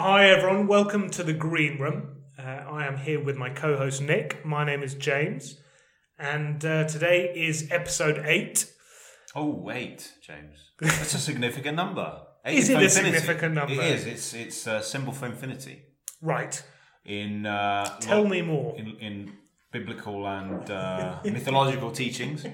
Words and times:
Hi, 0.00 0.28
everyone. 0.30 0.68
Welcome 0.68 1.10
to 1.10 1.24
the 1.24 1.32
Green 1.32 1.78
Room. 1.78 2.18
Uh, 2.38 2.42
I 2.42 2.86
am 2.86 2.96
here 2.98 3.18
with 3.22 3.36
my 3.36 3.50
co 3.50 3.76
host 3.76 4.00
Nick. 4.00 4.44
My 4.44 4.64
name 4.64 4.82
is 4.82 4.94
James. 4.94 5.58
And 6.18 6.64
uh, 6.64 6.84
today 6.84 7.32
is 7.34 7.66
episode 7.72 8.22
eight. 8.24 8.70
Oh 9.34 9.50
wait, 9.50 10.12
James, 10.22 10.56
that's 10.80 11.14
a 11.14 11.18
significant 11.18 11.76
number. 11.76 12.20
Eight 12.44 12.58
Is 12.58 12.70
it 12.70 12.80
a 12.80 12.88
significant 12.88 13.54
number? 13.54 13.72
It 13.74 13.78
is. 13.80 14.06
It's 14.06 14.34
it's 14.34 14.66
a 14.66 14.82
symbol 14.82 15.12
for 15.12 15.26
infinity 15.26 15.82
Right. 16.22 16.62
in 17.04 17.46
uh, 17.46 17.98
Tell 18.00 18.24
me 18.24 18.42
more. 18.42 18.76
in, 18.76 18.86
in 19.00 19.32
biblical 19.70 20.26
and 20.26 20.70
uh, 20.70 21.18
mythological 21.24 21.90
teachings. 21.90 22.44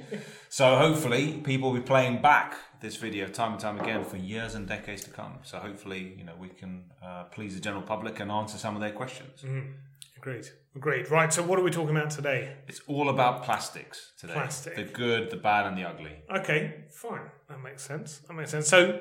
So 0.49 0.77
hopefully, 0.77 1.41
people 1.45 1.71
will 1.71 1.79
be 1.79 1.85
playing 1.85 2.23
back 2.23 2.55
this 2.81 2.97
video 2.97 3.29
time 3.29 3.53
and 3.53 3.61
time 3.61 3.81
again 3.81 4.05
for 4.05 4.17
years 4.17 4.55
and 4.55 4.67
decades 4.67 5.05
to 5.05 5.11
come. 5.11 5.39
So 5.43 5.59
hopefully, 5.59 6.15
you 6.19 6.25
know, 6.25 6.35
we 6.39 6.49
can 6.49 6.85
uh, 7.03 7.25
please 7.25 7.55
the 7.55 7.61
general 7.61 7.83
public 7.83 8.21
and 8.21 8.31
answer 8.31 8.59
some 8.59 8.75
of 8.75 8.81
their 8.81 8.93
questions. 8.93 9.43
Mm-hmm. 9.43 9.71
Agreed. 10.17 10.49
Agreed. 10.75 11.11
Right. 11.11 11.31
So, 11.33 11.43
what 11.43 11.59
are 11.59 11.63
we 11.63 11.71
talking 11.71 11.95
about 11.95 12.11
today? 12.11 12.57
It's 12.67 12.81
all 12.87 13.11
about 13.11 13.45
plastics 13.45 14.13
today. 14.19 14.33
Plastic. 14.33 14.75
The 14.75 14.85
good, 14.85 15.31
the 15.31 15.37
bad, 15.37 15.67
and 15.67 15.77
the 15.77 15.85
ugly. 15.85 16.13
Okay, 16.35 16.85
fine. 16.91 17.31
That 17.49 17.63
makes 17.63 17.83
sense. 17.83 18.19
That 18.27 18.33
makes 18.33 18.51
sense. 18.51 18.67
So, 18.67 19.01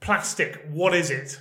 plastic, 0.00 0.66
what 0.70 0.92
is 0.92 1.10
it? 1.10 1.40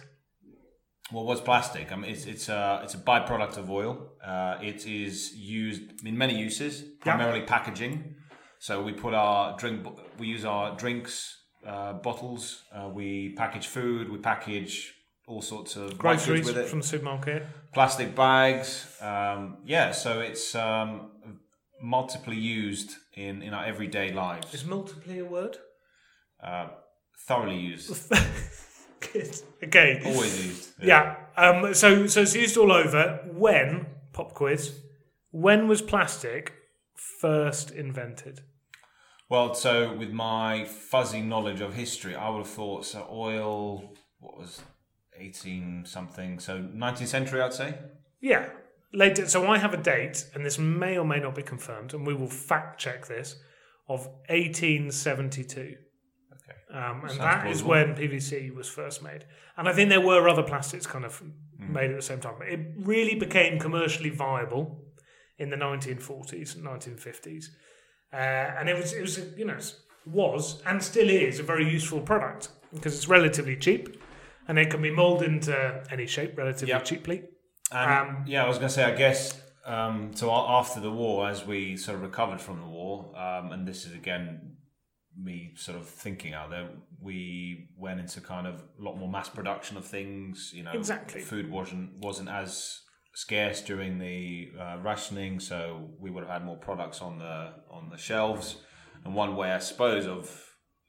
Well, 1.11 1.25
what's 1.25 1.41
plastic? 1.41 1.91
I 1.91 1.95
mean, 1.95 2.11
it's 2.11 2.25
it's 2.25 2.49
a 2.49 2.81
it's 2.83 2.93
a 2.93 2.97
byproduct 2.97 3.57
of 3.57 3.69
oil. 3.69 4.13
Uh, 4.25 4.57
it 4.61 4.87
is 4.87 5.35
used 5.35 6.05
in 6.05 6.17
many 6.17 6.37
uses, 6.37 6.81
primarily 7.01 7.41
packaging. 7.41 8.15
So 8.59 8.81
we 8.81 8.93
put 8.93 9.13
our 9.13 9.57
drink, 9.57 9.85
we 10.17 10.27
use 10.27 10.45
our 10.45 10.75
drinks 10.77 11.37
uh, 11.67 11.93
bottles. 11.93 12.63
Uh, 12.73 12.89
we 12.93 13.33
package 13.35 13.67
food. 13.67 14.09
We 14.09 14.17
package 14.19 14.93
all 15.27 15.41
sorts 15.41 15.75
of 15.75 15.97
Groceries 15.97 16.45
with 16.45 16.57
it. 16.57 16.67
from 16.67 16.79
the 16.79 16.87
supermarket. 16.87 17.45
Plastic 17.73 18.15
bags. 18.15 18.87
Um, 19.01 19.57
yeah, 19.65 19.91
so 19.91 20.21
it's 20.21 20.55
um, 20.55 21.11
multiply 21.81 22.33
used 22.33 22.95
in 23.15 23.41
in 23.41 23.53
our 23.53 23.65
everyday 23.65 24.13
lives. 24.13 24.53
Is 24.53 24.65
multiply 24.65 25.15
a 25.15 25.25
word? 25.25 25.57
Uh, 26.41 26.67
thoroughly 27.27 27.57
used. 27.57 28.11
Okay. 29.63 30.01
Always 30.05 30.45
used. 30.45 30.69
Yeah. 30.81 31.15
Um, 31.37 31.73
so, 31.73 32.07
so 32.07 32.21
it's 32.21 32.35
used 32.35 32.57
all 32.57 32.71
over. 32.71 33.21
When, 33.31 33.85
pop 34.11 34.33
quiz, 34.33 34.79
when 35.31 35.67
was 35.67 35.81
plastic 35.81 36.53
first 36.95 37.71
invented? 37.71 38.41
Well, 39.29 39.55
so 39.55 39.93
with 39.95 40.11
my 40.11 40.65
fuzzy 40.65 41.21
knowledge 41.21 41.61
of 41.61 41.73
history, 41.73 42.15
I 42.15 42.29
would 42.29 42.39
have 42.39 42.49
thought 42.49 42.85
so. 42.85 43.07
Oil, 43.09 43.93
what 44.19 44.37
was 44.37 44.61
eighteen 45.17 45.85
something? 45.85 46.39
So 46.39 46.59
nineteenth 46.59 47.09
century, 47.09 47.41
I'd 47.41 47.53
say. 47.53 47.79
Yeah. 48.21 48.49
Later. 48.93 49.27
So 49.27 49.47
I 49.47 49.57
have 49.57 49.73
a 49.73 49.77
date, 49.77 50.29
and 50.35 50.45
this 50.45 50.59
may 50.59 50.97
or 50.97 51.05
may 51.05 51.19
not 51.19 51.35
be 51.35 51.41
confirmed, 51.41 51.93
and 51.93 52.05
we 52.05 52.13
will 52.13 52.27
fact 52.27 52.79
check 52.79 53.07
this, 53.07 53.37
of 53.87 54.05
1872. 54.29 55.59
Okay. 55.61 55.77
Um, 56.71 57.01
and 57.01 57.09
Sounds 57.11 57.17
that 57.19 57.47
is 57.47 57.61
plausible. 57.61 57.69
when 57.69 57.95
PVC 57.95 58.53
was 58.55 58.67
first 58.67 59.03
made. 59.03 59.25
And 59.57 59.69
I 59.69 59.73
think 59.73 59.89
there 59.89 60.01
were 60.01 60.27
other 60.27 60.43
plastics 60.43 60.87
kind 60.87 61.05
of 61.05 61.17
Hmm. 61.59 61.73
made 61.73 61.91
at 61.91 61.95
the 61.95 62.01
same 62.01 62.19
time. 62.19 62.35
But 62.39 62.47
it 62.49 62.59
really 62.77 63.15
became 63.15 63.59
commercially 63.59 64.09
viable 64.09 64.83
in 65.37 65.49
the 65.49 65.55
1940s 65.57 66.55
and 66.55 66.63
1950s. 66.65 67.45
Uh, 68.11 68.15
and 68.17 68.69
it 68.69 68.75
was, 68.75 68.93
it 68.93 69.01
was, 69.01 69.19
you 69.37 69.45
know, 69.45 69.57
was 70.05 70.61
and 70.65 70.81
still 70.83 71.09
is 71.09 71.39
a 71.39 71.43
very 71.43 71.67
useful 71.69 72.01
product 72.01 72.49
because 72.73 72.95
it's 72.95 73.07
relatively 73.07 73.55
cheap 73.55 74.01
and 74.47 74.59
it 74.59 74.69
can 74.69 74.81
be 74.81 74.91
molded 74.91 75.29
into 75.29 75.83
any 75.91 76.05
shape 76.07 76.37
relatively 76.37 76.69
Yep. 76.73 76.85
cheaply. 76.85 77.23
And 77.71 78.09
Um, 78.09 78.23
yeah, 78.27 78.43
I 78.43 78.47
was 78.47 78.57
going 78.57 78.67
to 78.69 78.73
say, 78.73 78.83
I 78.83 78.95
guess. 78.95 79.41
Um, 79.65 80.11
so 80.13 80.29
after 80.31 80.79
the 80.81 80.91
war, 80.91 81.29
as 81.29 81.45
we 81.45 81.77
sort 81.77 81.95
of 81.97 82.03
recovered 82.03 82.41
from 82.41 82.59
the 82.59 82.67
war, 82.67 83.15
um, 83.17 83.51
and 83.53 83.65
this 83.67 83.85
is 83.85 83.93
again 83.93 84.57
me 85.21 85.51
sort 85.55 85.77
of 85.77 85.87
thinking 85.87 86.33
out 86.33 86.49
there, 86.49 86.69
we 87.01 87.69
went 87.77 87.99
into 87.99 88.21
kind 88.21 88.47
of 88.47 88.63
a 88.79 88.83
lot 88.83 88.97
more 88.97 89.09
mass 89.09 89.29
production 89.29 89.77
of 89.77 89.85
things. 89.85 90.51
You 90.53 90.63
know, 90.63 90.71
Exactly. 90.71 91.21
Food 91.21 91.49
wasn't 91.51 91.97
wasn't 91.97 92.29
as 92.29 92.81
scarce 93.15 93.61
during 93.61 93.99
the 93.99 94.51
uh, 94.59 94.77
rationing, 94.81 95.39
so 95.39 95.89
we 95.99 96.09
would 96.09 96.23
have 96.23 96.31
had 96.31 96.45
more 96.45 96.57
products 96.57 97.01
on 97.01 97.19
the 97.19 97.53
on 97.69 97.89
the 97.89 97.97
shelves. 97.97 98.57
And 99.05 99.13
one 99.13 99.35
way, 99.35 99.51
I 99.51 99.59
suppose, 99.59 100.07
of 100.07 100.29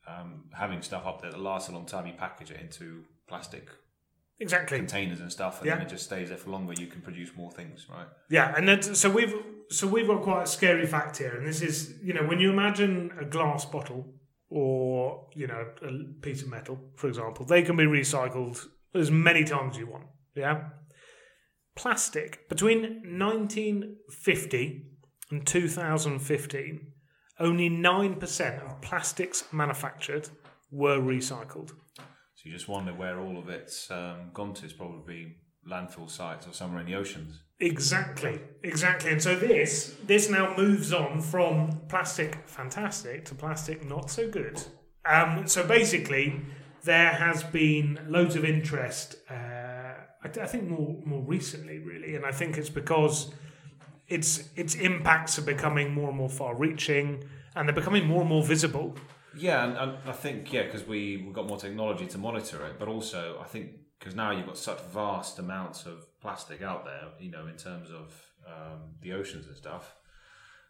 um, 0.06 0.44
having 0.52 0.82
stuff 0.82 1.06
up 1.06 1.20
there 1.22 1.30
that 1.30 1.40
lasts 1.40 1.68
a 1.68 1.72
long 1.72 1.86
time, 1.86 2.06
you 2.06 2.12
package 2.16 2.50
it 2.50 2.60
into 2.60 3.04
plastic 3.28 3.68
Exactly. 4.40 4.78
containers 4.78 5.20
and 5.20 5.30
stuff, 5.30 5.58
and 5.60 5.66
Yeah. 5.68 5.76
then 5.76 5.86
it 5.86 5.90
just 5.90 6.04
stays 6.04 6.28
there 6.28 6.38
for 6.38 6.50
longer. 6.50 6.72
You 6.76 6.88
can 6.88 7.00
produce 7.02 7.34
more 7.36 7.50
things, 7.52 7.86
right? 7.88 8.06
Yeah, 8.28 8.52
and 8.56 8.66
then, 8.68 8.82
so 8.82 9.10
we've 9.10 9.34
so 9.70 9.86
we've 9.86 10.06
got 10.06 10.22
quite 10.22 10.42
a 10.42 10.46
scary 10.46 10.86
fact 10.86 11.16
here, 11.18 11.34
and 11.36 11.46
this 11.46 11.62
is 11.62 11.98
you 12.02 12.12
know 12.12 12.24
when 12.24 12.40
you 12.40 12.50
imagine 12.50 13.12
a 13.20 13.24
glass 13.24 13.64
bottle 13.64 14.12
or 14.50 15.28
you 15.34 15.46
know 15.46 15.66
a 15.82 16.20
piece 16.20 16.42
of 16.42 16.48
metal, 16.48 16.78
for 16.96 17.08
example, 17.08 17.44
they 17.46 17.62
can 17.62 17.76
be 17.76 17.84
recycled 17.84 18.66
as 18.94 19.10
many 19.10 19.44
times 19.44 19.74
as 19.76 19.80
you 19.80 19.86
want. 19.86 20.06
Yeah, 20.34 20.70
plastic 21.76 22.48
between 22.48 22.82
1950 23.18 24.86
and 25.30 25.46
2015, 25.46 26.92
only 27.40 27.68
nine 27.68 28.16
percent 28.16 28.62
of 28.62 28.80
plastics 28.80 29.44
manufactured 29.52 30.28
were 30.70 30.98
recycled. 30.98 31.72
So 32.44 32.50
you 32.50 32.56
just 32.56 32.68
wonder 32.68 32.92
where 32.92 33.18
all 33.20 33.38
of 33.38 33.48
it's 33.48 33.90
um, 33.90 34.30
gone 34.34 34.52
to. 34.52 34.64
It's 34.66 34.74
probably 34.74 35.36
landfill 35.66 36.10
sites 36.10 36.46
or 36.46 36.52
somewhere 36.52 36.80
in 36.80 36.86
the 36.86 36.94
oceans. 36.94 37.40
Exactly, 37.58 38.38
exactly. 38.62 39.12
And 39.12 39.22
so 39.22 39.34
this 39.34 39.96
this 40.06 40.28
now 40.28 40.54
moves 40.54 40.92
on 40.92 41.22
from 41.22 41.80
plastic 41.88 42.46
fantastic 42.46 43.24
to 43.26 43.34
plastic 43.34 43.88
not 43.88 44.10
so 44.10 44.30
good. 44.30 44.62
Um, 45.06 45.46
so 45.46 45.66
basically, 45.66 46.42
there 46.82 47.12
has 47.12 47.42
been 47.42 47.98
loads 48.08 48.36
of 48.36 48.44
interest. 48.44 49.16
Uh, 49.30 49.34
I, 50.22 50.28
I 50.42 50.46
think 50.46 50.64
more 50.68 51.00
more 51.06 51.22
recently, 51.22 51.78
really, 51.78 52.14
and 52.14 52.26
I 52.26 52.32
think 52.32 52.58
it's 52.58 52.68
because 52.68 53.32
its 54.06 54.50
its 54.54 54.74
impacts 54.74 55.38
are 55.38 55.46
becoming 55.46 55.94
more 55.94 56.08
and 56.08 56.18
more 56.18 56.28
far-reaching, 56.28 57.24
and 57.56 57.66
they're 57.66 57.74
becoming 57.74 58.06
more 58.06 58.20
and 58.20 58.28
more 58.28 58.42
visible. 58.42 58.96
Yeah, 59.36 59.64
and, 59.64 59.76
and 59.76 59.98
I 60.06 60.12
think 60.12 60.52
yeah, 60.52 60.62
because 60.64 60.86
we 60.86 61.22
we've 61.24 61.34
got 61.34 61.46
more 61.46 61.58
technology 61.58 62.06
to 62.06 62.18
monitor 62.18 62.64
it, 62.66 62.78
but 62.78 62.88
also 62.88 63.38
I 63.40 63.44
think 63.44 63.70
because 63.98 64.14
now 64.14 64.30
you've 64.30 64.46
got 64.46 64.58
such 64.58 64.80
vast 64.82 65.38
amounts 65.38 65.86
of 65.86 66.06
plastic 66.20 66.62
out 66.62 66.84
there, 66.84 67.08
you 67.18 67.30
know, 67.30 67.46
in 67.46 67.56
terms 67.56 67.90
of 67.90 68.12
um, 68.46 68.80
the 69.00 69.12
oceans 69.12 69.46
and 69.46 69.56
stuff, 69.56 69.94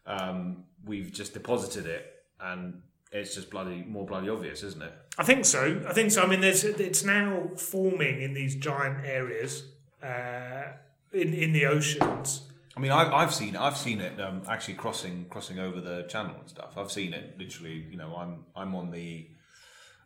um, 0.05 0.63
we've 0.85 1.11
just 1.11 1.33
deposited 1.33 1.85
it, 1.85 2.23
and 2.39 2.81
it's 3.11 3.35
just 3.35 3.49
bloody 3.49 3.83
more 3.87 4.05
bloody 4.05 4.29
obvious, 4.29 4.63
isn't 4.63 4.81
it? 4.81 4.93
I 5.17 5.23
think 5.23 5.45
so. 5.45 5.81
I 5.87 5.93
think 5.93 6.11
so. 6.11 6.23
I 6.23 6.27
mean, 6.27 6.41
there's 6.41 6.63
it's 6.63 7.03
now 7.03 7.49
forming 7.57 8.21
in 8.21 8.33
these 8.33 8.55
giant 8.55 9.05
areas 9.05 9.63
uh, 10.03 10.73
in 11.13 11.33
in 11.33 11.53
the 11.53 11.65
oceans. 11.65 12.49
I 12.75 12.79
mean, 12.79 12.91
I've, 12.91 13.13
I've 13.13 13.33
seen 13.33 13.55
I've 13.55 13.77
seen 13.77 14.01
it 14.01 14.19
um, 14.19 14.41
actually 14.49 14.73
crossing 14.73 15.25
crossing 15.29 15.59
over 15.59 15.79
the 15.79 16.03
channel 16.03 16.35
and 16.39 16.49
stuff. 16.49 16.77
I've 16.77 16.91
seen 16.91 17.13
it 17.13 17.37
literally. 17.39 17.85
You 17.89 17.97
know, 17.97 18.15
I'm 18.15 18.45
I'm 18.55 18.75
on 18.75 18.91
the 18.91 19.29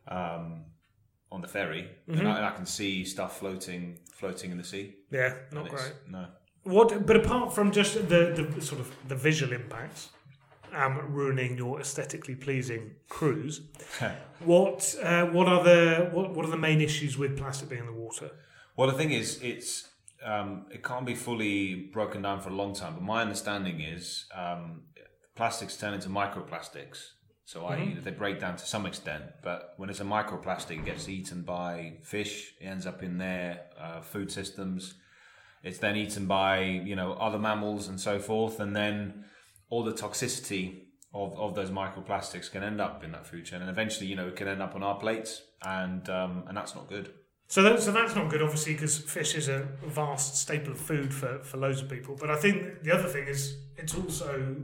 um, 0.08 0.66
on 1.32 1.42
the 1.42 1.48
ferry 1.48 1.88
and, 2.08 2.28
I, 2.28 2.38
and 2.38 2.46
I 2.46 2.52
can 2.52 2.66
see 2.66 3.06
stuff 3.06 3.40
floating 3.40 4.00
floating 4.12 4.52
in 4.52 4.58
the 4.58 4.64
sea. 4.64 4.96
Yeah, 5.12 5.34
not 5.52 5.70
great. 5.70 5.94
No. 6.10 6.28
What? 6.64 7.06
But 7.06 7.16
apart 7.16 7.54
from 7.54 7.72
just 7.72 7.96
the, 8.10 8.52
the 8.54 8.62
sort 8.62 8.82
of 8.82 8.94
the 9.08 9.16
visual 9.16 9.54
impacts, 9.54 10.10
um, 10.74 11.00
ruining 11.14 11.58
your 11.58 11.80
aesthetically 11.80 12.36
pleasing 12.36 12.96
cruise, 13.08 13.62
what 14.40 14.96
uh, 15.02 15.26
what 15.28 15.48
are 15.48 15.64
the 15.64 16.10
what, 16.12 16.36
what 16.36 16.46
are 16.46 16.52
the 16.52 16.58
main 16.58 16.82
issues 16.82 17.18
with 17.18 17.38
plastic 17.38 17.70
being 17.70 17.82
in 17.82 17.88
the 17.88 17.94
water? 17.94 18.30
Well, 18.76 18.90
the 18.90 18.98
thing 18.98 19.12
is, 19.12 19.40
it's 19.42 19.88
um, 20.26 20.66
it 20.72 20.84
can't 20.84 21.06
be 21.06 21.16
fully 21.16 21.90
broken 21.94 22.22
down 22.22 22.42
for 22.42 22.50
a 22.50 22.54
long 22.54 22.74
time. 22.74 22.94
But 22.94 23.04
my 23.04 23.22
understanding 23.22 23.82
is 23.82 24.26
um, 24.36 24.84
plastics 25.36 25.78
turn 25.78 25.94
into 25.94 26.10
microplastics. 26.10 27.12
So 27.46 27.66
i.e. 27.66 27.98
they 28.04 28.12
break 28.12 28.40
down 28.40 28.58
to 28.58 28.66
some 28.66 28.86
extent. 28.86 29.24
But 29.42 29.74
when 29.78 29.90
it's 29.90 30.02
a 30.02 30.04
microplastic, 30.04 30.80
it 30.80 30.86
gets 30.86 31.10
eaten 31.10 31.42
by 31.42 31.98
fish. 32.04 32.54
It 32.62 32.66
ends 32.66 32.86
up 32.86 33.02
in 33.02 33.18
their 33.18 33.62
uh, 33.80 34.02
food 34.02 34.32
systems. 34.32 34.94
It's 35.64 35.80
then 35.80 35.96
eaten 35.96 36.28
by 36.28 36.62
you 36.62 36.96
know 36.96 37.14
other 37.14 37.40
mammals 37.40 37.88
and 37.88 38.00
so 38.00 38.20
forth, 38.20 38.60
and 38.60 38.76
then 38.76 39.26
all 39.70 39.84
the 39.84 39.94
toxicity 39.94 40.84
of, 41.14 41.38
of 41.40 41.56
those 41.56 41.72
microplastics 41.72 42.52
can 42.52 42.62
end 42.62 42.80
up 42.80 43.04
in 43.04 43.12
that 43.14 43.26
food 43.26 43.46
chain, 43.46 43.62
and 43.62 43.70
eventually 43.70 44.06
you 44.06 44.16
know 44.16 44.28
it 44.28 44.36
can 44.36 44.48
end 44.48 44.62
up 44.62 44.76
on 44.76 44.84
our 44.84 45.00
plates, 45.00 45.42
and 45.66 46.08
um, 46.08 46.44
and 46.48 46.56
that's 46.56 46.76
not 46.76 46.88
good. 46.88 47.12
So 47.54 47.64
that, 47.64 47.82
so 47.82 47.92
that's 47.92 48.16
not 48.16 48.30
good, 48.30 48.42
obviously, 48.44 48.74
because 48.74 48.96
fish 49.00 49.34
is 49.36 49.48
a 49.50 49.68
vast 49.88 50.38
staple 50.38 50.72
of 50.72 50.80
food 50.80 51.12
for, 51.20 51.40
for 51.44 51.58
loads 51.58 51.82
of 51.82 51.90
people. 51.90 52.16
But 52.22 52.30
I 52.30 52.36
think 52.44 52.84
the 52.84 52.92
other 52.98 53.10
thing 53.10 53.26
is 53.28 53.58
it's 53.76 53.96
also, 53.96 54.56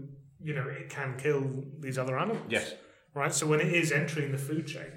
you 0.48 0.54
know, 0.54 0.68
it 0.82 0.88
can 0.90 1.18
kill 1.18 1.64
these 1.80 1.98
other 1.98 2.16
animals. 2.18 2.46
Yes. 2.48 2.76
Right. 3.16 3.34
So 3.34 3.48
when 3.48 3.60
it 3.60 3.72
is 3.82 3.92
entering 3.92 4.32
the 4.32 4.38
food 4.50 4.66
chain, 4.68 4.94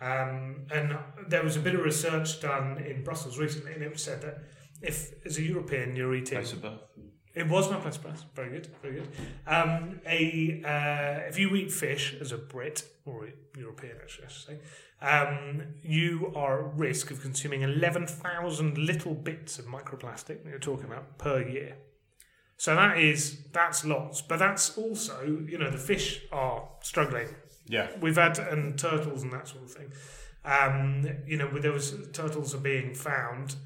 Um, 0.00 0.66
and 0.76 0.86
there 1.32 1.42
was 1.48 1.56
a 1.56 1.60
bit 1.66 1.74
of 1.78 1.82
research 1.92 2.28
done 2.40 2.68
in 2.90 3.02
Brussels 3.02 3.36
recently, 3.44 3.72
and 3.74 3.82
it 3.82 3.98
said 3.98 4.20
that 4.26 4.36
if, 4.90 4.96
as 5.26 5.38
a 5.38 5.42
European, 5.42 5.96
you're 5.96 6.14
eating 6.20 6.38
Place 6.38 6.52
of 6.56 6.62
birth. 6.62 6.82
it 7.34 7.46
was 7.54 7.64
my 7.72 7.78
place 7.84 7.98
press. 8.04 8.20
Very 8.38 8.50
good, 8.54 8.66
very 8.82 8.94
good. 8.98 9.08
Um, 9.56 10.00
a 10.18 10.20
uh, 10.74 11.28
if 11.30 11.36
you 11.40 11.48
eat 11.60 11.70
fish 11.72 12.04
as 12.20 12.30
a 12.32 12.38
Brit 12.52 12.78
or 13.08 13.16
a 13.26 13.32
European, 13.64 13.96
actually, 14.02 14.26
I 14.26 14.30
should 14.34 14.46
say, 14.50 14.56
um, 15.00 15.62
you 15.82 16.32
are 16.34 16.68
at 16.68 16.74
risk 16.76 17.10
of 17.10 17.20
consuming 17.22 17.62
eleven 17.62 18.06
thousand 18.06 18.78
little 18.78 19.14
bits 19.14 19.58
of 19.58 19.66
microplastic 19.66 20.42
that 20.42 20.46
you're 20.50 20.58
talking 20.58 20.86
about 20.86 21.18
per 21.18 21.40
year. 21.42 21.76
So 22.56 22.74
that 22.74 22.98
is 22.98 23.44
that's 23.52 23.84
lots, 23.84 24.20
but 24.22 24.38
that's 24.38 24.76
also 24.76 25.22
you 25.46 25.58
know 25.58 25.70
the 25.70 25.78
fish 25.78 26.22
are 26.32 26.68
struggling 26.82 27.28
Yeah. 27.66 27.88
we've 28.00 28.16
had 28.16 28.38
and 28.38 28.76
turtles 28.78 29.22
and 29.22 29.32
that 29.32 29.46
sort 29.48 29.64
of 29.64 29.72
thing. 29.72 29.92
Um, 30.44 31.06
you 31.26 31.36
know, 31.36 31.48
there 31.58 31.72
was 31.72 31.94
turtles 32.12 32.54
are 32.54 32.58
being 32.58 32.94
found 32.94 33.56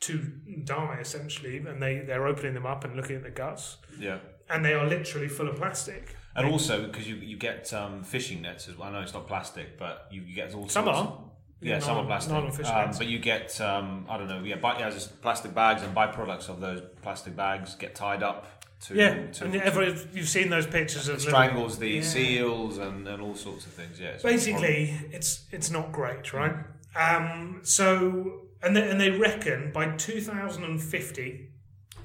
to 0.00 0.18
die 0.64 0.98
essentially, 1.00 1.56
and 1.58 1.82
they 1.82 1.98
they're 2.00 2.26
opening 2.26 2.54
them 2.54 2.66
up 2.66 2.84
and 2.84 2.94
looking 2.94 3.16
at 3.16 3.24
the 3.24 3.30
guts, 3.30 3.78
Yeah. 3.98 4.18
and 4.48 4.64
they 4.64 4.74
are 4.74 4.86
literally 4.86 5.28
full 5.28 5.48
of 5.48 5.56
plastic. 5.56 6.14
And 6.38 6.48
also 6.52 6.86
because 6.86 7.08
you 7.08 7.16
you 7.16 7.36
get 7.36 7.72
um, 7.74 8.02
fishing 8.04 8.42
nets 8.42 8.68
as 8.68 8.76
well. 8.78 8.88
I 8.88 8.92
know 8.92 9.00
it's 9.00 9.14
not 9.14 9.26
plastic, 9.26 9.78
but 9.78 10.06
you, 10.10 10.22
you 10.22 10.34
get 10.34 10.54
all 10.54 10.68
Some 10.68 10.84
sorts 10.84 10.98
are. 11.00 11.18
yeah, 11.60 11.74
Yeah, 11.74 11.78
some 11.80 11.98
are 11.98 12.04
plastic. 12.04 12.32
nylon 12.32 12.52
fishing 12.52 12.74
Um, 12.74 12.86
nets. 12.86 12.98
but 12.98 13.06
you 13.08 13.18
get 13.18 13.60
um, 13.60 14.06
I 14.08 14.16
don't 14.18 14.28
know. 14.28 14.42
Yeah, 14.44 14.56
by, 14.56 14.78
yeah, 14.78 14.90
just 14.90 15.20
plastic 15.22 15.54
bags 15.54 15.82
and 15.82 15.94
byproducts 15.94 16.48
of 16.48 16.60
those 16.60 16.80
plastic 17.02 17.34
bags 17.36 17.74
get 17.74 17.94
tied 17.94 18.22
up 18.22 18.46
to 18.86 18.94
Yeah, 18.94 19.26
to, 19.32 19.44
and 19.46 19.56
ever 19.56 19.82
you've 20.12 20.28
seen 20.28 20.50
those 20.50 20.66
pictures 20.66 21.08
of 21.08 21.16
little- 21.16 21.30
strangles 21.30 21.78
the 21.78 21.88
Yeah. 21.88 22.02
seals 22.02 22.78
and, 22.78 23.08
and 23.08 23.20
all 23.20 23.34
sorts 23.34 23.66
of 23.66 23.72
things. 23.72 23.98
Yeah, 23.98 24.10
it's 24.10 24.22
Basically, 24.22 24.94
it's 25.10 25.44
it's 25.50 25.70
not 25.70 25.90
great, 25.92 26.32
right? 26.32 26.54
Um, 26.94 27.60
so 27.64 28.42
and 28.62 28.74
they, 28.76 28.88
and 28.90 29.00
they 29.00 29.10
reckon 29.10 29.70
by 29.72 29.86
2050, 29.96 31.48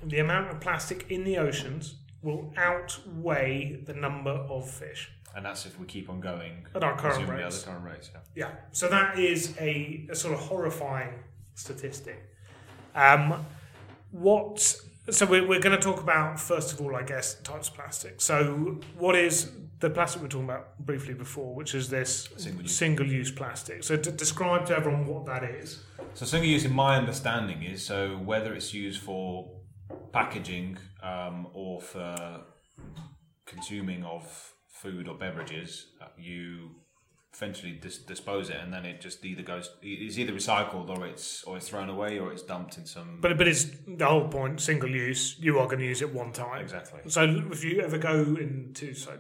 the 0.04 0.20
amount 0.20 0.50
of 0.52 0.60
plastic 0.60 1.10
in 1.10 1.24
the 1.24 1.38
oceans 1.38 1.96
will 2.24 2.54
outweigh 2.58 3.82
the 3.86 3.94
number 3.94 4.32
of 4.32 4.70
fish. 4.70 5.12
and 5.36 5.46
that's 5.46 5.66
if 5.66 5.80
we 5.80 5.86
keep 5.86 6.10
on 6.10 6.20
going 6.22 6.66
At 6.76 6.84
our 6.84 6.96
current 6.98 7.28
rates. 7.28 7.64
The 7.64 7.72
current 7.72 7.86
rates, 7.86 8.12
yeah. 8.14 8.20
Yeah, 8.36 8.52
so 8.72 8.88
that 8.90 9.18
is 9.20 9.56
a, 9.60 10.06
a 10.10 10.16
sort 10.16 10.34
of 10.34 10.40
horrifying 10.42 11.14
statistic. 11.56 12.20
Um, 12.96 13.46
what? 14.12 14.60
So 15.10 15.26
we're, 15.26 15.46
we're 15.48 15.60
going 15.60 15.76
to 15.78 15.82
talk 15.84 16.02
about 16.02 16.40
first 16.40 16.72
of 16.74 16.80
all, 16.82 16.96
I 16.96 17.04
guess, 17.04 17.36
types 17.42 17.68
of 17.70 17.76
plastic. 17.76 18.22
So 18.22 18.80
what 18.98 19.16
is 19.16 19.52
the 19.80 19.90
plastic 19.90 20.22
we 20.22 20.26
were 20.28 20.32
talking 20.32 20.46
about 20.46 20.80
briefly 20.80 21.14
before, 21.14 21.54
which 21.54 21.76
is 21.76 21.90
this 21.90 22.30
Single-use. 22.38 22.76
single-use 22.78 23.32
plastic? 23.32 23.84
So 23.84 23.98
to 23.98 24.12
describe 24.12 24.66
to 24.68 24.78
everyone 24.78 25.06
what 25.08 25.26
that 25.26 25.44
is. 25.44 25.84
So 26.14 26.26
single 26.26 26.48
use, 26.50 26.64
in 26.64 26.74
my 26.74 26.96
understanding, 26.96 27.64
is 27.64 27.84
so 27.86 28.16
whether 28.18 28.54
it's 28.54 28.74
used 28.74 29.02
for 29.02 29.50
packaging 30.12 30.78
um, 31.02 31.48
or 31.54 31.82
for 31.82 32.42
consuming 33.46 34.04
of 34.04 34.54
food 34.68 35.08
or 35.08 35.16
beverages, 35.16 35.88
uh, 36.02 36.08
you 36.18 36.72
eventually 37.34 37.72
dis- 37.72 37.98
dispose 37.98 38.50
it, 38.50 38.58
and 38.58 38.72
then 38.72 38.86
it 38.86 39.02
just 39.02 39.26
either 39.26 39.42
goes, 39.42 39.70
it's 39.82 40.18
either 40.18 40.34
recycled 40.34 40.90
or 40.90 41.08
it's 41.08 41.44
or 41.44 41.58
it's 41.58 41.68
thrown 41.68 41.90
away 41.90 42.20
or 42.20 42.32
it's 42.32 42.44
dumped 42.44 42.78
in 42.78 42.86
some. 42.86 43.20
But 43.22 43.38
but 43.38 43.48
it's 43.48 43.66
the 43.88 44.06
whole 44.06 44.28
point. 44.28 44.62
Single 44.62 44.90
use. 44.90 45.36
You 45.40 45.60
are 45.60 45.66
going 45.66 45.80
to 45.80 45.86
use 45.86 46.02
it 46.02 46.14
one 46.14 46.32
time. 46.32 46.62
exactly. 46.62 47.02
So 47.08 47.24
if 47.52 47.64
you 47.64 47.82
ever 47.82 47.98
go 47.98 48.38
into 48.40 48.94
so 48.94 49.18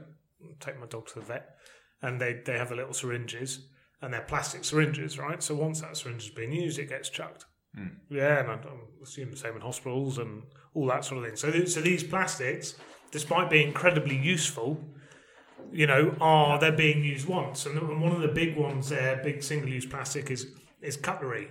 take 0.59 0.79
my 0.79 0.85
dog 0.85 1.07
to 1.07 1.15
the 1.15 1.21
vet 1.21 1.55
and 2.01 2.19
they, 2.19 2.41
they 2.45 2.57
have 2.57 2.69
the 2.69 2.75
little 2.75 2.93
syringes 2.93 3.67
and 4.01 4.13
they're 4.13 4.21
plastic 4.21 4.63
syringes, 4.63 5.17
right? 5.17 5.41
So 5.41 5.55
once 5.55 5.81
that 5.81 5.95
syringe 5.95 6.23
has 6.23 6.33
been 6.33 6.51
used, 6.51 6.77
it 6.79 6.89
gets 6.89 7.09
chucked. 7.09 7.45
Hmm. 7.75 7.87
Yeah, 8.09 8.39
and 8.39 8.51
I, 8.51 8.53
I 8.53 8.75
assume 9.01 9.31
the 9.31 9.37
same 9.37 9.55
in 9.55 9.61
hospitals 9.61 10.17
and 10.17 10.43
all 10.73 10.87
that 10.87 11.05
sort 11.05 11.19
of 11.19 11.25
thing. 11.25 11.35
So 11.35 11.51
th- 11.51 11.69
so 11.69 11.81
these 11.81 12.03
plastics, 12.03 12.75
despite 13.11 13.49
being 13.49 13.67
incredibly 13.67 14.17
useful, 14.17 14.79
you 15.71 15.87
know, 15.87 16.15
are 16.21 16.59
they're 16.59 16.71
being 16.71 17.03
used 17.03 17.27
once. 17.27 17.65
And 17.65 18.01
one 18.01 18.11
of 18.11 18.21
the 18.21 18.27
big 18.27 18.55
ones 18.55 18.89
there, 18.89 19.19
big 19.23 19.41
single 19.41 19.69
use 19.69 19.85
plastic, 19.85 20.29
is 20.29 20.47
is 20.81 20.97
cutlery. 20.97 21.49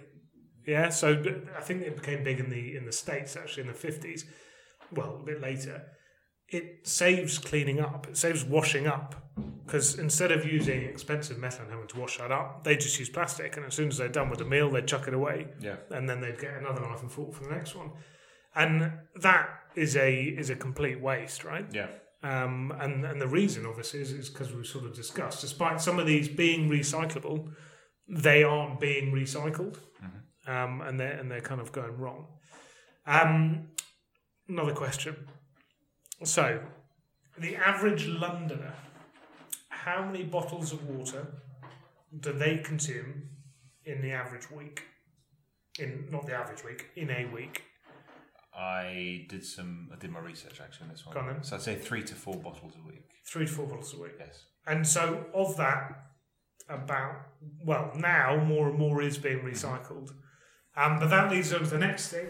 Yeah, 0.66 0.90
so 0.90 1.20
I 1.56 1.60
think 1.60 1.82
it 1.82 1.96
became 1.96 2.22
big 2.22 2.38
in 2.38 2.50
the 2.50 2.76
in 2.76 2.86
the 2.86 2.92
states 2.92 3.36
actually 3.36 3.62
in 3.62 3.68
the 3.68 3.74
fifties. 3.74 4.24
Well, 4.92 5.20
a 5.22 5.24
bit 5.24 5.40
later, 5.40 5.86
it 6.52 6.86
saves 6.86 7.38
cleaning 7.38 7.80
up. 7.80 8.06
It 8.08 8.16
saves 8.16 8.44
washing 8.44 8.86
up 8.86 9.14
because 9.64 9.98
instead 9.98 10.30
of 10.30 10.44
using 10.44 10.82
expensive 10.82 11.38
metal 11.38 11.62
and 11.62 11.70
having 11.70 11.88
to 11.88 11.98
wash 12.00 12.18
that 12.18 12.30
up, 12.30 12.62
they 12.64 12.76
just 12.76 12.98
use 12.98 13.08
plastic. 13.08 13.56
And 13.56 13.64
as 13.66 13.74
soon 13.74 13.88
as 13.88 13.96
they're 13.98 14.08
done 14.08 14.28
with 14.30 14.38
the 14.38 14.44
meal, 14.44 14.70
they 14.70 14.82
chuck 14.82 15.08
it 15.08 15.14
away, 15.14 15.48
Yeah. 15.60 15.76
and 15.90 16.08
then 16.08 16.20
they'd 16.20 16.38
get 16.38 16.54
another 16.58 16.80
knife 16.82 17.00
and 17.02 17.10
fork 17.10 17.32
for 17.34 17.44
the 17.44 17.50
next 17.50 17.74
one. 17.74 17.90
And 18.54 18.92
that 19.16 19.48
is 19.74 19.96
a 19.96 20.12
is 20.42 20.50
a 20.50 20.56
complete 20.56 21.00
waste, 21.00 21.42
right? 21.44 21.66
Yeah. 21.72 21.88
Um, 22.22 22.72
and 22.78 23.04
and 23.06 23.18
the 23.20 23.26
reason 23.40 23.64
obviously 23.66 24.00
is 24.00 24.12
is 24.12 24.28
because 24.28 24.52
we've 24.52 24.66
sort 24.66 24.84
of 24.84 24.94
discussed, 24.94 25.40
despite 25.40 25.80
some 25.80 25.98
of 25.98 26.06
these 26.06 26.28
being 26.28 26.68
recyclable, 26.68 27.38
they 28.08 28.42
aren't 28.44 28.78
being 28.78 29.10
recycled, 29.12 29.78
Mm. 30.04 30.54
um, 30.54 30.82
and 30.82 31.00
they're 31.00 31.16
and 31.18 31.30
they're 31.30 31.40
kind 31.40 31.60
of 31.62 31.72
going 31.72 31.96
wrong. 31.96 32.26
Um, 33.06 33.68
another 34.48 34.74
question. 34.74 35.16
So, 36.24 36.60
the 37.38 37.56
average 37.56 38.06
Londoner, 38.06 38.74
how 39.68 40.04
many 40.04 40.22
bottles 40.22 40.72
of 40.72 40.88
water 40.88 41.26
do 42.20 42.32
they 42.32 42.58
consume 42.58 43.28
in 43.84 44.02
the 44.02 44.12
average 44.12 44.50
week? 44.50 44.84
In 45.78 46.06
not 46.10 46.26
the 46.26 46.34
average 46.34 46.64
week, 46.64 46.90
in 46.96 47.10
a 47.10 47.26
week. 47.26 47.62
I 48.54 49.24
did 49.30 49.44
some. 49.44 49.88
I 49.92 49.96
did 49.96 50.10
my 50.10 50.20
research 50.20 50.60
actually 50.60 50.84
on 50.84 50.90
this 50.90 51.06
one. 51.06 51.14
Go 51.14 51.20
on 51.20 51.26
then. 51.28 51.42
So 51.42 51.56
I'd 51.56 51.62
say 51.62 51.74
three 51.74 52.02
to 52.02 52.14
four 52.14 52.36
bottles 52.36 52.74
a 52.82 52.86
week. 52.86 53.08
Three 53.26 53.46
to 53.46 53.52
four 53.52 53.66
bottles 53.66 53.94
a 53.94 54.02
week. 54.02 54.12
Yes. 54.18 54.44
And 54.66 54.86
so, 54.86 55.24
of 55.34 55.56
that, 55.56 56.04
about 56.68 57.16
well, 57.64 57.90
now 57.96 58.36
more 58.36 58.68
and 58.68 58.78
more 58.78 59.00
is 59.00 59.16
being 59.16 59.40
recycled. 59.40 60.10
Um, 60.76 60.98
but 60.98 61.08
that 61.08 61.30
leads 61.30 61.52
on 61.52 61.60
to 61.60 61.66
the 61.66 61.78
next 61.78 62.08
thing. 62.08 62.28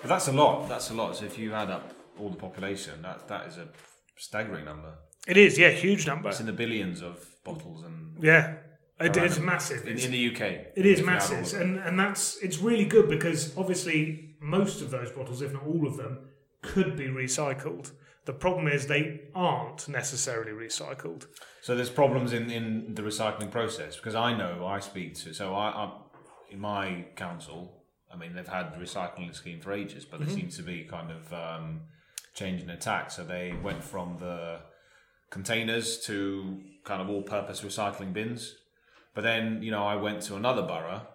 But 0.00 0.08
that's 0.08 0.28
a 0.28 0.32
lot. 0.32 0.68
That's 0.68 0.90
a 0.90 0.94
lot. 0.94 1.16
So 1.16 1.24
if 1.24 1.38
you 1.38 1.52
add 1.52 1.70
up 1.70 1.92
all 2.18 2.30
the 2.30 2.36
population, 2.36 3.02
that 3.02 3.28
that 3.28 3.46
is 3.46 3.58
a 3.58 3.68
staggering 4.16 4.64
number. 4.64 4.94
It 5.26 5.36
is, 5.36 5.58
yeah, 5.58 5.70
huge 5.70 6.06
number. 6.06 6.28
It's 6.28 6.40
in 6.40 6.46
the 6.46 6.52
billions 6.52 7.00
of 7.02 7.24
bottles 7.44 7.82
and 7.84 8.22
Yeah, 8.22 8.54
it 9.00 9.16
is 9.16 9.38
massive. 9.40 9.86
in, 9.88 9.98
in 9.98 10.10
the 10.12 10.28
UK. 10.34 10.40
It 10.76 10.86
is 10.86 11.00
if 11.00 11.06
you 11.06 11.10
add 11.10 11.22
all 11.22 11.36
massive, 11.36 11.60
and 11.60 11.78
and 11.78 11.98
that's 11.98 12.36
it's 12.42 12.58
really 12.58 12.84
good 12.84 13.08
because 13.08 13.56
obviously 13.56 14.36
most 14.40 14.82
of 14.82 14.90
those 14.90 15.10
bottles, 15.10 15.40
if 15.42 15.52
not 15.52 15.64
all 15.66 15.86
of 15.86 15.96
them, 15.96 16.28
could 16.62 16.96
be 16.96 17.06
recycled. 17.06 17.92
The 18.26 18.32
problem 18.32 18.68
is 18.68 18.86
they 18.86 19.20
aren't 19.34 19.86
necessarily 19.88 20.52
recycled. 20.52 21.26
So 21.60 21.74
there's 21.76 21.90
problems 21.90 22.32
in, 22.32 22.50
in 22.50 22.94
the 22.94 23.02
recycling 23.02 23.50
process 23.50 23.96
because 23.96 24.14
I 24.14 24.34
know 24.36 24.64
I 24.66 24.80
speak 24.80 25.14
to 25.16 25.34
so 25.34 25.54
I, 25.54 25.68
I 25.70 25.92
in 26.50 26.60
my 26.60 27.06
council. 27.16 27.80
I 28.12 28.16
mean 28.16 28.34
they've 28.34 28.46
had 28.46 28.72
the 28.72 28.78
recycling 28.78 29.34
scheme 29.34 29.60
for 29.60 29.72
ages, 29.72 30.04
but 30.04 30.20
Mm-hmm. 30.20 30.28
there 30.28 30.38
seems 30.38 30.56
to 30.56 30.62
be 30.62 30.84
kind 30.84 31.10
of 31.10 31.32
um, 31.32 31.80
change 32.34 32.62
in 32.62 32.70
attack. 32.70 33.10
So 33.10 33.24
they 33.24 33.54
went 33.62 33.82
from 33.82 34.16
the 34.18 34.60
containers 35.30 35.98
to 36.06 36.60
kind 36.84 37.00
of 37.00 37.08
all-purpose 37.08 37.62
recycling 37.62 38.12
bins. 38.12 38.56
But 39.14 39.22
then 39.22 39.62
you 39.62 39.70
know 39.70 39.84
I 39.84 39.96
went 39.96 40.22
to 40.22 40.36
another 40.36 40.62
borough, 40.62 41.06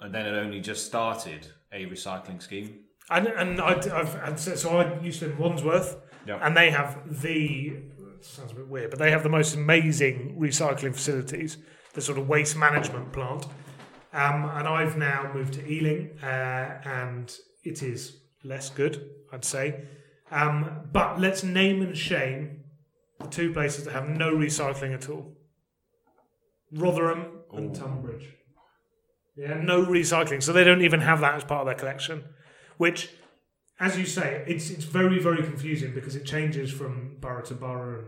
and 0.00 0.14
then 0.14 0.26
it 0.26 0.36
only 0.36 0.60
just 0.60 0.86
started 0.86 1.48
a 1.72 1.86
recycling 1.86 2.42
scheme. 2.42 2.80
And 3.10 3.26
and 3.28 3.60
I, 3.60 3.72
I've 3.94 4.14
and 4.16 4.38
so, 4.38 4.78
I 4.78 5.00
used 5.00 5.20
to 5.20 5.26
live 5.26 5.36
in 5.36 5.42
Wandsworth, 5.42 5.96
Yeah. 6.26 6.38
and 6.42 6.56
they 6.56 6.70
have 6.70 7.20
the 7.22 7.76
sounds 8.20 8.52
a 8.52 8.54
bit 8.54 8.68
weird, 8.68 8.90
but 8.90 8.98
they 8.98 9.10
have 9.10 9.22
the 9.22 9.28
most 9.28 9.54
amazing 9.54 10.36
recycling 10.40 10.94
facilities, 10.94 11.58
the 11.94 12.00
sort 12.00 12.18
of 12.18 12.26
waste 12.28 12.56
management 12.56 13.12
plant. 13.12 13.44
Um, 14.12 14.50
and 14.54 14.66
I've 14.66 14.96
now 14.96 15.30
moved 15.34 15.54
to 15.54 15.70
Ealing, 15.70 16.18
uh, 16.22 16.80
and 16.84 17.32
it 17.64 17.82
is 17.82 18.16
less 18.42 18.70
good, 18.70 19.10
I'd 19.32 19.44
say. 19.44 19.84
Um, 20.30 20.88
but 20.92 21.20
let's 21.20 21.42
name 21.42 21.82
and 21.82 21.96
shame 21.96 22.64
the 23.20 23.28
two 23.28 23.52
places 23.52 23.84
that 23.84 23.92
have 23.92 24.08
no 24.08 24.34
recycling 24.34 24.94
at 24.94 25.08
all: 25.08 25.36
Rotherham 26.72 27.42
and 27.52 27.74
Tonbridge. 27.74 28.34
Yeah, 29.36 29.54
no 29.54 29.84
recycling, 29.84 30.42
so 30.42 30.52
they 30.52 30.64
don't 30.64 30.82
even 30.82 31.00
have 31.00 31.20
that 31.20 31.34
as 31.34 31.44
part 31.44 31.60
of 31.60 31.66
their 31.66 31.74
collection. 31.74 32.24
Which, 32.78 33.10
as 33.78 33.98
you 33.98 34.06
say, 34.06 34.44
it's 34.46 34.70
it's 34.70 34.84
very 34.84 35.18
very 35.18 35.42
confusing 35.42 35.94
because 35.94 36.16
it 36.16 36.24
changes 36.24 36.72
from 36.72 37.16
borough 37.20 37.42
to 37.42 37.54
borough. 37.54 38.04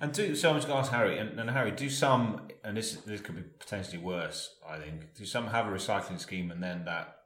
And 0.00 0.10
And 0.10 0.12
do 0.12 0.34
so. 0.36 0.50
I 0.50 0.54
was 0.54 0.64
going 0.64 0.76
to 0.76 0.80
ask 0.80 0.92
Harry, 0.92 1.18
and, 1.18 1.38
and 1.38 1.50
Harry, 1.50 1.72
do 1.72 1.90
some, 1.90 2.48
and 2.64 2.76
this 2.76 2.92
this 2.98 3.20
could 3.20 3.36
be 3.36 3.42
potentially 3.42 3.98
worse. 3.98 4.56
I 4.66 4.78
think. 4.78 5.14
Do 5.14 5.24
some 5.24 5.48
have 5.48 5.66
a 5.66 5.70
recycling 5.70 6.20
scheme, 6.20 6.50
and 6.50 6.62
then 6.62 6.84
that 6.84 7.16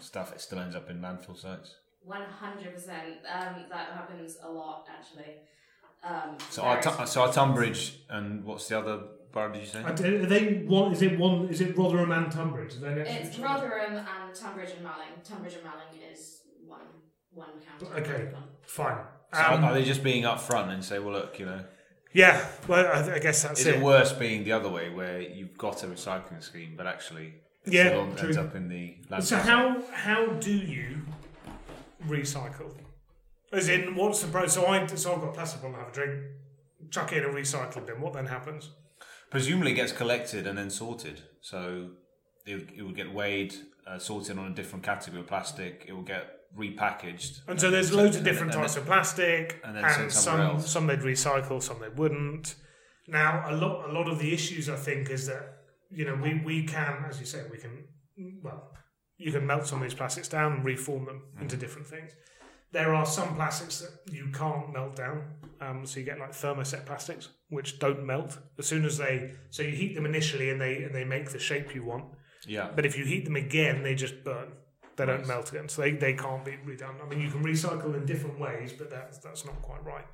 stuff 0.00 0.32
it 0.32 0.40
still 0.40 0.58
ends 0.58 0.74
up 0.74 0.90
in 0.90 1.00
landfill 1.00 1.38
sites? 1.38 1.76
One 2.04 2.22
hundred 2.22 2.74
percent. 2.74 3.18
Um, 3.32 3.64
that 3.70 3.88
happens 3.92 4.38
a 4.42 4.50
lot 4.50 4.86
actually. 4.90 5.34
Um, 6.04 6.36
So 6.50 6.62
our, 6.62 7.06
so 7.06 7.22
our 7.22 7.32
Tonbridge 7.32 8.00
and 8.10 8.44
what's 8.44 8.66
the 8.68 8.78
other 8.78 8.98
borough 9.32 9.52
did 9.52 9.60
you 9.62 9.68
say? 9.68 9.82
Are 9.82 9.92
they- 9.92 10.16
are 10.16 10.26
they 10.26 10.54
one? 10.64 10.92
Is 10.92 11.02
it 11.02 11.18
one? 11.18 11.48
Is 11.48 11.60
it 11.60 11.76
Rotherham 11.78 12.10
and 12.10 12.30
Tonbridge? 12.30 12.74
Are 12.76 12.80
they 12.80 12.94
next 12.96 13.10
to 13.10 13.16
It's 13.20 13.38
each 13.38 13.44
other? 13.44 13.68
Rotherham 13.68 13.96
and 13.98 14.34
Tonbridge 14.34 14.70
and 14.70 14.84
Malling. 14.84 15.12
Tonbridge 15.22 15.54
and 15.54 15.64
Malling 15.64 16.12
is 16.12 16.40
one 16.66 16.80
one 17.32 17.50
county. 17.60 17.86
Okay. 18.00 18.32
One. 18.32 18.42
Fine. 18.62 18.98
So 19.32 19.40
Um, 19.40 19.64
are 19.64 19.72
they 19.74 19.84
just 19.84 20.02
being 20.02 20.24
upfront 20.24 20.68
and 20.70 20.84
say, 20.84 20.98
well, 20.98 21.12
look, 21.14 21.38
you 21.38 21.46
know, 21.46 21.64
yeah. 22.12 22.44
Well, 22.68 22.84
I, 22.86 23.14
I 23.14 23.18
guess 23.18 23.42
that's 23.44 23.60
is 23.60 23.66
it. 23.66 23.76
it 23.76 23.80
worse 23.80 24.12
being 24.12 24.44
the 24.44 24.52
other 24.52 24.68
way 24.68 24.90
where 24.90 25.20
you've 25.22 25.56
got 25.56 25.82
a 25.84 25.86
recycling 25.86 26.42
scheme, 26.42 26.74
but 26.76 26.86
actually 26.86 27.34
it 27.64 27.72
Yeah, 27.72 27.88
still 27.88 28.26
ends 28.26 28.36
up 28.36 28.54
in 28.54 28.68
the 28.68 28.96
landfill? 29.08 29.22
So 29.22 29.36
how 29.38 29.82
how 29.94 30.26
do 30.34 30.52
you 30.52 31.02
recycle? 32.06 32.74
As 33.52 33.68
in, 33.68 33.94
what's 33.94 34.22
the 34.22 34.28
pro? 34.28 34.46
So 34.46 34.66
I 34.66 34.86
so 34.86 35.14
I've 35.14 35.20
got 35.20 35.34
plastic 35.34 35.62
bottle, 35.62 35.76
have 35.78 35.88
a 35.88 35.92
drink, 35.92 36.22
chuck 36.90 37.12
it 37.12 37.24
in 37.24 37.30
a 37.30 37.32
recycling 37.32 37.86
bin. 37.86 38.00
What 38.00 38.14
then 38.14 38.26
happens? 38.26 38.70
Presumably 39.30 39.72
it 39.72 39.76
gets 39.76 39.92
collected 39.92 40.46
and 40.46 40.56
then 40.56 40.70
sorted. 40.70 41.22
So 41.40 41.90
it, 42.46 42.68
it 42.76 42.82
will 42.82 42.92
get 42.92 43.12
weighed, 43.12 43.54
uh, 43.86 43.98
sorted 43.98 44.38
on 44.38 44.46
a 44.52 44.54
different 44.54 44.84
category 44.84 45.20
of 45.20 45.26
plastic. 45.26 45.84
It 45.86 45.92
will 45.92 46.02
get 46.02 46.42
repackaged. 46.56 47.40
And 47.48 47.60
so 47.60 47.70
there's 47.70 47.92
loads 47.92 48.16
of 48.16 48.24
different 48.24 48.52
and 48.52 48.62
then- 48.62 48.68
types 48.68 48.76
of 48.76 48.86
plastic, 48.86 49.60
and 49.64 49.76
and 49.76 50.12
some 50.12 50.40
else. 50.40 50.70
some 50.70 50.86
they'd 50.86 51.00
recycle, 51.00 51.62
some 51.62 51.80
they 51.80 51.88
wouldn't. 51.88 52.54
Now 53.08 53.44
a 53.48 53.54
lot 53.54 53.90
a 53.90 53.92
lot 53.92 54.08
of 54.08 54.18
the 54.18 54.32
issues 54.32 54.68
I 54.68 54.76
think 54.76 55.10
is 55.10 55.26
that 55.26 55.58
you 55.90 56.04
know 56.04 56.14
we 56.14 56.40
we 56.44 56.64
can, 56.64 57.04
as 57.08 57.18
you 57.20 57.26
say, 57.26 57.42
we 57.50 57.58
can 57.58 57.84
well 58.42 58.72
you 59.18 59.30
can 59.32 59.46
melt 59.46 59.66
some 59.66 59.78
of 59.82 59.84
these 59.88 59.94
plastics 59.94 60.28
down 60.28 60.52
and 60.52 60.64
reform 60.64 61.04
them 61.06 61.22
Mm. 61.36 61.42
into 61.42 61.56
different 61.56 61.86
things. 61.86 62.12
There 62.72 62.94
are 62.94 63.04
some 63.06 63.34
plastics 63.36 63.80
that 63.80 64.12
you 64.12 64.28
can't 64.32 64.72
melt 64.72 64.96
down, 64.96 65.34
um, 65.60 65.84
so 65.86 66.00
you 66.00 66.06
get 66.06 66.18
like 66.18 66.32
thermoset 66.32 66.86
plastics 66.86 67.28
which 67.50 67.78
don't 67.78 68.04
melt 68.06 68.38
as 68.58 68.66
soon 68.66 68.84
as 68.86 68.96
they. 68.96 69.34
So 69.50 69.62
you 69.62 69.72
heat 69.76 69.94
them 69.94 70.06
initially 70.06 70.48
and 70.50 70.58
they 70.60 70.82
and 70.84 70.94
they 70.94 71.04
make 71.04 71.30
the 71.30 71.38
shape 71.38 71.74
you 71.74 71.84
want, 71.84 72.06
Yeah. 72.46 72.70
but 72.74 72.86
if 72.86 72.96
you 72.96 73.04
heat 73.04 73.24
them 73.26 73.36
again, 73.36 73.82
they 73.82 73.94
just 73.94 74.24
burn. 74.24 74.52
They 74.96 75.06
don't 75.06 75.26
melt 75.26 75.50
again, 75.50 75.68
so 75.68 75.82
they, 75.82 75.92
they 75.92 76.14
can't 76.14 76.44
be 76.44 76.52
redone. 76.52 77.02
I 77.02 77.08
mean, 77.08 77.20
you 77.20 77.30
can 77.30 77.42
recycle 77.44 77.94
in 77.94 78.04
different 78.06 78.38
ways, 78.38 78.72
but 78.72 78.90
that's 78.90 79.18
that's 79.18 79.44
not 79.44 79.60
quite 79.62 79.84
right. 79.84 80.06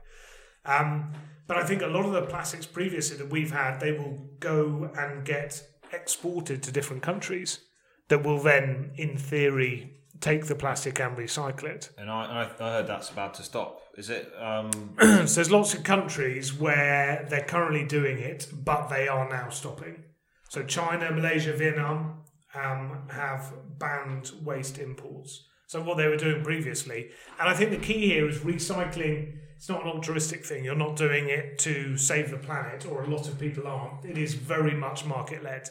Um, 0.64 1.12
but 1.46 1.56
I 1.56 1.64
think 1.64 1.82
a 1.82 1.86
lot 1.86 2.04
of 2.04 2.12
the 2.12 2.22
plastics 2.22 2.66
previously 2.66 3.16
that 3.18 3.30
we've 3.30 3.50
had, 3.52 3.78
they 3.80 3.92
will 3.92 4.28
go 4.40 4.90
and 4.96 5.24
get 5.24 5.62
exported 5.92 6.62
to 6.64 6.72
different 6.72 7.02
countries 7.02 7.60
that 8.08 8.24
will 8.24 8.40
then, 8.40 8.92
in 8.96 9.16
theory, 9.16 9.98
take 10.20 10.46
the 10.46 10.54
plastic 10.54 11.00
and 11.00 11.16
recycle 11.16 11.64
it. 11.64 11.90
And 11.96 12.10
I, 12.10 12.50
I, 12.58 12.70
heard 12.70 12.86
that's 12.86 13.10
about 13.10 13.34
to 13.34 13.42
stop. 13.42 13.82
Is 13.96 14.10
it? 14.10 14.32
Um, 14.38 14.70
so 15.00 15.24
there's 15.24 15.50
lots 15.50 15.74
of 15.74 15.84
countries 15.84 16.52
where 16.52 17.26
they're 17.28 17.44
currently 17.44 17.84
doing 17.84 18.18
it, 18.18 18.48
but 18.52 18.88
they 18.88 19.08
are 19.08 19.28
now 19.28 19.48
stopping. 19.50 20.04
So 20.48 20.64
China, 20.64 21.10
Malaysia, 21.12 21.52
Vietnam 21.52 22.22
um, 22.54 23.02
have 23.10 23.52
banned 23.78 24.32
waste 24.42 24.78
imports. 24.78 25.44
So 25.66 25.82
what 25.82 25.98
they 25.98 26.08
were 26.08 26.16
doing 26.16 26.42
previously, 26.42 27.10
and 27.38 27.48
I 27.48 27.54
think 27.54 27.70
the 27.70 27.76
key 27.76 28.06
here 28.06 28.26
is 28.28 28.38
recycling. 28.38 29.34
It's 29.56 29.68
not 29.68 29.82
an 29.82 29.88
altruistic 29.88 30.46
thing. 30.46 30.64
You're 30.64 30.76
not 30.76 30.96
doing 30.96 31.28
it 31.28 31.58
to 31.58 31.98
save 31.98 32.30
the 32.30 32.38
planet, 32.38 32.86
or 32.86 33.02
a 33.02 33.08
lot 33.08 33.28
of 33.28 33.38
people 33.38 33.66
aren't. 33.66 34.04
It 34.04 34.16
is 34.16 34.34
very 34.34 34.74
much 34.74 35.04
market 35.04 35.42
led, 35.42 35.68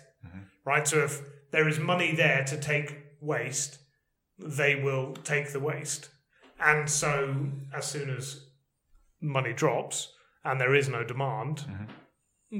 right? 0.67 0.85
So 0.85 0.99
if 0.99 1.21
there 1.51 1.69
is 1.69 1.79
money 1.79 2.13
there 2.13 2.43
to 2.43 2.57
take 2.57 2.97
waste, 3.21 3.79
they 4.37 4.75
will 4.75 5.13
take 5.23 5.53
the 5.53 5.61
waste. 5.61 6.09
And 6.59 6.89
so, 6.89 7.47
as 7.73 7.85
soon 7.87 8.09
as 8.09 8.47
money 9.21 9.53
drops 9.53 10.11
and 10.43 10.59
there 10.59 10.75
is 10.75 10.89
no 10.89 11.03
demand, 11.03 11.59
mm-hmm. 11.59 11.85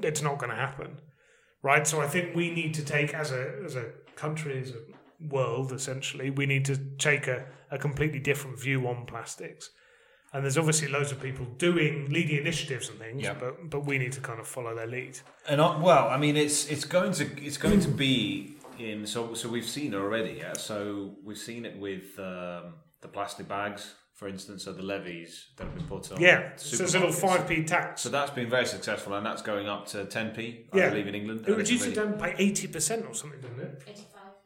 it's 0.03 0.21
not 0.21 0.37
going 0.37 0.51
to 0.51 0.55
happen, 0.55 1.01
right? 1.61 1.85
So 1.85 1.99
I 1.99 2.07
think 2.07 2.33
we 2.33 2.49
need 2.49 2.73
to 2.75 2.85
take 2.85 3.13
as 3.13 3.31
a 3.31 3.55
as 3.65 3.75
a 3.75 3.91
country, 4.15 4.61
as 4.61 4.71
a 4.71 4.81
world, 5.19 5.73
essentially, 5.73 6.29
we 6.29 6.45
need 6.45 6.65
to 6.65 6.77
take 6.97 7.27
a, 7.27 7.45
a 7.71 7.77
completely 7.77 8.19
different 8.19 8.59
view 8.59 8.87
on 8.87 9.05
plastics. 9.05 9.71
And 10.33 10.43
there's 10.43 10.57
obviously 10.57 10.89
loads 10.89 11.11
of 11.11 11.21
people 11.21 11.45
doing 11.57 12.09
leading 12.09 12.37
initiatives 12.37 12.89
and 12.89 12.99
things, 12.99 13.23
Yeah. 13.23 13.33
but 13.39 13.69
but 13.69 13.85
we 13.85 13.97
need 13.97 14.11
to 14.13 14.21
kind 14.21 14.39
of 14.39 14.47
follow 14.47 14.75
their 14.75 14.87
lead. 14.87 15.19
And 15.47 15.61
I, 15.61 15.77
well, 15.77 16.09
I 16.09 16.17
mean, 16.17 16.35
it's 16.35 16.67
it's 16.69 16.85
going 16.85 17.13
to 17.13 17.23
it's 17.43 17.57
going 17.57 17.79
to 17.81 17.87
be 17.89 18.57
in 18.77 19.05
so 19.07 19.33
so 19.33 19.47
we've 19.49 19.67
seen 19.77 19.93
it 19.93 19.97
already. 19.97 20.33
Yeah, 20.39 20.53
so 20.53 21.15
we've 21.23 21.37
seen 21.49 21.65
it 21.65 21.77
with 21.79 22.19
um, 22.19 22.73
the 23.01 23.07
plastic 23.07 23.47
bags, 23.47 23.95
for 24.13 24.27
instance, 24.27 24.65
so 24.65 24.73
the 24.73 24.83
levies 24.83 25.47
that 25.55 25.63
have 25.63 25.75
been 25.75 25.87
put 25.87 26.11
on. 26.11 26.19
Yeah, 26.21 26.51
so 26.57 26.83
it's 26.83 26.93
a 26.93 26.99
little 26.99 27.13
five 27.13 27.47
p 27.47 27.63
tax. 27.63 28.01
So 28.01 28.09
that's 28.09 28.31
been 28.31 28.49
very 28.49 28.65
successful, 28.65 29.13
and 29.13 29.25
that's 29.25 29.41
going 29.41 29.67
up 29.69 29.85
to 29.93 30.05
ten 30.05 30.31
p. 30.31 30.67
I 30.73 30.77
Yeah. 30.77 30.89
believe 30.89 31.07
in 31.07 31.15
England. 31.15 31.39
It 31.41 31.47
And 31.47 31.57
reduced 31.57 31.87
it 31.87 31.95
down 31.95 32.17
by 32.17 32.35
eighty 32.37 32.67
percent 32.67 33.05
or 33.07 33.13
something, 33.15 33.39
didn't 33.41 33.61
it? 33.61 33.81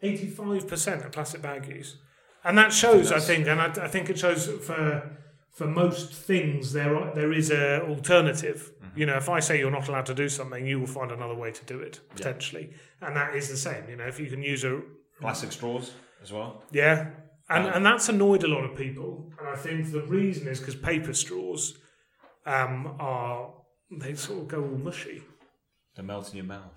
Eighty-five. 0.03 0.63
85% 0.63 1.05
of 1.05 1.11
plastic 1.11 1.41
bag 1.41 1.67
use. 1.67 1.97
And 2.43 2.57
that 2.57 2.71
shows, 2.73 3.07
I 3.07 3.15
that's- 3.19 3.27
think, 3.27 3.47
and 3.47 3.59
I, 3.61 3.67
I 3.85 3.87
think 3.87 4.09
it 4.09 4.17
shows 4.17 4.47
for 4.47 5.17
for 5.51 5.67
most 5.67 6.13
things 6.13 6.73
there 6.73 6.95
are, 6.95 7.13
there 7.13 7.31
is 7.33 7.51
a 7.51 7.81
alternative. 7.83 8.71
You 8.95 9.05
know, 9.05 9.15
if 9.15 9.29
I 9.29 9.39
say 9.39 9.57
you're 9.59 9.71
not 9.71 9.87
allowed 9.87 10.05
to 10.07 10.13
do 10.13 10.27
something, 10.27 10.65
you 10.67 10.79
will 10.79 10.87
find 10.87 11.11
another 11.11 11.33
way 11.35 11.51
to 11.51 11.65
do 11.65 11.79
it 11.79 12.01
potentially, 12.09 12.73
and 13.01 13.15
that 13.15 13.35
is 13.35 13.47
the 13.47 13.55
same. 13.57 13.83
You 13.89 13.95
know, 13.95 14.05
if 14.05 14.19
you 14.19 14.29
can 14.29 14.43
use 14.43 14.63
a 14.65 14.81
plastic 15.21 15.51
straws 15.53 15.91
as 16.21 16.31
well. 16.33 16.63
yeah, 16.71 17.11
and 17.49 17.67
Um, 17.67 17.73
and 17.73 17.85
that's 17.85 18.09
annoyed 18.09 18.43
a 18.43 18.47
lot 18.49 18.65
of 18.65 18.75
people, 18.75 19.31
and 19.39 19.47
I 19.47 19.55
think 19.55 19.91
the 19.91 20.01
reason 20.01 20.47
is 20.47 20.59
because 20.59 20.75
paper 20.75 21.13
straws 21.13 21.77
um, 22.45 22.97
are 22.99 23.53
they 23.89 24.15
sort 24.15 24.39
of 24.41 24.47
go 24.49 24.61
all 24.61 24.77
mushy. 24.77 25.21
They 25.95 26.03
melt 26.03 26.29
in 26.31 26.37
your 26.37 26.45
mouth. 26.45 26.73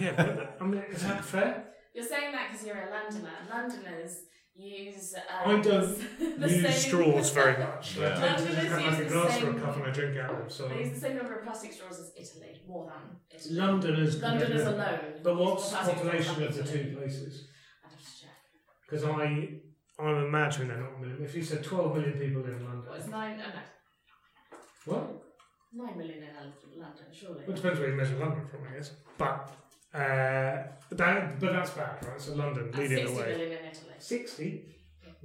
yeah, 0.00 0.12
but, 0.16 0.56
I 0.60 0.64
mean, 0.64 0.82
is 0.90 1.02
that 1.02 1.24
fair? 1.24 1.64
You're 1.94 2.04
saying 2.06 2.32
that 2.32 2.50
because 2.50 2.66
you're 2.66 2.76
a 2.76 2.90
Londoner. 2.90 3.30
Londoners 3.50 4.24
use. 4.58 5.14
Um, 5.14 5.58
I 5.58 5.60
don't 5.60 6.18
the 6.40 6.48
use 6.48 6.62
same- 6.62 6.72
straws 6.72 7.30
very 7.30 7.56
much. 7.66 7.96
Yeah. 7.96 8.12
I 8.16 8.20
tend 8.36 8.38
to 8.48 8.54
have 8.54 8.72
like 8.72 8.80
a 8.80 8.90
use 8.90 8.98
the 8.98 9.04
glass 9.14 9.42
or 9.42 9.50
a 9.50 9.60
cup 9.60 9.76
and 9.76 9.84
I 9.84 9.90
drink 9.90 10.16
out 10.18 10.34
of. 10.34 10.52
So 10.52 10.68
They 10.68 10.80
use 10.80 10.92
the 10.94 11.00
same 11.00 11.16
number 11.16 11.34
of 11.38 11.44
plastic 11.44 11.72
straws 11.72 12.00
as 12.00 12.12
Italy, 12.16 12.60
more 12.68 12.86
than 12.90 13.16
Italy. 13.38 13.54
Londoners. 13.54 14.22
Londoners 14.22 14.62
yeah. 14.64 14.68
alone. 14.70 14.98
But 15.22 15.36
what's 15.36 15.70
the 15.70 15.76
population 15.76 16.42
of 16.42 16.54
the 16.56 16.62
two 16.64 16.96
places? 16.98 17.48
I'd 17.84 17.90
have 17.92 18.00
to 18.00 18.20
check. 18.20 18.30
Because 18.88 19.04
I, 19.04 19.48
I'm 20.02 20.24
imagining 20.26 20.68
they're 20.68 20.80
not 20.80 20.94
a 20.96 21.00
million. 21.00 21.24
If 21.24 21.34
you 21.34 21.42
said 21.42 21.62
12 21.64 21.94
million 21.96 22.12
people 22.18 22.42
live 22.42 22.54
in 22.60 22.64
London, 22.64 22.84
Well, 22.88 22.98
it's 22.98 23.08
nine. 23.08 23.40
Oh 23.44 23.48
no, 23.48 24.92
what? 24.92 25.22
nine 25.74 25.98
million 25.98 26.22
in 26.22 26.80
London, 26.80 27.04
surely. 27.12 27.40
Well, 27.46 27.50
it 27.50 27.56
depends 27.56 27.80
where 27.80 27.90
you 27.90 27.96
measure 27.96 28.16
London 28.16 28.46
from, 28.46 28.60
I 28.70 28.76
guess. 28.76 28.92
But 29.18 29.50
uh, 29.96 30.62
that, 30.90 31.40
but 31.40 31.52
that's 31.52 31.70
bad, 31.70 32.04
right? 32.06 32.20
So 32.20 32.34
London 32.34 32.64
And 32.66 32.78
leading 32.78 32.98
60 32.98 33.14
the 33.14 33.20
way. 33.20 33.28
million 33.28 33.52
in 33.52 33.64
Italy. 33.70 33.94
60. 33.98 34.72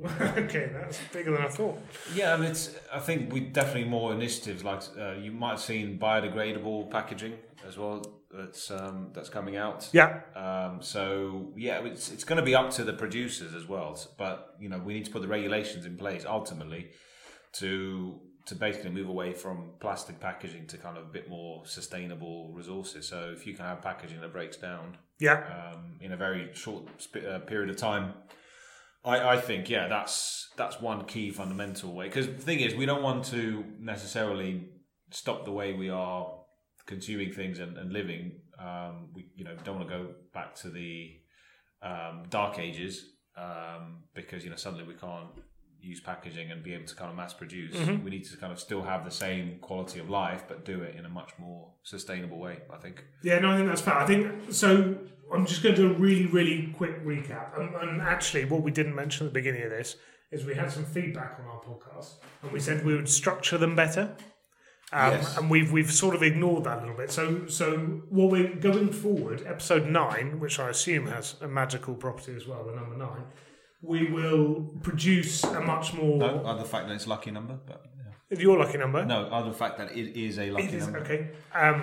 okay, 0.37 0.71
that's 0.73 0.99
bigger 1.13 1.31
than 1.33 1.43
I 1.43 1.49
thought. 1.49 1.77
Yeah, 2.15 2.33
and 2.35 2.43
it's. 2.45 2.75
I 2.91 2.99
think 2.99 3.31
we 3.31 3.41
definitely 3.41 3.89
more 3.89 4.13
initiatives 4.13 4.63
like 4.63 4.81
uh, 4.99 5.11
you 5.13 5.31
might 5.31 5.51
have 5.51 5.59
seen 5.59 5.99
biodegradable 5.99 6.89
packaging 6.89 7.33
as 7.67 7.77
well. 7.77 8.01
That's 8.33 8.71
um, 8.71 9.09
that's 9.13 9.29
coming 9.29 9.57
out. 9.57 9.89
Yeah, 9.91 10.21
Um, 10.35 10.81
so 10.81 11.53
yeah, 11.55 11.85
it's 11.85 12.09
it's 12.11 12.23
going 12.23 12.37
to 12.39 12.45
be 12.45 12.55
up 12.55 12.71
to 12.71 12.83
the 12.83 12.93
producers 12.93 13.53
as 13.53 13.67
well. 13.67 13.99
But 14.17 14.55
you 14.59 14.69
know, 14.69 14.79
we 14.79 14.93
need 14.93 15.05
to 15.05 15.11
put 15.11 15.21
the 15.21 15.27
regulations 15.27 15.85
in 15.85 15.97
place 15.97 16.25
ultimately 16.25 16.91
to 17.59 18.19
to 18.45 18.55
basically 18.55 18.89
move 18.89 19.07
away 19.07 19.33
from 19.33 19.71
plastic 19.79 20.19
packaging 20.19 20.67
to 20.67 20.77
kind 20.77 20.97
of 20.97 21.03
a 21.03 21.09
bit 21.09 21.29
more 21.29 21.65
sustainable 21.65 22.51
resources. 22.53 23.07
So 23.07 23.31
if 23.35 23.45
you 23.45 23.53
can 23.53 23.65
have 23.65 23.81
packaging 23.81 24.21
that 24.21 24.33
breaks 24.33 24.57
down 24.57 24.97
yeah. 25.19 25.71
um, 25.73 25.97
in 26.01 26.11
a 26.11 26.17
very 26.17 26.49
short 26.53 26.85
sp- 26.97 27.25
uh, 27.27 27.39
period 27.39 27.69
of 27.69 27.77
time. 27.77 28.13
I, 29.03 29.29
I 29.29 29.37
think 29.41 29.67
yeah 29.67 29.87
that's 29.87 30.49
that's 30.57 30.79
one 30.79 31.05
key 31.05 31.31
fundamental 31.31 31.93
way 31.93 32.05
because 32.05 32.27
the 32.27 32.33
thing 32.33 32.59
is 32.59 32.75
we 32.75 32.85
don't 32.85 33.01
want 33.01 33.25
to 33.25 33.65
necessarily 33.79 34.69
stop 35.09 35.43
the 35.43 35.51
way 35.51 35.73
we 35.73 35.89
are 35.89 36.31
consuming 36.85 37.31
things 37.31 37.57
and, 37.57 37.77
and 37.77 37.91
living 37.91 38.41
um, 38.59 39.09
we 39.15 39.27
you 39.35 39.43
know 39.43 39.55
don't 39.63 39.77
want 39.77 39.89
to 39.89 39.95
go 39.95 40.07
back 40.33 40.53
to 40.55 40.69
the 40.69 41.13
um, 41.81 42.25
dark 42.29 42.59
ages 42.59 43.05
um, 43.37 44.03
because 44.13 44.43
you 44.43 44.51
know 44.51 44.55
suddenly 44.55 44.85
we 44.85 44.93
can't 44.93 45.29
use 45.81 45.99
packaging 45.99 46.51
and 46.51 46.63
be 46.63 46.73
able 46.73 46.85
to 46.85 46.95
kind 46.95 47.09
of 47.09 47.17
mass 47.17 47.33
produce 47.33 47.75
we 48.03 48.09
need 48.09 48.23
to 48.23 48.37
kind 48.37 48.51
of 48.53 48.59
still 48.59 48.83
have 48.83 49.03
the 49.03 49.11
same 49.11 49.57
quality 49.61 49.99
of 49.99 50.09
life 50.09 50.43
but 50.47 50.63
do 50.65 50.81
it 50.81 50.95
in 50.95 51.05
a 51.05 51.09
much 51.09 51.31
more 51.39 51.67
sustainable 51.83 52.37
way 52.39 52.59
I 52.71 52.77
think 52.77 53.03
Yeah, 53.23 53.39
no, 53.39 53.51
I 53.51 53.55
think 53.57 53.67
that's 53.69 53.81
fair. 53.81 53.95
I 53.95 54.05
think 54.05 54.53
so. 54.53 54.97
I'm 55.33 55.45
just 55.45 55.63
going 55.63 55.75
to 55.75 55.81
do 55.83 55.89
a 55.91 55.93
really, 55.97 56.25
really 56.25 56.73
quick 56.77 57.05
recap. 57.05 57.57
And, 57.57 57.73
and 57.75 58.01
actually, 58.01 58.43
what 58.45 58.63
we 58.63 58.71
didn't 58.71 58.93
mention 58.95 59.25
at 59.27 59.33
the 59.33 59.39
beginning 59.39 59.63
of 59.63 59.69
this 59.69 59.95
is 60.29 60.43
we 60.45 60.55
had 60.55 60.69
some 60.71 60.83
feedback 60.83 61.39
on 61.39 61.45
our 61.45 61.61
podcast, 61.61 62.15
and 62.43 62.51
we 62.51 62.59
said 62.59 62.83
we 62.85 62.93
would 62.95 63.07
structure 63.07 63.57
them 63.57 63.73
better. 63.75 64.13
Um, 64.93 65.11
Yes. 65.13 65.37
And 65.37 65.49
we've 65.49 65.71
we've 65.71 65.89
sort 65.91 66.15
of 66.15 66.21
ignored 66.23 66.65
that 66.65 66.79
a 66.79 66.81
little 66.81 66.97
bit. 66.97 67.11
So 67.11 67.47
so 67.47 67.77
what 68.09 68.29
we're 68.29 68.53
going 68.55 68.91
forward, 68.91 69.41
episode 69.47 69.87
nine, 69.87 70.37
which 70.41 70.59
I 70.59 70.69
assume 70.69 71.07
has 71.07 71.35
a 71.41 71.47
magical 71.47 71.95
property 71.95 72.35
as 72.35 72.45
well, 72.45 72.65
the 72.65 72.73
number 72.75 72.97
nine. 72.97 73.23
We 73.81 74.11
will 74.11 74.71
produce 74.83 75.43
a 75.43 75.59
much 75.61 75.93
more. 75.93 76.17
no 76.17 76.43
other 76.45 76.63
fact 76.63 76.87
that 76.87 76.93
it's 76.95 77.07
lucky 77.07 77.31
number 77.31 77.57
but 77.65 77.85
yeah. 78.31 78.39
Your 78.39 78.59
lucky 78.59 78.77
number. 78.77 79.03
No, 79.05 79.25
other 79.27 79.51
fact 79.51 79.77
that 79.79 79.91
it 79.91 80.15
is 80.15 80.37
a 80.39 80.51
lucky 80.51 80.67
It 80.67 80.73
is 80.75 80.83
number. 80.85 80.99
okay. 80.99 81.29
Um, 81.53 81.81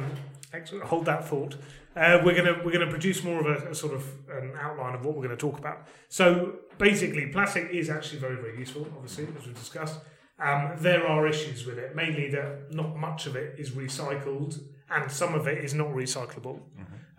excellent. 0.52 0.84
Hold 0.84 1.04
that 1.06 1.26
thought. 1.28 1.56
Uh, 1.96 2.20
we're 2.24 2.34
gonna 2.36 2.62
we're 2.64 2.70
gonna 2.72 2.86
produce 2.90 3.24
more 3.24 3.40
of 3.40 3.46
a, 3.64 3.70
a 3.70 3.74
sort 3.74 3.92
of 3.92 4.04
an 4.30 4.52
outline 4.60 4.94
of 4.94 5.04
what 5.04 5.14
we're 5.16 5.24
going 5.26 5.36
to 5.36 5.46
talk 5.48 5.58
about. 5.58 5.88
So 6.08 6.54
basically, 6.78 7.26
plastic 7.26 7.70
is 7.70 7.90
actually 7.90 8.20
very 8.20 8.36
very 8.36 8.56
useful. 8.58 8.86
Obviously, 8.96 9.26
as 9.36 9.46
we 9.46 9.52
discussed, 9.52 9.98
um, 10.38 10.72
there 10.78 11.06
are 11.06 11.26
issues 11.26 11.66
with 11.66 11.76
it. 11.78 11.96
Mainly 11.96 12.30
that 12.30 12.72
not 12.72 12.96
much 12.96 13.26
of 13.26 13.34
it 13.34 13.56
is 13.58 13.70
recycled, 13.72 14.60
and 14.90 15.10
some 15.10 15.34
of 15.34 15.48
it 15.48 15.64
is 15.64 15.74
not 15.74 15.88
recyclable. 15.88 16.60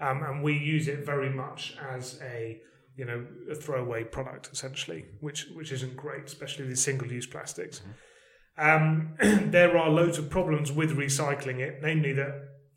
Um, 0.01 0.23
and 0.23 0.41
we 0.41 0.53
use 0.57 0.87
it 0.87 1.05
very 1.05 1.29
much 1.29 1.75
as 1.93 2.17
a 2.23 2.61
you 2.99 3.05
know 3.09 3.19
a 3.49 3.55
throwaway 3.63 4.03
product 4.03 4.49
essentially, 4.55 5.01
which 5.21 5.39
which 5.57 5.71
isn't 5.77 5.95
great, 5.95 6.25
especially 6.25 6.65
the 6.67 6.75
single 6.75 7.09
use 7.19 7.27
plastics. 7.35 7.81
Um, 8.57 9.15
there 9.57 9.77
are 9.77 9.89
loads 9.89 10.17
of 10.21 10.29
problems 10.29 10.71
with 10.79 10.91
recycling 11.05 11.59
it, 11.67 11.73
namely 11.81 12.13
that 12.13 12.33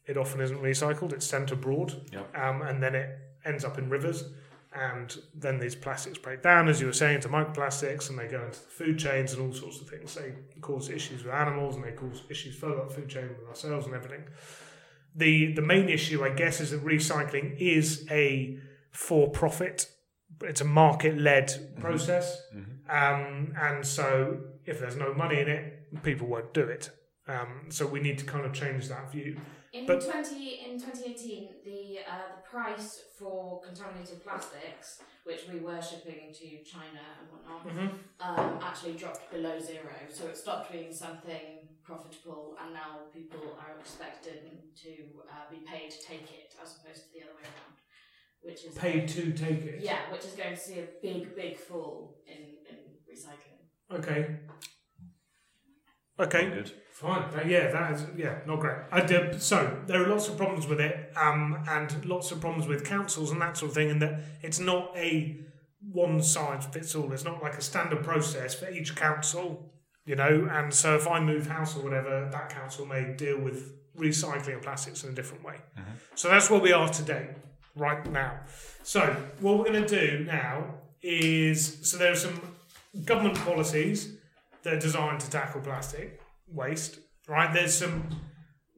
it 0.07 0.17
often 0.17 0.41
isn't 0.41 0.63
recycled; 0.63 1.13
it's 1.13 1.27
sent 1.27 1.51
abroad, 1.51 1.89
Yep. 2.13 2.39
um, 2.45 2.63
and 2.69 2.77
then 2.83 2.95
it 2.95 3.09
ends 3.45 3.65
up 3.65 3.79
in 3.79 3.91
rivers. 3.91 4.25
And 4.75 5.15
then 5.35 5.59
these 5.59 5.75
plastics 5.75 6.17
break 6.27 6.41
down, 6.43 6.67
as 6.67 6.81
you 6.81 6.87
were 6.87 6.95
saying, 6.95 7.21
to 7.23 7.29
microplastics, 7.29 8.09
and 8.09 8.19
they 8.19 8.27
go 8.27 8.43
into 8.43 8.59
the 8.61 8.71
food 8.81 8.99
chains 8.99 9.35
and 9.35 9.43
all 9.43 9.53
sorts 9.53 9.81
of 9.83 9.87
things. 9.91 10.15
They 10.15 10.33
cause 10.63 10.89
issues 10.89 11.25
with 11.25 11.35
animals, 11.35 11.75
and 11.77 11.85
they 11.85 11.93
cause 11.93 12.23
issues 12.31 12.55
further 12.57 12.81
up 12.81 12.89
the 12.89 12.95
food 12.95 13.09
chain 13.15 13.29
with 13.39 13.49
ourselves 13.49 13.85
and 13.87 13.95
everything. 13.95 14.25
The 15.15 15.53
the 15.53 15.61
main 15.75 15.89
issue, 15.91 16.25
I 16.25 16.31
guess, 16.31 16.61
is 16.61 16.71
that 16.71 16.83
recycling 16.85 17.49
is 17.59 18.07
a 18.11 18.57
for 18.93 19.29
profit. 19.31 19.91
It's 20.45 20.61
a 20.61 20.65
market 20.65 21.19
led 21.19 21.49
process, 21.81 22.41
um, 22.89 23.53
and 23.61 23.87
so 23.87 24.39
if 24.65 24.81
there's 24.81 24.97
no 24.97 25.13
money 25.15 25.41
in 25.41 25.49
it, 25.49 26.03
people 26.03 26.27
won't 26.27 26.53
do 26.55 26.63
it. 26.63 26.91
Um, 27.29 27.67
so 27.71 27.87
we 27.87 28.01
need 28.01 28.19
to 28.19 28.25
kind 28.25 28.45
of 28.45 28.53
change 28.53 28.89
that 28.89 29.11
view. 29.13 29.37
In 29.73 29.87
But- 29.87 30.05
twenty 30.05 30.61
in 30.67 30.79
twenty 30.79 31.03
eighteen, 31.11 31.45
the 31.65 32.01
uh, 32.13 32.37
the 32.37 32.43
price 32.51 33.01
for 33.19 33.63
contaminated 33.63 34.23
plastics, 34.23 35.01
which 35.25 35.43
we 35.51 35.61
were 35.61 35.81
shipping 35.81 36.33
to 36.41 36.47
China 36.63 37.01
and 37.19 37.25
whatnot, 37.33 37.63
um, 38.21 38.59
actually 38.63 38.95
dropped 38.95 39.31
below 39.31 39.59
zero. 39.59 39.95
So 40.11 40.27
it 40.27 40.37
stopped 40.37 40.71
being 40.73 40.93
something 40.93 41.69
profitable, 41.83 42.57
and 42.61 42.75
now 42.75 42.91
people 43.15 43.57
are 43.63 43.79
expected 43.81 44.41
to 44.85 44.93
uh, 45.31 45.49
be 45.51 45.59
paid 45.73 45.91
to 45.91 46.01
take 46.03 46.29
it 46.43 46.55
as 46.63 46.77
opposed 46.77 47.01
to 47.07 47.09
the 47.15 47.21
other 47.25 47.35
way 47.39 47.47
around, 47.49 47.77
which 48.43 48.65
is 48.65 48.75
Paid 48.75 49.09
to 49.09 49.33
take 49.33 49.65
it. 49.65 49.81
Yeah, 49.81 49.99
which 50.11 50.25
is 50.25 50.33
going 50.33 50.55
to 50.55 50.61
see 50.61 50.81
a 50.81 50.87
big, 51.01 51.35
big 51.37 51.57
fall 51.57 52.19
in, 52.27 52.37
in 52.69 52.77
recycling. 53.11 53.99
Okay. 53.99 54.37
Okay. 56.19 56.51
Good. 56.51 56.73
Fine. 56.93 57.23
Uh, 57.35 57.43
yeah, 57.47 57.71
that 57.73 57.93
is 57.93 58.07
yeah, 58.17 58.39
not 58.47 58.61
great. 58.61 58.77
I 58.93 59.01
did, 59.01 59.43
so 59.43 59.79
there 59.87 60.05
are 60.05 60.09
lots 60.09 60.29
of 60.29 60.37
problems 60.37 60.67
with 60.67 60.81
it, 60.81 61.13
um, 61.17 61.65
and 61.69 62.05
lots 62.05 62.31
of 62.31 62.41
problems 62.41 62.69
with 62.69 62.85
councils 62.85 63.33
and 63.33 63.41
that 63.41 63.57
sort 63.57 63.71
of 63.71 63.75
thing, 63.75 63.91
and 63.91 64.03
that 64.03 64.21
it's 64.43 64.61
not 64.61 64.93
a 64.97 65.41
one 65.91 66.23
size 66.23 66.67
fits 66.67 66.95
all. 66.95 67.13
It's 67.13 67.25
not 67.25 67.43
like 67.43 67.55
a 67.55 67.63
standard 67.63 68.05
process 68.05 68.55
for 68.55 68.71
each 68.71 68.95
council, 68.95 69.73
you 70.05 70.15
know. 70.15 70.49
And 70.51 70.73
so 70.73 70.95
if 70.95 71.09
I 71.09 71.19
move 71.19 71.47
house 71.47 71.77
or 71.77 71.83
whatever, 71.83 72.29
that 72.31 72.51
council 72.51 72.87
may 72.87 73.15
deal 73.17 73.41
with 73.41 73.73
recycling 73.97 74.57
of 74.57 74.63
plastics 74.63 75.03
in 75.03 75.11
a 75.11 75.15
different 75.15 75.45
way. 75.45 75.57
So 76.15 76.29
that's 76.29 76.51
where 76.51 76.61
we 76.61 76.73
are 76.73 76.89
today, 76.89 77.31
right 77.77 78.11
now. 78.11 78.41
So 78.83 79.17
what 79.41 79.59
we're 79.59 79.65
going 79.65 79.85
to 79.85 79.89
do 79.89 80.25
now 80.25 80.65
is 81.03 81.79
so 81.83 81.97
there 81.97 82.13
are 82.13 82.17
some 82.17 82.41
government 83.05 83.37
policies 83.39 84.15
that 84.63 84.75
are 84.75 84.81
designed 84.81 85.21
to 85.21 85.31
tackle 85.31 85.61
plastic 85.61 86.21
waste. 86.49 86.99
Right, 87.29 87.53
there's 87.53 87.75
some 87.75 88.09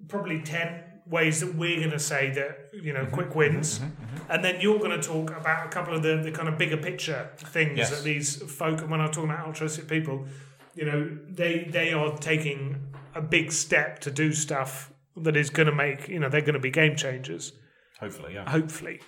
probably 0.08 0.42
ten 0.42 0.84
ways 1.06 1.40
that 1.40 1.54
we're 1.54 1.78
going 1.78 1.90
to 1.90 1.98
say 1.98 2.30
that 2.30 2.70
you 2.72 2.92
know 2.92 3.04
mm-hmm. 3.04 3.14
quick 3.14 3.34
wins, 3.34 3.78
mm-hmm. 3.78 3.86
Mm-hmm. 3.86 4.32
and 4.32 4.44
then 4.44 4.60
you're 4.60 4.78
going 4.78 4.98
to 4.98 5.06
talk 5.06 5.30
about 5.30 5.66
a 5.66 5.68
couple 5.70 5.94
of 5.94 6.02
the, 6.02 6.16
the 6.16 6.30
kind 6.30 6.48
of 6.48 6.58
bigger 6.58 6.76
picture 6.76 7.30
things 7.36 7.78
Yes. 7.78 7.90
that 7.90 8.04
these 8.04 8.42
folk. 8.42 8.80
And 8.80 8.90
when 8.90 9.00
I'm 9.00 9.10
talking 9.10 9.30
about 9.30 9.46
altruistic 9.46 9.88
people, 9.88 10.26
you 10.74 10.84
know, 10.84 11.18
they 11.28 11.66
they 11.70 11.92
are 11.92 12.16
taking 12.18 12.92
a 13.14 13.22
big 13.22 13.50
step 13.52 14.00
to 14.00 14.10
do 14.10 14.32
stuff 14.32 14.92
that 15.16 15.36
is 15.36 15.48
going 15.50 15.66
to 15.66 15.74
make 15.74 16.08
you 16.08 16.18
know 16.18 16.28
they're 16.28 16.40
going 16.40 16.54
to 16.54 16.60
be 16.60 16.70
game 16.70 16.96
changers 16.96 17.52
Hopefully, 18.00 18.34
yeah. 18.34 18.48
hopefully. 18.48 19.00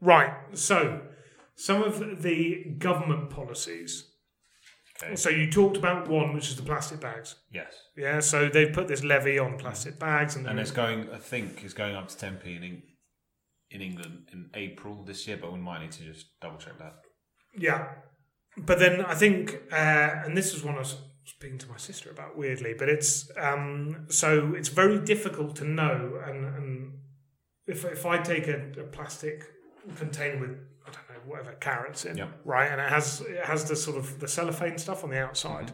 Right. 0.00 0.32
So, 0.54 1.02
some 1.56 1.82
of 1.82 2.22
the 2.22 2.74
government 2.78 3.30
policies. 3.30 4.08
Okay. 5.02 5.16
So 5.16 5.30
you 5.30 5.50
talked 5.50 5.76
about 5.76 6.08
one, 6.08 6.32
which 6.34 6.48
is 6.48 6.56
the 6.56 6.62
plastic 6.62 7.00
bags. 7.00 7.36
Yes. 7.52 7.72
Yeah. 7.96 8.20
So 8.20 8.48
they've 8.48 8.72
put 8.72 8.88
this 8.88 9.02
levy 9.02 9.38
on 9.38 9.58
plastic 9.58 9.98
bags, 9.98 10.36
and, 10.36 10.46
And 10.46 10.60
it's 10.60 10.70
going, 10.70 11.08
I 11.10 11.18
think, 11.18 11.62
it's 11.64 11.74
going 11.74 11.96
up 11.96 12.08
to 12.08 12.16
10p 12.16 12.56
in, 12.56 12.62
Eng- 12.62 12.82
in 13.70 13.80
England 13.80 14.28
in 14.32 14.50
April 14.54 15.02
this 15.04 15.26
year, 15.26 15.38
but 15.40 15.52
we 15.52 15.58
might 15.58 15.80
need 15.80 15.92
to 15.92 16.04
just 16.04 16.26
double 16.40 16.58
check 16.58 16.78
that. 16.78 16.94
yeah. 17.56 17.88
But 18.56 18.78
then 18.78 19.00
I 19.00 19.14
think, 19.14 19.62
uh, 19.72 20.10
and 20.24 20.36
this 20.36 20.52
is 20.54 20.62
one 20.62 20.74
I 20.74 20.80
was 20.80 20.96
speaking 21.24 21.56
to 21.58 21.68
my 21.70 21.78
sister 21.78 22.10
about 22.10 22.36
weirdly, 22.36 22.74
but 22.78 22.88
it's 22.88 23.30
um, 23.38 24.04
so 24.10 24.52
it's 24.54 24.68
very 24.68 24.98
difficult 25.00 25.56
to 25.56 25.64
know, 25.64 26.20
and, 26.26 26.44
and 26.44 26.92
if 27.66 27.84
if 27.84 28.06
I 28.06 28.18
take 28.18 28.48
a, 28.48 28.72
a 28.78 28.84
plastic 28.84 29.44
container 29.96 30.40
with 30.40 30.50
I 30.86 30.90
don't 30.90 31.08
know 31.10 31.30
whatever 31.30 31.52
carrots 31.52 32.04
in, 32.04 32.16
Yep. 32.16 32.40
right, 32.44 32.70
and 32.70 32.80
it 32.80 32.88
has 32.88 33.20
it 33.22 33.44
has 33.44 33.64
the 33.64 33.76
sort 33.76 33.96
of 33.96 34.20
the 34.20 34.28
cellophane 34.28 34.78
stuff 34.78 35.04
on 35.04 35.10
the 35.10 35.18
outside. 35.18 35.72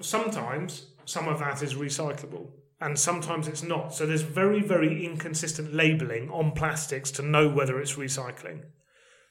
Sometimes 0.00 0.88
some 1.04 1.28
of 1.28 1.38
that 1.38 1.62
is 1.62 1.74
recyclable, 1.74 2.50
and 2.80 2.98
sometimes 2.98 3.48
it's 3.48 3.62
not. 3.62 3.94
So 3.94 4.06
there's 4.06 4.22
very 4.22 4.60
very 4.60 5.04
inconsistent 5.04 5.72
labeling 5.72 6.30
on 6.30 6.52
plastics 6.52 7.10
to 7.12 7.22
know 7.22 7.48
whether 7.48 7.80
it's 7.80 7.94
recycling. 7.94 8.64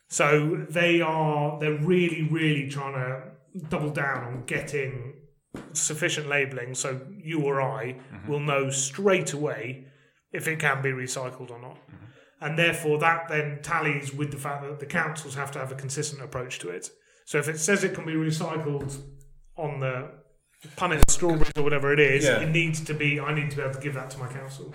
So 0.08 0.65
they 0.70 1.02
are 1.02 1.60
they're 1.60 1.80
really 1.80 2.24
really 2.24 2.68
trying 2.70 2.94
to 2.94 3.68
double 3.70 3.89
down 3.89 4.24
on 4.24 4.44
getting 4.46 5.13
sufficient 5.72 6.28
labeling 6.28 6.76
so 6.76 7.00
you 7.18 7.41
or 7.41 7.62
I 7.62 7.94
mm-hmm. 7.94 8.30
will 8.30 8.41
know 8.41 8.70
straight 8.70 9.32
away 9.32 9.86
if 10.36 10.48
it 10.48 10.60
can 10.60 10.82
be 10.82 10.89
recycled 10.89 11.50
or 11.52 11.60
not. 11.60 11.78
And 12.41 12.60
therefore 12.60 13.00
that 13.00 13.28
then 13.30 13.60
tallies 13.63 14.13
with 14.13 14.32
the 14.32 14.38
fact 14.38 14.62
that 14.63 14.80
the 14.80 14.86
councils 14.86 15.36
have 15.36 15.52
to 15.52 15.60
have 15.60 15.71
a 15.71 15.76
consistent 15.76 16.21
approach 16.21 16.60
to 16.60 16.69
it. 16.69 16.89
So 17.26 17.38
if 17.39 17.48
it 17.48 17.60
says 17.60 17.84
it 17.84 17.93
can 17.95 18.06
be 18.06 18.13
recycled 18.13 19.02
on 19.58 19.80
the 19.80 20.12
punnet 20.78 21.02
strawberries 21.10 21.52
or 21.58 21.63
whatever 21.63 21.93
it 21.93 22.00
is, 22.00 22.26
Yeah. 22.26 22.41
it 22.41 22.50
needs 22.50 22.82
to 22.86 22.93
be 22.93 23.19
I 23.19 23.34
need 23.34 23.50
to 23.52 23.56
be 23.58 23.62
able 23.63 23.74
to 23.74 23.80
give 23.80 23.93
that 23.95 24.10
to 24.12 24.17
my 24.19 24.28
council. 24.28 24.74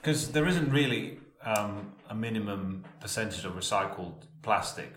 Because 0.00 0.30
there 0.32 0.46
isn't 0.46 0.70
really 0.70 1.18
um, 1.44 1.92
a 2.10 2.14
minimum 2.14 2.84
percentage 3.00 3.44
of 3.44 3.52
recycled 3.52 4.24
plastic 4.42 4.92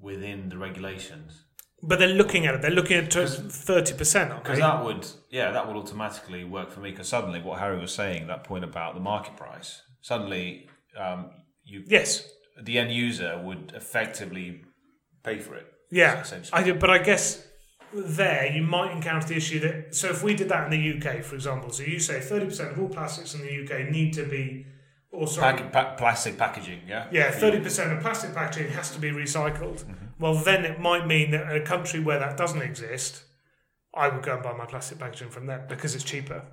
within 0.00 0.48
the 0.48 0.58
regulations. 0.58 1.43
But 1.86 1.98
they're 1.98 2.08
looking 2.08 2.46
at 2.46 2.54
it. 2.54 2.62
They're 2.62 2.70
looking 2.70 2.96
at 2.98 3.12
thirty 3.12 3.94
percent. 3.94 4.32
Because 4.42 4.58
that 4.58 4.84
would, 4.84 5.06
yeah, 5.30 5.50
that 5.50 5.66
would 5.66 5.76
automatically 5.76 6.44
work 6.44 6.70
for 6.70 6.80
me. 6.80 6.90
Because 6.90 7.08
suddenly, 7.08 7.40
what 7.42 7.58
Harry 7.58 7.78
was 7.78 7.92
saying, 7.94 8.26
that 8.28 8.44
point 8.44 8.64
about 8.64 8.94
the 8.94 9.00
market 9.00 9.36
price, 9.36 9.82
suddenly, 10.00 10.68
um, 10.98 11.30
you, 11.64 11.82
Yes. 11.86 12.28
the 12.62 12.78
end 12.78 12.92
user 12.92 13.40
would 13.44 13.72
effectively 13.74 14.62
pay 15.22 15.38
for 15.40 15.54
it. 15.56 15.66
Yeah. 15.90 16.24
I 16.52 16.62
do, 16.62 16.74
but 16.74 16.90
I 16.90 16.98
guess 16.98 17.46
there 17.92 18.46
you 18.52 18.62
might 18.62 18.90
encounter 18.92 19.28
the 19.28 19.36
issue 19.36 19.60
that 19.60 19.94
so 19.94 20.08
if 20.08 20.22
we 20.22 20.34
did 20.34 20.48
that 20.48 20.64
in 20.64 20.70
the 20.70 20.82
UK, 21.10 21.22
for 21.22 21.34
example, 21.36 21.70
so 21.70 21.82
you 21.82 21.98
say 22.00 22.20
thirty 22.20 22.46
percent 22.46 22.72
of 22.72 22.80
all 22.80 22.88
plastics 22.88 23.34
in 23.34 23.40
the 23.42 23.62
UK 23.64 23.90
need 23.90 24.12
to 24.14 24.24
be, 24.24 24.66
or 25.12 25.26
sorry, 25.28 25.58
Pack, 25.58 25.72
pa- 25.72 25.94
plastic 25.96 26.36
packaging, 26.38 26.80
yeah. 26.88 27.06
yeah, 27.12 27.30
thirty 27.30 27.60
percent 27.60 27.92
of 27.92 28.00
plastic 28.00 28.34
packaging 28.34 28.70
has 28.72 28.90
to 28.92 28.98
be 28.98 29.10
recycled. 29.10 29.84
Well, 30.24 30.36
then 30.36 30.64
it 30.64 30.80
might 30.80 31.06
mean 31.06 31.32
that 31.32 31.50
in 31.50 31.60
a 31.60 31.66
country 31.66 32.00
where 32.00 32.18
that 32.18 32.38
doesn't 32.38 32.62
exist, 32.62 33.24
I 33.94 34.08
would 34.08 34.22
go 34.22 34.32
and 34.32 34.42
buy 34.42 34.54
my 34.56 34.64
plastic 34.64 34.98
packaging 34.98 35.28
from 35.28 35.44
them 35.44 35.66
because 35.68 35.94
it's 35.94 36.02
cheaper. 36.02 36.46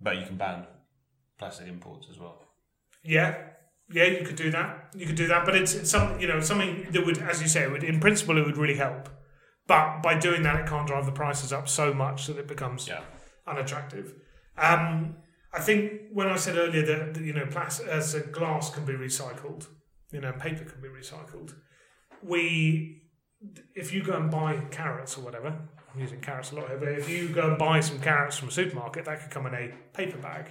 But 0.00 0.16
you 0.16 0.24
can 0.24 0.38
ban 0.38 0.66
plastic 1.38 1.68
imports 1.68 2.06
as 2.10 2.18
well. 2.18 2.42
Yeah, 3.04 3.36
yeah, 3.90 4.04
you 4.04 4.24
could 4.24 4.36
do 4.36 4.50
that. 4.52 4.88
You 4.96 5.04
could 5.04 5.16
do 5.16 5.26
that, 5.26 5.44
but 5.44 5.54
it's, 5.54 5.74
it's 5.74 5.90
something 5.90 6.18
you 6.18 6.28
know 6.28 6.40
something 6.40 6.86
that 6.92 7.04
would, 7.04 7.18
as 7.18 7.42
you 7.42 7.48
say, 7.48 7.64
it 7.64 7.70
would 7.70 7.84
in 7.84 8.00
principle 8.00 8.38
it 8.38 8.46
would 8.46 8.56
really 8.56 8.76
help. 8.76 9.10
But 9.66 10.00
by 10.02 10.18
doing 10.18 10.42
that, 10.44 10.58
it 10.60 10.66
can't 10.66 10.86
drive 10.86 11.04
the 11.04 11.12
prices 11.12 11.52
up 11.52 11.68
so 11.68 11.92
much 11.92 12.26
that 12.26 12.38
it 12.38 12.48
becomes 12.48 12.88
Yeah. 12.88 13.02
unattractive. 13.46 14.14
Um, 14.56 15.16
I 15.52 15.60
think 15.60 16.04
when 16.10 16.28
I 16.28 16.36
said 16.36 16.56
earlier 16.56 16.86
that, 16.86 17.12
that 17.14 17.22
you 17.22 17.34
know, 17.34 17.48
plastic 17.50 17.86
as 17.86 18.14
a 18.14 18.20
glass 18.20 18.70
can 18.70 18.86
be 18.86 18.94
recycled, 18.94 19.66
you 20.10 20.22
know, 20.22 20.32
paper 20.32 20.64
can 20.64 20.80
be 20.80 20.88
recycled. 20.88 21.52
We, 22.22 23.02
if 23.74 23.92
you 23.92 24.02
go 24.02 24.14
and 24.14 24.30
buy 24.30 24.56
carrots 24.70 25.16
or 25.18 25.22
whatever, 25.22 25.48
I'm 25.48 26.00
using 26.00 26.20
carrots 26.20 26.52
a 26.52 26.56
lot 26.56 26.68
here, 26.68 26.78
but 26.78 26.88
if 26.88 27.08
you 27.08 27.28
go 27.28 27.48
and 27.48 27.58
buy 27.58 27.80
some 27.80 28.00
carrots 28.00 28.36
from 28.38 28.48
a 28.48 28.52
supermarket, 28.52 29.04
that 29.04 29.20
could 29.22 29.30
come 29.30 29.46
in 29.46 29.54
a 29.54 29.72
paper 29.92 30.18
bag. 30.18 30.46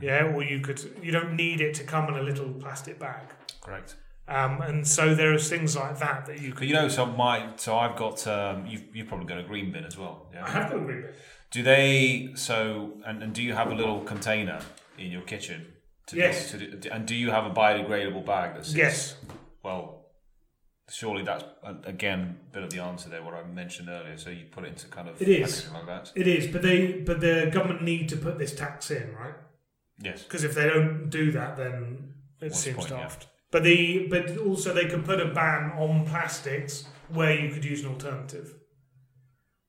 Yeah, 0.00 0.32
or 0.32 0.44
you 0.44 0.60
could. 0.60 0.80
You 1.02 1.10
don't 1.10 1.34
need 1.34 1.60
it 1.60 1.74
to 1.74 1.84
come 1.84 2.06
in 2.08 2.14
a 2.14 2.22
little 2.22 2.48
plastic 2.52 3.00
bag. 3.00 3.24
Correct. 3.60 3.96
Um, 4.28 4.60
and 4.62 4.86
so 4.86 5.16
there 5.16 5.34
is 5.34 5.48
things 5.48 5.74
like 5.74 5.98
that 5.98 6.26
that 6.26 6.40
you 6.40 6.50
But 6.50 6.58
could. 6.58 6.68
you 6.68 6.74
know, 6.74 6.86
so 6.88 7.04
my, 7.06 7.48
so 7.56 7.76
I've 7.76 7.96
got, 7.96 8.24
um, 8.28 8.64
you've, 8.66 8.84
you've 8.94 9.08
probably 9.08 9.26
got 9.26 9.38
a 9.38 9.42
green 9.42 9.72
bin 9.72 9.82
as 9.84 9.98
well. 9.98 10.28
Yeah? 10.32 10.44
I 10.44 10.50
have 10.50 10.70
got 10.70 10.76
a 10.76 10.84
green 10.84 11.02
bin. 11.02 11.10
Do 11.50 11.64
they, 11.64 12.28
so, 12.34 12.92
and, 13.04 13.24
and 13.24 13.32
do 13.34 13.42
you 13.42 13.54
have 13.54 13.72
a 13.72 13.74
little 13.74 14.00
container 14.02 14.60
in 14.96 15.10
your 15.10 15.22
kitchen 15.22 15.66
To 16.06 16.16
Yes. 16.16 16.52
Do, 16.52 16.76
to 16.76 16.94
and 16.94 17.06
do 17.06 17.16
you 17.16 17.32
have 17.32 17.44
a 17.44 17.50
biodegradable 17.50 18.24
bag 18.24 18.54
that's 18.54 18.72
Yes. 18.72 19.16
Well, 19.64 19.99
surely 20.90 21.22
that's 21.22 21.44
again 21.84 22.36
a 22.50 22.54
bit 22.54 22.62
of 22.64 22.70
the 22.70 22.80
answer 22.80 23.08
there. 23.08 23.22
What 23.22 23.34
I 23.34 23.42
mentioned 23.44 23.88
earlier. 23.88 24.18
So 24.18 24.30
you 24.30 24.44
put 24.50 24.64
it 24.64 24.68
into 24.68 24.86
kind 24.88 25.08
of 25.08 25.20
it 25.20 25.28
is 25.28 25.70
like 25.72 25.86
that. 25.86 26.12
It 26.14 26.26
is, 26.26 26.46
but 26.46 26.62
they 26.62 26.92
but 26.92 27.20
the 27.20 27.50
government 27.52 27.82
need 27.82 28.08
to 28.10 28.16
put 28.16 28.38
this 28.38 28.54
tax 28.54 28.90
in, 28.90 29.14
right? 29.14 29.34
Yes. 30.02 30.22
Because 30.24 30.44
if 30.44 30.54
they 30.54 30.68
don't 30.68 31.08
do 31.10 31.30
that, 31.32 31.56
then 31.56 32.14
it 32.40 32.46
What's 32.46 32.58
seems 32.58 32.76
point, 32.76 32.90
yeah. 32.90 32.98
daft. 32.98 33.28
But 33.50 33.64
the 33.64 34.06
but 34.08 34.36
also 34.38 34.72
they 34.74 34.86
could 34.86 35.04
put 35.04 35.20
a 35.20 35.26
ban 35.26 35.72
on 35.76 36.06
plastics 36.06 36.84
where 37.08 37.38
you 37.38 37.52
could 37.52 37.64
use 37.64 37.82
an 37.84 37.90
alternative. 37.92 38.54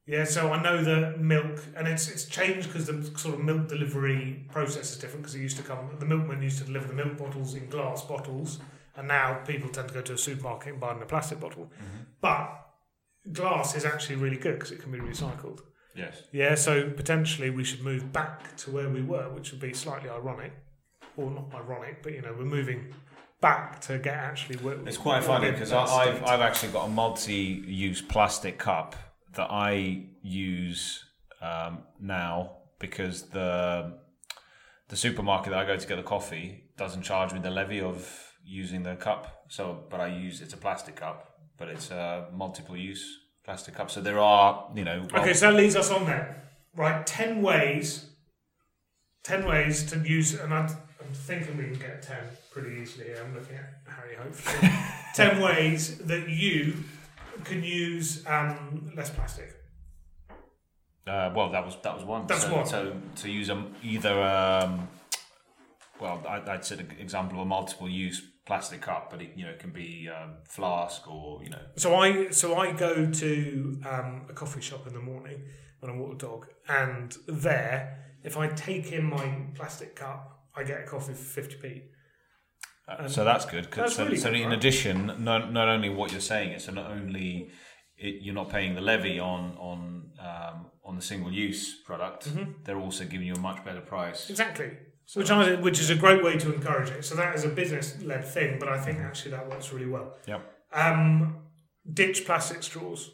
Yeah, 0.08 0.26
so 0.26 0.52
I 0.52 0.62
know 0.62 0.84
that 0.84 1.20
milk, 1.20 1.64
and 1.76 1.88
it's 1.88 2.10
it's 2.10 2.26
changed 2.26 2.68
because 2.68 2.88
the 2.88 3.18
sort 3.18 3.36
of 3.36 3.42
milk 3.42 3.68
delivery 3.68 4.46
process 4.52 4.92
is 4.92 4.98
different. 4.98 5.24
Because 5.24 5.36
it 5.36 5.42
used 5.42 5.58
to 5.58 5.64
come, 5.64 5.96
the 6.00 6.06
milkman 6.06 6.42
used 6.42 6.58
to 6.60 6.66
deliver 6.66 6.88
the 6.88 6.94
milk 6.94 7.18
bottles 7.18 7.54
in 7.54 7.70
glass 7.70 8.02
bottles, 8.04 8.60
and 8.96 9.08
now 9.08 9.40
people 9.46 9.70
tend 9.70 9.88
to 9.90 9.94
go 9.94 10.02
to 10.02 10.14
a 10.14 10.18
supermarket 10.18 10.74
and 10.74 10.80
buy 10.80 10.92
it 10.92 10.98
in 10.98 11.04
a 11.04 11.06
plastic 11.06 11.40
bottle. 11.40 11.72
But 12.20 12.68
glass 13.32 13.76
is 13.76 13.86
actually 13.86 14.16
really 14.16 14.38
good 14.38 14.56
because 14.56 14.72
it 14.72 14.82
can 14.82 14.92
be 14.92 15.00
recycled. 15.00 15.62
Yes. 15.96 16.24
Yeah, 16.32 16.56
so 16.56 16.90
potentially 16.90 17.50
we 17.50 17.64
should 17.64 17.82
move 17.84 18.14
back 18.14 18.56
to 18.58 18.72
where 18.72 18.90
we 18.90 19.02
were, 19.02 19.30
which 19.30 19.52
would 19.52 19.62
be 19.62 19.74
slightly 19.74 20.10
ironic, 20.10 20.54
or 21.18 21.30
not 21.30 21.54
ironic, 21.54 22.02
but 22.02 22.14
you 22.14 22.22
know, 22.22 22.34
we're 22.38 22.46
moving 22.46 22.94
back 23.42 23.82
to 23.82 23.98
get 23.98 24.16
actually. 24.16 24.60
It's 24.86 24.98
quite 24.98 25.24
funny 25.24 25.52
because 25.52 25.72
I've. 25.72 26.24
I've 26.24 26.42
actually 26.42 26.72
got 26.72 26.86
a 26.86 26.90
multi-use 26.90 28.02
plastic 28.02 28.58
cup 28.58 28.96
that 29.34 29.50
I 29.50 30.06
use 30.22 31.04
um, 31.42 31.80
now 32.00 32.58
because 32.80 33.24
the 33.24 33.98
the 34.90 34.96
supermarket 34.96 35.52
that 35.52 35.60
I 35.60 35.66
go 35.66 35.78
to 35.78 35.88
get 35.88 35.96
the 35.96 36.04
coffee 36.04 36.66
doesn't 36.78 37.04
charge 37.04 37.34
me 37.34 37.40
the 37.40 37.52
levy 37.52 37.82
of 37.82 38.31
using 38.44 38.84
the 38.84 38.96
cup. 38.96 39.46
So, 39.50 39.84
but 39.90 40.00
I 40.00 40.08
use 40.08 40.42
it's 40.42 40.54
a 40.54 40.58
plastic 40.58 40.96
cup, 40.96 41.40
but 41.58 41.68
it's 41.68 41.92
a 41.92 42.28
multiple 42.34 42.78
use 42.78 43.20
plastic 43.44 43.76
cup. 43.76 43.90
So 43.92 44.02
there 44.02 44.20
are 44.20 44.70
you 44.76 44.84
know 44.84 45.06
well, 45.12 45.22
Okay, 45.22 45.34
so 45.34 45.52
that 45.52 45.58
leads 45.58 45.76
us 45.76 45.92
on 45.92 46.06
then, 46.06 46.26
right? 46.76 47.06
Ten 47.06 47.42
ways, 47.42 48.06
ten 49.24 49.46
ways 49.46 49.90
to 49.92 50.00
use, 50.00 50.40
and 50.40 50.54
I'm, 50.54 50.66
I'm 50.66 51.14
thinking 51.14 51.58
we 51.58 51.66
can 51.66 51.74
get 51.74 52.02
ten 52.02 52.24
pretty 52.52 52.82
easily. 52.82 53.06
Here. 53.06 53.24
I'm 53.26 53.34
looking 53.34 53.56
at 53.56 53.82
Harry. 53.88 54.16
Hopefully, 54.16 54.72
ten 55.16 55.42
ways 55.42 55.98
that 56.00 56.30
you 56.30 56.76
can 57.44 57.64
use 57.64 58.26
um, 58.28 58.92
less 58.96 59.10
plastic. 59.10 59.56
Uh, 61.08 61.32
well, 61.36 61.50
that 61.50 61.66
was 61.66 61.78
that 61.84 61.96
was 61.96 62.06
one. 62.06 62.28
That's 62.28 62.44
so, 62.44 62.56
one. 62.56 62.66
So 62.66 62.96
to 63.18 63.32
use 63.32 63.50
a, 63.50 63.66
either, 63.84 64.22
um, 64.22 64.88
well, 66.00 66.24
I, 66.28 66.42
I'd 66.52 66.64
say 66.64 66.78
an 66.78 66.88
example 67.00 67.40
of 67.40 67.46
a 67.46 67.50
multiple-use 67.50 68.22
plastic 68.52 68.82
cup, 68.90 69.04
but 69.12 69.20
it 69.26 69.32
you 69.38 69.46
know 69.48 69.56
can 69.64 69.72
be 69.84 70.10
um, 70.18 70.32
flask 70.58 71.00
or 71.16 71.26
you 71.46 71.50
know. 71.56 71.64
So 71.84 71.90
I 72.04 72.08
so 72.42 72.48
I 72.64 72.66
go 72.88 72.94
to 73.24 73.32
um, 73.94 74.10
a 74.34 74.34
coffee 74.42 74.62
shop 74.70 74.84
in 74.90 74.94
the 75.00 75.06
morning 75.12 75.40
when 75.80 75.88
I 75.92 75.96
walk 76.00 76.12
the 76.20 76.26
dog, 76.28 76.42
and 76.82 77.08
there, 77.48 77.80
if 78.30 78.34
I 78.44 78.46
take 78.68 78.92
in 78.98 79.06
my 79.18 79.26
plastic 79.60 79.92
cup, 80.04 80.22
I 80.58 80.64
get 80.72 80.78
a 80.86 80.88
coffee 80.94 81.14
for 81.22 81.30
fifty 81.42 81.58
p. 81.64 81.66
Uh, 82.88 83.08
so 83.08 83.24
that's 83.24 83.46
good. 83.54 83.66
'cause- 83.72 83.84
that's 83.84 83.96
so, 83.96 84.04
really 84.06 84.18
so 84.18 84.30
good, 84.32 84.42
in 84.42 84.50
right? 84.50 84.58
addition, 84.58 84.98
not 85.30 85.42
not 85.60 85.68
only 85.76 85.90
what 85.98 86.08
you're 86.12 86.30
saying 86.34 86.50
it's 86.56 86.66
so 86.66 86.72
not 86.82 86.88
only 86.98 87.30
it, 88.06 88.14
you're 88.24 88.40
not 88.42 88.50
paying 88.58 88.72
the 88.80 88.82
levy 88.92 89.18
on 89.34 89.42
on 89.70 89.80
um, 90.30 90.58
on 90.88 90.94
the 91.00 91.06
single-use 91.12 91.64
product, 91.90 92.22
Mm-hmm. 92.28 92.52
they're 92.64 92.84
also 92.88 93.04
giving 93.12 93.28
you 93.32 93.36
a 93.42 93.44
much 93.50 93.60
better 93.68 93.82
price. 93.94 94.22
Exactly. 94.34 94.72
Which 95.14 95.30
I, 95.30 95.56
which 95.56 95.80
is 95.80 95.90
a 95.90 95.96
great 95.96 96.24
way 96.24 96.38
to 96.38 96.54
encourage 96.54 96.90
it. 96.90 97.04
So 97.04 97.16
that 97.16 97.36
is 97.36 97.44
a 97.44 97.50
business 97.50 98.02
led 98.02 98.24
thing, 98.24 98.60
but 98.60 98.70
I 98.70 98.80
think 98.80 99.00
actually 99.00 99.32
that 99.32 99.50
works 99.50 99.74
really 99.74 99.88
well. 99.88 100.14
Yep. 100.26 100.42
Um, 100.74 101.38
ditch 101.92 102.26
plastic 102.26 102.64
straws. 102.64 103.12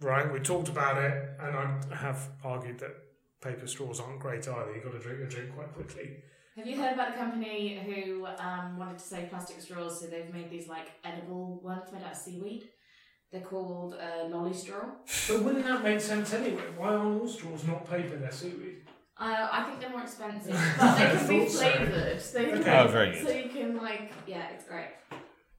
Right, 0.00 0.32
we 0.32 0.40
talked 0.40 0.68
about 0.68 0.96
it, 0.96 1.12
and 1.40 1.56
I 1.56 1.94
have 1.94 2.30
argued 2.42 2.78
that 2.78 2.94
paper 3.42 3.66
straws 3.66 4.00
aren't 4.00 4.18
great 4.18 4.48
either. 4.48 4.72
You've 4.74 4.84
got 4.84 4.92
to 4.92 4.98
drink 4.98 5.18
your 5.18 5.28
drink 5.28 5.54
quite 5.54 5.72
quickly. 5.74 6.16
Have 6.56 6.66
you 6.66 6.76
heard 6.76 6.94
about 6.94 7.12
the 7.12 7.18
company 7.18 7.80
who 7.84 8.26
um, 8.26 8.78
wanted 8.78 8.98
to 8.98 9.04
save 9.04 9.30
plastic 9.30 9.60
straws? 9.60 10.00
So 10.00 10.06
they've 10.06 10.32
made 10.32 10.50
these 10.50 10.68
like 10.68 10.90
edible 11.04 11.60
ones 11.62 11.92
made 11.92 12.02
out 12.02 12.12
of 12.12 12.16
seaweed. 12.16 12.68
They're 13.30 13.40
called 13.42 13.94
uh, 13.94 14.24
Lolistraw. 14.24 14.86
But 15.28 15.42
wouldn't 15.42 15.64
that 15.64 15.84
make 15.84 16.00
sense 16.00 16.34
anyway? 16.34 16.64
Why 16.76 16.88
aren't 16.88 17.20
all 17.20 17.28
straws 17.28 17.64
not 17.64 17.88
paper? 17.88 18.16
They're 18.16 18.32
seaweed. 18.32 18.82
Uh, 19.20 19.48
I 19.52 19.64
think 19.64 19.80
they're 19.80 19.90
more 19.90 20.00
expensive, 20.02 20.58
but 20.78 20.96
they 20.98 21.04
can 21.18 21.28
be 21.28 21.48
so. 21.48 21.58
flavoured. 21.58 22.20
So, 22.22 22.40
you 22.40 22.46
Okay. 22.52 22.62
can, 22.64 22.86
Oh, 22.86 22.88
very 22.90 23.12
good. 23.12 23.26
so 23.26 23.32
you 23.32 23.48
can 23.50 23.76
like, 23.76 24.12
yeah, 24.26 24.48
it's 24.54 24.64
great. 24.64 24.88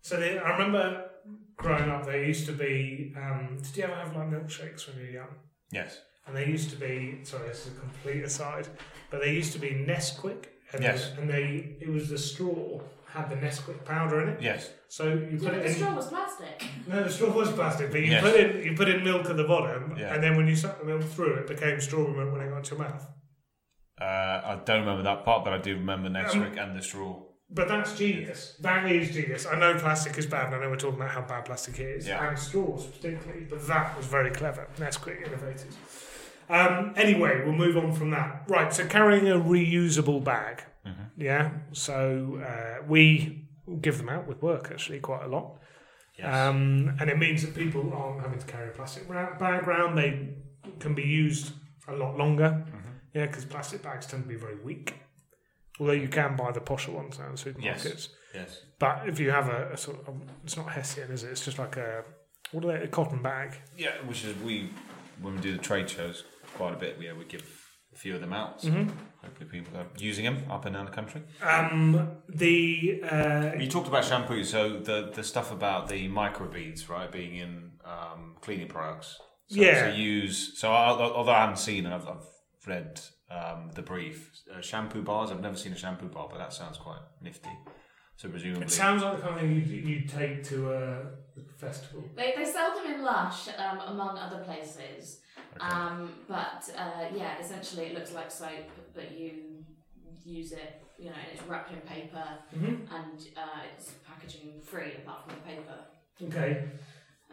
So 0.01 0.19
they, 0.19 0.39
I 0.39 0.49
remember 0.57 1.09
growing 1.57 1.89
up, 1.89 2.05
there 2.05 2.23
used 2.23 2.47
to 2.47 2.53
be. 2.53 3.13
Um, 3.15 3.57
did 3.61 3.77
you 3.77 3.83
ever 3.83 3.93
have 3.95 4.15
like 4.15 4.29
milkshakes 4.31 4.87
when 4.87 4.97
you 4.97 5.03
were 5.05 5.11
young? 5.21 5.33
Yes. 5.71 5.99
And 6.25 6.35
they 6.35 6.47
used 6.47 6.71
to 6.71 6.75
be. 6.75 7.19
Sorry, 7.23 7.47
this 7.49 7.67
is 7.67 7.73
a 7.77 7.79
complete 7.79 8.23
aside, 8.23 8.67
but 9.11 9.21
they 9.21 9.31
used 9.33 9.53
to 9.53 9.59
be 9.59 9.69
Nesquik. 9.69 10.45
And 10.73 10.81
Yes. 10.81 11.11
and 11.19 11.29
they 11.29 11.75
it 11.81 11.89
was 11.89 12.09
the 12.09 12.17
straw 12.17 12.79
had 13.13 13.29
the 13.29 13.35
Nesquik 13.35 13.83
powder 13.85 14.21
in 14.21 14.29
it. 14.29 14.41
Yes. 14.41 14.71
So 14.87 15.03
you 15.09 15.37
put 15.37 15.47
but 15.49 15.53
it 15.55 15.63
the 15.63 15.69
in. 15.69 15.75
straw 15.75 15.93
was 15.95 16.07
plastic. 16.07 16.63
No, 16.87 17.03
the 17.03 17.09
straw 17.11 17.29
was 17.29 17.51
plastic, 17.51 17.91
but 17.91 17.99
you 17.99 18.11
Yes. 18.11 18.23
put 18.23 18.35
in 18.39 18.63
you 18.63 18.75
put 18.75 18.87
in 18.89 19.03
milk 19.03 19.29
at 19.29 19.37
the 19.37 19.43
bottom, 19.43 19.95
Yeah. 19.97 20.13
and 20.13 20.23
then 20.23 20.35
when 20.37 20.47
you 20.47 20.55
suck 20.55 20.79
the 20.79 20.85
milk 20.85 21.03
through, 21.03 21.33
it 21.41 21.47
became 21.47 21.79
strawberry 21.81 22.15
milk 22.17 22.31
when 22.31 22.41
it 22.41 22.49
got 22.49 22.57
into 22.59 22.75
your 22.75 22.85
mouth. 22.85 23.05
Uh, 24.01 24.41
I 24.45 24.59
don't 24.65 24.79
remember 24.79 25.03
that 25.03 25.23
part, 25.23 25.43
but 25.43 25.53
I 25.53 25.59
do 25.59 25.75
remember 25.75 26.09
Nesquik 26.09 26.57
and 26.61 26.75
the 26.75 26.81
straw. 26.81 27.21
But 27.53 27.67
that's 27.67 27.97
genius. 27.97 28.55
That 28.61 28.89
is 28.91 29.13
genius. 29.13 29.45
I 29.45 29.59
know 29.59 29.77
plastic 29.77 30.17
is 30.17 30.25
bad, 30.25 30.47
and 30.47 30.55
I 30.55 30.59
know 30.61 30.69
we're 30.69 30.77
talking 30.77 30.95
about 30.99 31.11
how 31.11 31.21
bad 31.21 31.45
plastic 31.45 31.79
is, 31.79 32.07
Yeah. 32.07 32.27
and 32.29 32.39
straws 32.39 32.85
particularly. 32.87 33.45
But 33.49 33.67
that 33.67 33.95
was 33.97 34.05
very 34.07 34.31
clever. 34.31 34.67
That's 34.77 34.97
quick 34.97 35.21
innovative. 35.25 35.75
Um, 36.49 36.93
anyway, 36.95 37.43
we'll 37.45 37.53
move 37.53 37.77
on 37.77 37.93
from 37.93 38.09
that. 38.11 38.43
Right. 38.47 38.73
So 38.73 38.85
carrying 38.87 39.27
a 39.29 39.35
reusable 39.35 40.23
bag. 40.23 40.63
Mm-hmm. 40.85 41.21
Yeah. 41.21 41.51
So 41.73 42.41
uh, 42.43 42.83
we 42.87 43.47
give 43.81 43.97
them 43.97 44.09
out 44.09 44.27
with 44.27 44.41
work 44.41 44.69
actually 44.71 44.99
quite 44.99 45.23
a 45.23 45.27
lot. 45.27 45.59
Yes. 46.17 46.27
Um, 46.33 46.95
and 46.99 47.09
it 47.09 47.17
means 47.17 47.41
that 47.43 47.53
people 47.55 47.93
aren't 47.93 48.21
having 48.21 48.39
to 48.39 48.45
carry 48.45 48.69
a 48.69 48.71
plastic 48.71 49.07
bag 49.09 49.63
around. 49.67 49.95
They 49.95 50.29
can 50.79 50.93
be 50.95 51.03
used 51.03 51.53
a 51.87 51.93
lot 51.95 52.17
longer. 52.17 52.65
Mm-hmm. 52.65 52.80
Yeah, 53.13 53.25
because 53.25 53.45
plastic 53.45 53.81
bags 53.81 54.05
tend 54.07 54.23
to 54.23 54.29
be 54.29 54.35
very 54.35 54.55
weak. 54.63 54.95
Although 55.79 55.93
you 55.93 56.07
can 56.07 56.35
buy 56.35 56.51
the 56.51 56.59
posher 56.61 56.89
ones 56.89 57.17
now 57.19 57.27
in 57.27 57.33
supermarkets. 57.33 57.85
yes. 57.85 58.09
Yes. 58.33 58.61
But 58.79 59.09
if 59.09 59.19
you 59.19 59.31
have 59.31 59.49
a, 59.49 59.71
a 59.73 59.77
sort 59.77 60.07
of, 60.07 60.15
it's 60.43 60.55
not 60.55 60.69
Hessian, 60.69 61.11
is 61.11 61.23
it? 61.23 61.31
It's 61.31 61.43
just 61.43 61.59
like 61.59 61.75
a, 61.77 62.03
what 62.51 62.63
are 62.63 62.67
they, 62.77 62.83
a 62.85 62.87
cotton 62.87 63.21
bag. 63.21 63.57
Yeah, 63.77 63.91
which 64.05 64.23
is 64.23 64.35
we 64.41 64.69
when 65.21 65.35
we 65.35 65.41
do 65.41 65.51
the 65.53 65.57
trade 65.59 65.89
shows 65.89 66.23
quite 66.55 66.73
a 66.73 66.77
bit. 66.77 66.97
Yeah, 67.01 67.13
we 67.13 67.25
give 67.25 67.43
a 67.93 67.97
few 67.97 68.15
of 68.15 68.21
them 68.21 68.31
out. 68.33 68.61
So 68.61 68.69
Mm-hmm. 68.69 68.89
Hopefully, 69.23 69.49
people 69.51 69.77
are 69.77 69.85
using 69.99 70.25
them 70.25 70.43
up 70.49 70.65
and 70.65 70.73
down 70.75 70.85
the 70.85 70.91
country. 70.91 71.21
Um, 71.43 72.09
the, 72.27 73.03
uh, 73.03 73.51
You 73.59 73.67
talked 73.69 73.87
about 73.87 74.03
shampoo, 74.03 74.43
so 74.43 74.79
the 74.79 75.11
the 75.13 75.23
stuff 75.23 75.51
about 75.51 75.89
the 75.89 76.07
microbeads, 76.09 76.89
right, 76.89 77.11
being 77.11 77.35
in 77.35 77.71
um, 77.85 78.35
cleaning 78.41 78.67
products. 78.67 79.17
So, 79.49 79.61
Yeah. 79.61 79.91
So 79.91 79.95
use 79.95 80.57
so 80.59 80.71
I- 80.71 80.99
although 81.17 81.33
I 81.33 81.41
haven't 81.41 81.59
seen, 81.59 81.85
it, 81.85 81.93
I've, 81.93 82.07
I've 82.07 82.25
read 82.67 82.99
um, 83.29 83.71
the 83.73 83.81
brief. 83.81 84.31
Uh, 84.53 84.61
shampoo 84.61 85.01
bars. 85.01 85.31
I've 85.31 85.41
never 85.41 85.57
seen 85.57 85.73
a 85.73 85.77
shampoo 85.77 86.07
bar, 86.07 86.27
but 86.29 86.37
that 86.37 86.53
sounds 86.53 86.77
quite 86.77 86.99
nifty. 87.21 87.49
So 88.17 88.29
presumably, 88.29 88.65
it 88.65 88.71
sounds 88.71 89.01
like 89.01 89.17
the 89.17 89.21
kind 89.23 89.33
of 89.35 89.41
thing 89.41 89.51
you 89.55 89.61
you 89.81 90.01
take 90.07 90.43
to 90.45 90.71
a 90.73 91.01
festival. 91.57 92.03
They, 92.15 92.33
they 92.35 92.45
sell 92.45 92.75
them 92.75 92.93
in 92.93 93.03
Lush, 93.03 93.47
um, 93.57 93.79
among 93.87 94.17
other 94.17 94.43
places. 94.43 95.21
Okay. 95.55 95.65
Um, 95.75 96.11
but 96.27 96.69
uh, 96.77 97.05
yeah, 97.15 97.39
essentially 97.39 97.87
it 97.87 97.95
looks 97.95 98.13
like 98.13 98.29
soap, 98.29 98.69
but 98.93 99.17
you 99.17 99.65
use 100.23 100.51
it, 100.51 100.83
you 100.99 101.05
know, 101.05 101.15
and 101.15 101.33
it's 101.33 101.47
wrapped 101.47 101.71
in 101.71 101.79
paper 101.79 102.23
Mm-hmm. 102.55 102.93
and 102.93 103.19
uh, 103.35 103.61
it's 103.75 103.93
packaging 104.07 104.61
free 104.61 104.93
apart 105.03 105.23
from 105.25 105.35
the 105.35 105.41
paper. 105.41 105.77
Okay. 106.23 106.63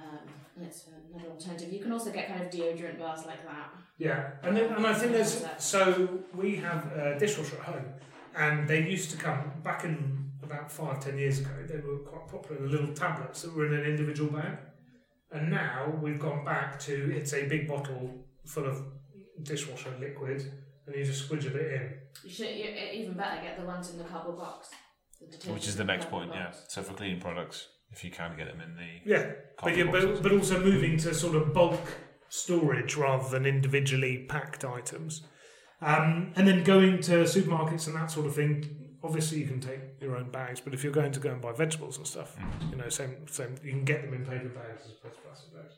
Um, 0.01 0.19
and 0.57 0.67
it's 0.67 0.87
another 1.13 1.31
alternative. 1.31 1.73
You 1.73 1.81
can 1.81 1.93
also 1.93 2.11
get 2.11 2.29
kind 2.29 2.43
of 2.43 2.51
deodorant 2.51 2.99
bars 2.99 3.25
like 3.27 3.45
that. 3.45 3.73
Yeah, 3.99 4.31
and 4.43 4.57
then, 4.57 4.73
and 4.73 4.87
I 4.87 4.95
think 4.95 5.13
there's 5.13 5.45
so 5.59 6.21
we 6.35 6.57
have 6.57 6.93
a 6.93 7.19
dishwasher 7.19 7.57
at 7.57 7.63
home, 7.63 7.85
and 8.37 8.69
they 8.69 8.89
used 8.89 9.11
to 9.11 9.17
come 9.17 9.53
back 9.63 9.85
in 9.85 10.31
about 10.43 10.71
five 10.71 11.01
ten 11.01 11.19
years 11.19 11.41
ago. 11.41 11.51
They 11.67 11.81
were 11.81 11.99
quite 11.99 12.29
popular, 12.29 12.63
the 12.63 12.69
little 12.69 12.95
tablets 12.95 13.43
that 13.43 13.55
were 13.55 13.67
in 13.67 13.75
an 13.75 13.85
individual 13.85 14.31
bag, 14.31 14.59
and 15.33 15.51
now 15.51 15.93
we've 16.01 16.21
gone 16.21 16.45
back 16.45 16.79
to 16.81 17.15
it's 17.17 17.33
a 17.35 17.47
big 17.47 17.67
bottle 17.67 18.25
full 18.47 18.67
of 18.67 18.83
dishwasher 19.43 19.93
liquid, 20.01 20.53
and 20.87 20.95
you 20.95 21.05
just 21.05 21.29
squidge 21.29 21.47
a 21.47 21.51
bit 21.51 21.73
in. 21.73 21.95
You 22.25 22.31
should 22.31 22.57
you, 22.57 22.67
even 22.93 23.15
better 23.15 23.43
get 23.43 23.59
the 23.59 23.67
ones 23.67 23.91
in 23.91 23.99
the 23.99 24.05
cardboard 24.05 24.39
box. 24.39 24.71
the 25.21 25.53
which 25.53 25.67
is 25.67 25.77
the 25.77 25.85
next 25.85 26.05
cardboard 26.05 26.29
point. 26.31 26.41
Yeah. 26.41 26.53
So 26.69 26.83
for 26.83 26.95
cleaning 26.95 27.21
products, 27.21 27.69
if 27.91 28.05
you 28.05 28.11
can 28.11 28.37
get 28.37 28.47
them 28.49 28.61
in 28.61 28.77
the 28.77 28.89
Yeah, 29.11 29.33
but 29.63 29.77
yeah, 29.77 29.85
but, 29.91 30.23
but 30.23 30.33
also 30.33 30.63
moving 30.63 30.97
to 30.99 31.15
sort 31.15 31.37
of 31.37 31.53
bulk 31.53 31.81
storage 32.29 32.97
rather 32.97 33.29
than 33.29 33.47
individually 33.47 34.27
packed 34.29 34.65
items. 34.65 35.23
Um, 35.81 36.33
and 36.37 36.47
then 36.47 36.65
going 36.65 37.01
to 37.03 37.13
supermarkets 37.23 37.87
and 37.87 37.97
that 37.97 38.11
sort 38.11 38.27
of 38.27 38.35
thing. 38.35 38.75
Obviously, 39.03 39.39
you 39.39 39.47
can 39.47 39.61
take 39.61 39.79
your 40.01 40.17
own 40.17 40.29
bags, 40.31 40.61
but 40.61 40.75
if 40.75 40.83
you're 40.83 40.93
going 40.93 41.13
to 41.13 41.21
go 41.21 41.31
and 41.31 41.41
buy 41.41 41.53
vegetables 41.53 41.99
and 41.99 42.07
stuff, 42.07 42.37
Mm. 42.37 42.71
you 42.73 42.77
know, 42.77 42.89
same, 42.89 43.29
same, 43.29 43.55
you 43.63 43.71
can 43.71 43.85
get 43.85 44.03
them 44.03 44.13
in 44.13 44.25
paper 44.27 44.49
bags 44.49 44.83
as 44.85 44.93
opposed 44.99 45.15
to 45.17 45.23
plastic 45.23 45.55
bags. 45.55 45.75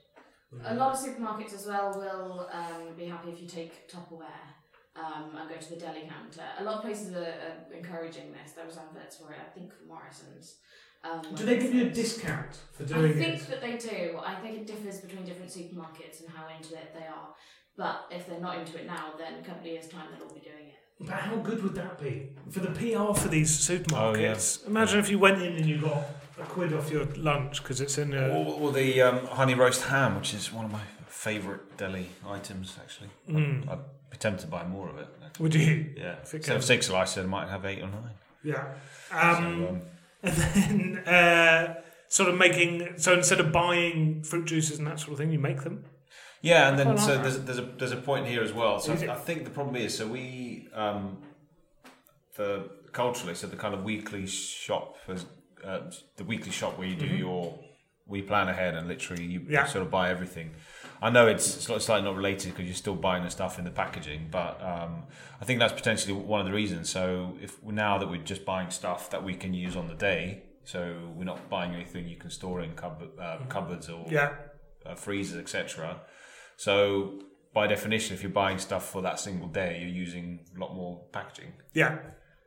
A 0.64 0.74
lot 0.74 0.94
of 0.94 0.98
supermarkets 0.98 1.54
as 1.54 1.66
well 1.66 1.92
will 1.96 2.48
um, 2.50 2.96
be 2.96 3.04
happy 3.04 3.30
if 3.30 3.40
you 3.40 3.46
take 3.46 3.88
Tupperware 3.88 4.48
um, 4.96 5.36
and 5.36 5.48
go 5.50 5.56
to 5.56 5.68
the 5.70 5.76
deli 5.76 6.08
counter. 6.08 6.42
A 6.58 6.64
lot 6.64 6.76
of 6.76 6.82
places 6.82 7.14
are, 7.14 7.20
are 7.22 7.72
encouraging 7.76 8.32
this. 8.32 8.52
There 8.52 8.66
was 8.66 8.78
adverts 8.78 9.18
for 9.18 9.30
it, 9.32 9.38
I 9.38 9.50
think, 9.54 9.72
for 9.72 9.84
Morrison's. 9.86 10.56
Um, 11.02 11.22
Do 11.34 11.44
they 11.46 11.58
give 11.58 11.74
you 11.74 11.86
a 11.86 11.90
discount 11.90 12.58
for 12.72 12.84
doing 12.84 12.98
I 12.98 13.08
doing 13.14 13.18
think 13.18 13.42
it? 13.42 13.48
that 13.50 13.60
they 13.62 13.76
do. 13.78 14.18
I 14.24 14.34
think 14.36 14.58
it 14.58 14.66
differs 14.66 15.00
between 15.00 15.24
different 15.24 15.50
supermarkets 15.50 16.20
and 16.20 16.28
how 16.28 16.46
into 16.54 16.74
it 16.74 16.92
they 16.94 17.06
are. 17.06 17.28
But 17.76 18.06
if 18.10 18.26
they're 18.28 18.40
not 18.40 18.58
into 18.58 18.78
it 18.78 18.86
now, 18.86 19.14
then 19.18 19.34
in 19.34 19.40
a 19.40 19.42
couple 19.42 19.60
of 19.60 19.66
years' 19.66 19.88
time 19.88 20.06
they'll 20.12 20.26
all 20.28 20.34
be 20.34 20.40
doing 20.40 20.66
it. 20.68 20.74
But 21.00 21.14
how 21.14 21.36
good 21.36 21.62
would 21.62 21.74
that 21.76 21.98
be 21.98 22.28
for 22.50 22.60
the 22.60 22.68
PR 22.72 23.14
for 23.18 23.28
these 23.28 23.50
supermarkets? 23.66 24.58
Oh, 24.60 24.64
yeah. 24.64 24.68
Imagine 24.70 24.98
if 24.98 25.08
you 25.08 25.18
went 25.18 25.40
in 25.40 25.54
and 25.54 25.64
you 25.64 25.80
got 25.80 26.04
a 26.38 26.42
quid 26.42 26.74
off 26.74 26.90
your 26.90 27.06
lunch 27.16 27.62
because 27.62 27.80
it's 27.80 27.96
in 27.96 28.12
a. 28.12 28.28
Or, 28.28 28.60
or 28.60 28.72
the 28.72 29.00
um, 29.00 29.24
honey 29.28 29.54
roast 29.54 29.84
ham, 29.84 30.16
which 30.16 30.34
is 30.34 30.52
one 30.52 30.66
of 30.66 30.70
my 30.72 30.82
favourite 31.06 31.78
deli 31.78 32.10
items, 32.28 32.76
actually. 32.78 33.08
Mm. 33.30 33.66
I'd 33.70 33.78
be 34.10 34.18
tempted 34.18 34.42
to 34.44 34.48
buy 34.48 34.64
more 34.66 34.90
of 34.90 34.98
it. 34.98 35.08
actually. 35.24 35.42
Would 35.44 35.54
you? 35.54 35.94
Yeah. 35.96 36.16
If 36.22 36.34
it 36.34 36.36
Instead 36.38 36.56
of 36.56 36.60
came- 36.62 36.66
six 36.66 36.86
slices, 36.88 37.24
I 37.24 37.26
might 37.26 37.48
have 37.48 37.64
eight 37.64 37.78
or 37.78 37.86
nine. 37.86 38.10
Yeah. 38.44 38.64
So, 39.10 39.16
Um, 39.16 39.66
um, 39.68 39.80
and 40.22 40.34
then 40.36 40.98
uh, 41.06 41.74
sort 42.08 42.28
of 42.28 42.36
making 42.38 42.94
so 42.96 43.14
instead 43.14 43.40
of 43.40 43.52
buying 43.52 44.22
fruit 44.22 44.46
juices 44.46 44.78
and 44.78 44.86
that 44.86 45.00
sort 45.00 45.12
of 45.12 45.18
thing, 45.18 45.32
you 45.32 45.38
make 45.38 45.62
them. 45.62 45.84
Yeah, 46.42 46.68
and 46.68 46.78
then 46.78 46.88
like 46.88 46.98
so 46.98 47.14
that. 47.14 47.22
there's 47.22 47.38
there's 47.40 47.58
a 47.58 47.68
there's 47.78 47.92
a 47.92 47.96
point 47.96 48.26
here 48.26 48.42
as 48.42 48.52
well. 48.52 48.78
So 48.80 48.92
I 48.92 49.14
think 49.14 49.44
the 49.44 49.50
problem 49.50 49.76
is 49.76 49.96
so 49.96 50.06
we 50.06 50.68
um, 50.74 51.18
the 52.36 52.68
culturally 52.92 53.34
so 53.34 53.46
the 53.46 53.56
kind 53.56 53.74
of 53.74 53.84
weekly 53.84 54.26
shop 54.26 54.96
is 55.08 55.26
uh, 55.64 55.80
the 56.16 56.24
weekly 56.24 56.50
shop 56.50 56.78
where 56.78 56.88
you 56.88 56.96
do 56.96 57.06
your 57.06 57.58
we 58.06 58.22
plan 58.22 58.48
ahead 58.48 58.74
and 58.74 58.88
literally 58.88 59.24
you 59.24 59.40
Mm-hmm. 59.40 59.52
Yeah. 59.52 59.66
sort 59.66 59.84
of 59.84 59.90
buy 59.90 60.10
everything. 60.10 60.50
I 61.02 61.08
know 61.10 61.26
it's 61.28 61.44
slightly 61.46 62.02
not 62.02 62.16
related 62.16 62.50
because 62.50 62.66
you're 62.66 62.74
still 62.74 62.94
buying 62.94 63.24
the 63.24 63.30
stuff 63.30 63.58
in 63.58 63.64
the 63.64 63.70
packaging, 63.70 64.28
but 64.30 64.60
um, 64.62 65.04
I 65.40 65.44
think 65.46 65.58
that's 65.58 65.72
potentially 65.72 66.12
one 66.12 66.40
of 66.40 66.46
the 66.46 66.52
reasons. 66.52 66.90
So 66.90 67.36
if 67.40 67.62
now 67.64 67.96
that 67.98 68.08
we're 68.10 68.22
just 68.22 68.44
buying 68.44 68.70
stuff 68.70 69.08
that 69.10 69.22
we 69.24 69.34
can 69.34 69.54
use 69.54 69.76
on 69.76 69.88
the 69.88 69.94
day, 69.94 70.42
so 70.64 70.94
we're 71.16 71.24
not 71.24 71.48
buying 71.48 71.72
anything 71.74 72.06
you 72.06 72.16
can 72.16 72.30
store 72.30 72.60
in 72.60 72.74
cupboard, 72.74 73.10
uh, 73.18 73.38
cupboards 73.48 73.88
or 73.88 74.06
Yeah. 74.10 74.34
uh, 74.84 74.94
freezers, 74.94 75.38
etc. 75.38 76.00
So 76.56 77.20
by 77.54 77.66
definition, 77.66 78.14
if 78.14 78.22
you're 78.22 78.30
buying 78.30 78.58
stuff 78.58 78.88
for 78.90 79.00
that 79.02 79.18
single 79.18 79.48
day, 79.48 79.78
you're 79.80 79.88
using 80.06 80.40
a 80.54 80.60
lot 80.60 80.74
more 80.74 81.04
packaging. 81.12 81.54
Yeah. 81.72 81.98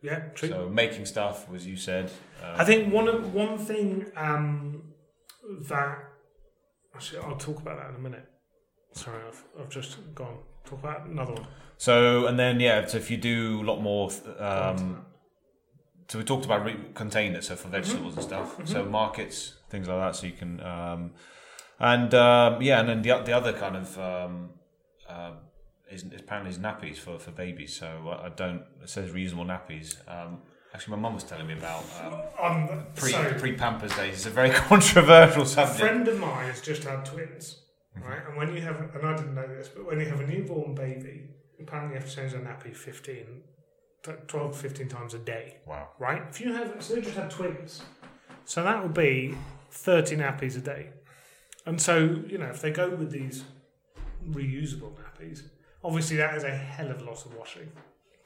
Yeah. 0.03 0.19
True. 0.35 0.49
So 0.49 0.69
making 0.69 1.05
stuff, 1.07 1.47
as 1.55 1.65
you 1.65 1.75
said, 1.75 2.11
uh, 2.43 2.55
I 2.57 2.65
think 2.65 2.93
one 2.93 3.07
of- 3.07 3.33
one 3.33 3.57
thing 3.57 4.11
um, 4.15 4.93
that 5.69 5.97
actually 6.95 7.19
I'll 7.23 7.35
talk 7.37 7.57
about 7.59 7.77
that 7.79 7.89
in 7.89 7.95
a 7.95 7.99
minute. 7.99 8.25
Sorry, 8.93 9.19
I've, 9.27 9.43
I've 9.59 9.69
just 9.69 9.97
gone 10.15 10.37
talk 10.65 10.79
about 10.79 11.05
another 11.05 11.33
one. 11.33 11.47
so 11.77 12.27
and 12.27 12.39
then 12.39 12.59
yeah, 12.59 12.85
so 12.85 12.97
if 12.97 13.11
you 13.11 13.17
do 13.17 13.61
a 13.61 13.65
lot 13.65 13.81
more. 13.81 14.09
Um, 14.39 15.05
so 16.09 16.19
we 16.19 16.25
talked 16.25 16.45
about 16.45 16.63
re- 16.65 16.77
containers, 16.93 17.47
so 17.47 17.55
for 17.55 17.69
vegetables 17.69 18.13
and 18.15 18.23
stuff. 18.23 18.55
So 18.65 18.85
markets, 18.85 19.55
things 19.69 19.87
like 19.87 19.97
that, 19.99 20.15
so 20.15 20.27
you 20.27 20.33
can. 20.33 20.59
Um, 20.61 21.11
and 21.79 22.13
um, 22.13 22.61
yeah, 22.61 22.79
and 22.79 22.87
then 22.89 23.01
the 23.01 23.17
the 23.23 23.33
other 23.33 23.51
kind 23.53 23.75
of 23.77 23.97
um, 23.97 24.49
uh, 25.09 25.31
is, 25.89 26.03
is 26.03 26.21
apparently 26.21 26.51
is 26.51 26.59
nappies 26.59 26.97
for, 26.97 27.17
for 27.19 27.31
babies. 27.31 27.75
So 27.75 28.17
I, 28.23 28.29
don't. 28.29 28.61
It 28.83 28.89
says 28.89 29.11
reasonable 29.11 29.45
nappies. 29.45 29.95
Um, 30.07 30.39
actually, 30.73 30.97
my 30.97 31.01
mum 31.01 31.15
was 31.15 31.23
telling 31.23 31.47
me 31.47 31.53
about 31.53 31.83
um, 32.39 32.67
Um, 32.69 32.85
pre 32.95 33.11
so, 33.11 33.33
pre 33.39 33.53
Pampers 33.53 33.95
days. 33.95 34.13
It's 34.15 34.25
a 34.25 34.29
very 34.29 34.49
controversial 34.69 35.45
subject. 35.45 35.79
a 35.81 35.85
friend 35.85 36.07
of 36.07 36.19
mine 36.19 36.47
has 36.47 36.61
just 36.61 36.83
had 36.83 37.05
twins, 37.05 37.62
Mm-hmm. 37.97 38.07
right? 38.09 38.21
And 38.27 38.37
when 38.37 38.53
you 38.55 38.61
have, 38.61 38.79
and 38.95 39.05
I 39.05 39.15
didn't 39.15 39.35
know 39.35 39.47
this, 39.47 39.69
but 39.69 39.85
when 39.85 39.99
you 39.99 40.05
have 40.07 40.19
a 40.19 40.27
newborn 40.27 40.73
baby, 40.75 41.23
apparently 41.59 41.93
you 41.95 41.99
have 42.01 42.09
to 42.09 42.15
change 42.15 42.31
their 42.31 42.41
nappy 42.41 42.75
15, 42.75 43.25
12 44.27 44.51
to 44.53 44.57
15 44.57 44.87
times 44.87 45.13
a 45.13 45.19
day, 45.19 45.57
Wow. 45.67 45.89
right? 45.99 46.23
If 46.29 46.41
you 46.41 46.53
have, 46.53 46.81
so 46.83 46.95
they 46.95 47.01
just 47.01 47.15
had 47.15 47.29
twins, 47.29 47.83
so 48.45 48.63
that 48.63 48.81
would 48.81 48.93
be 48.93 49.35
30 49.71 50.17
nappies 50.17 50.57
a 50.57 50.61
day. 50.61 50.89
And 51.65 51.79
so, 51.81 52.21
you 52.27 52.37
know, 52.37 52.47
if 52.47 52.61
they 52.61 52.71
go 52.71 52.89
with 52.89 53.11
these 53.11 53.43
reusable 54.29 54.91
nappies, 54.95 55.43
obviously 55.83 56.17
that 56.17 56.35
is 56.35 56.43
a 56.43 56.49
hell 56.51 56.89
of 56.91 57.01
a 57.01 57.05
lot 57.05 57.25
of 57.25 57.33
washing. 57.35 57.71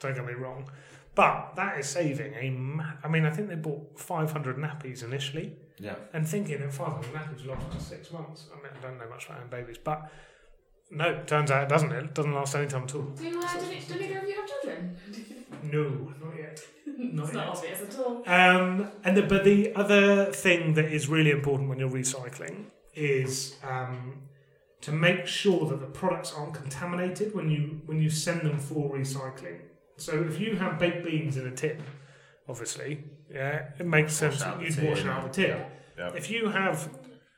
Don't 0.00 0.14
get 0.14 0.24
me 0.24 0.32
wrong. 0.32 0.68
But 1.18 1.56
that 1.56 1.78
is 1.80 1.88
saving 1.88 2.32
a 2.34 2.50
ma- 2.50 2.92
I 3.02 3.08
mean, 3.08 3.24
I 3.26 3.30
think 3.30 3.48
they 3.48 3.56
bought 3.56 3.98
500 3.98 4.56
nappies 4.56 5.02
initially 5.02 5.56
Yeah. 5.78 5.96
and 6.12 6.22
thinking 6.34 6.60
that 6.60 6.72
500 6.72 7.12
nappies 7.12 7.44
will 7.44 7.54
last 7.54 7.72
for 7.74 7.80
six 7.80 8.12
months. 8.12 8.46
I 8.52 8.56
mean, 8.62 8.72
I 8.78 8.80
don't 8.80 8.98
know 8.98 9.08
much 9.10 9.24
about 9.26 9.38
having 9.38 9.50
babies, 9.50 9.78
but 9.78 9.98
no, 10.92 11.06
turns 11.26 11.50
out 11.50 11.64
it 11.64 11.68
doesn't. 11.68 11.90
It 11.90 12.14
doesn't 12.14 12.32
last 12.32 12.54
any 12.54 12.68
time 12.68 12.84
at 12.84 12.94
all. 12.94 13.02
Do, 13.02 13.26
uh, 13.26 13.52
do, 13.58 13.94
do 13.94 14.04
either 14.04 14.18
of 14.20 14.28
you 14.28 14.34
have 14.36 14.48
children? 14.52 14.96
No, 15.74 15.82
not 16.24 16.36
yet. 16.38 16.60
Not 16.86 17.24
it's 17.24 17.34
not 17.34 17.48
obvious 17.48 17.82
at 17.82 17.98
all. 17.98 18.22
Um, 18.26 18.88
and 19.02 19.16
the, 19.16 19.22
but 19.22 19.42
the 19.42 19.74
other 19.74 20.26
thing 20.26 20.74
that 20.74 20.84
is 20.98 21.08
really 21.08 21.32
important 21.32 21.68
when 21.68 21.80
you're 21.80 21.90
recycling 21.90 22.66
is 22.94 23.56
um, 23.68 24.20
to 24.82 24.92
make 24.92 25.26
sure 25.26 25.66
that 25.70 25.80
the 25.80 25.86
products 26.00 26.32
aren't 26.32 26.54
contaminated 26.54 27.34
when 27.34 27.50
you 27.50 27.80
when 27.86 28.00
you 28.00 28.08
send 28.08 28.42
them 28.42 28.58
for 28.58 28.94
recycling. 28.96 29.58
So 29.98 30.12
if 30.30 30.40
you 30.40 30.56
have 30.56 30.78
baked 30.78 31.04
beans 31.04 31.36
in 31.36 31.46
a 31.46 31.50
tin, 31.50 31.82
obviously, 32.48 33.04
yeah, 33.30 33.70
it 33.78 33.86
makes 33.86 34.12
sense 34.14 34.40
that 34.42 34.60
you'd 34.62 34.82
wash 34.82 35.04
out 35.04 35.24
the 35.24 35.28
tin. 35.30 35.60
Yeah. 35.98 36.12
If 36.14 36.30
you 36.30 36.48
have 36.48 36.88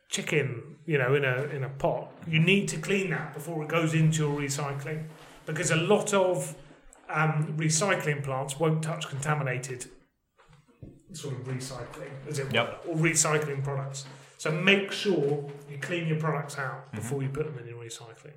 chicken, 0.08 0.76
you 0.86 0.98
know, 0.98 1.14
in 1.14 1.24
a 1.24 1.44
in 1.56 1.64
a 1.64 1.68
pot, 1.70 2.12
you 2.28 2.38
need 2.38 2.68
to 2.68 2.76
clean 2.78 3.10
that 3.10 3.34
before 3.34 3.62
it 3.62 3.68
goes 3.68 3.94
into 3.94 4.18
your 4.28 4.38
recycling, 4.40 5.04
because 5.46 5.70
a 5.70 5.76
lot 5.76 6.12
of 6.14 6.54
um, 7.08 7.54
recycling 7.56 8.22
plants 8.22 8.58
won't 8.60 8.82
touch 8.82 9.08
contaminated 9.08 9.86
sort 11.12 11.34
of 11.34 11.40
recycling, 11.46 12.10
as 12.28 12.38
it 12.38 12.52
Yep. 12.52 12.84
were, 12.86 12.92
or 12.92 12.96
recycling 12.96 13.64
products. 13.64 14.04
So 14.38 14.50
make 14.52 14.92
sure 14.92 15.50
you 15.68 15.78
clean 15.80 16.06
your 16.06 16.18
products 16.20 16.56
out 16.58 16.86
Mm-hmm. 16.86 16.96
before 16.96 17.22
you 17.22 17.28
put 17.30 17.46
them 17.46 17.58
in 17.58 17.66
your 17.66 17.82
recycling. 17.82 18.36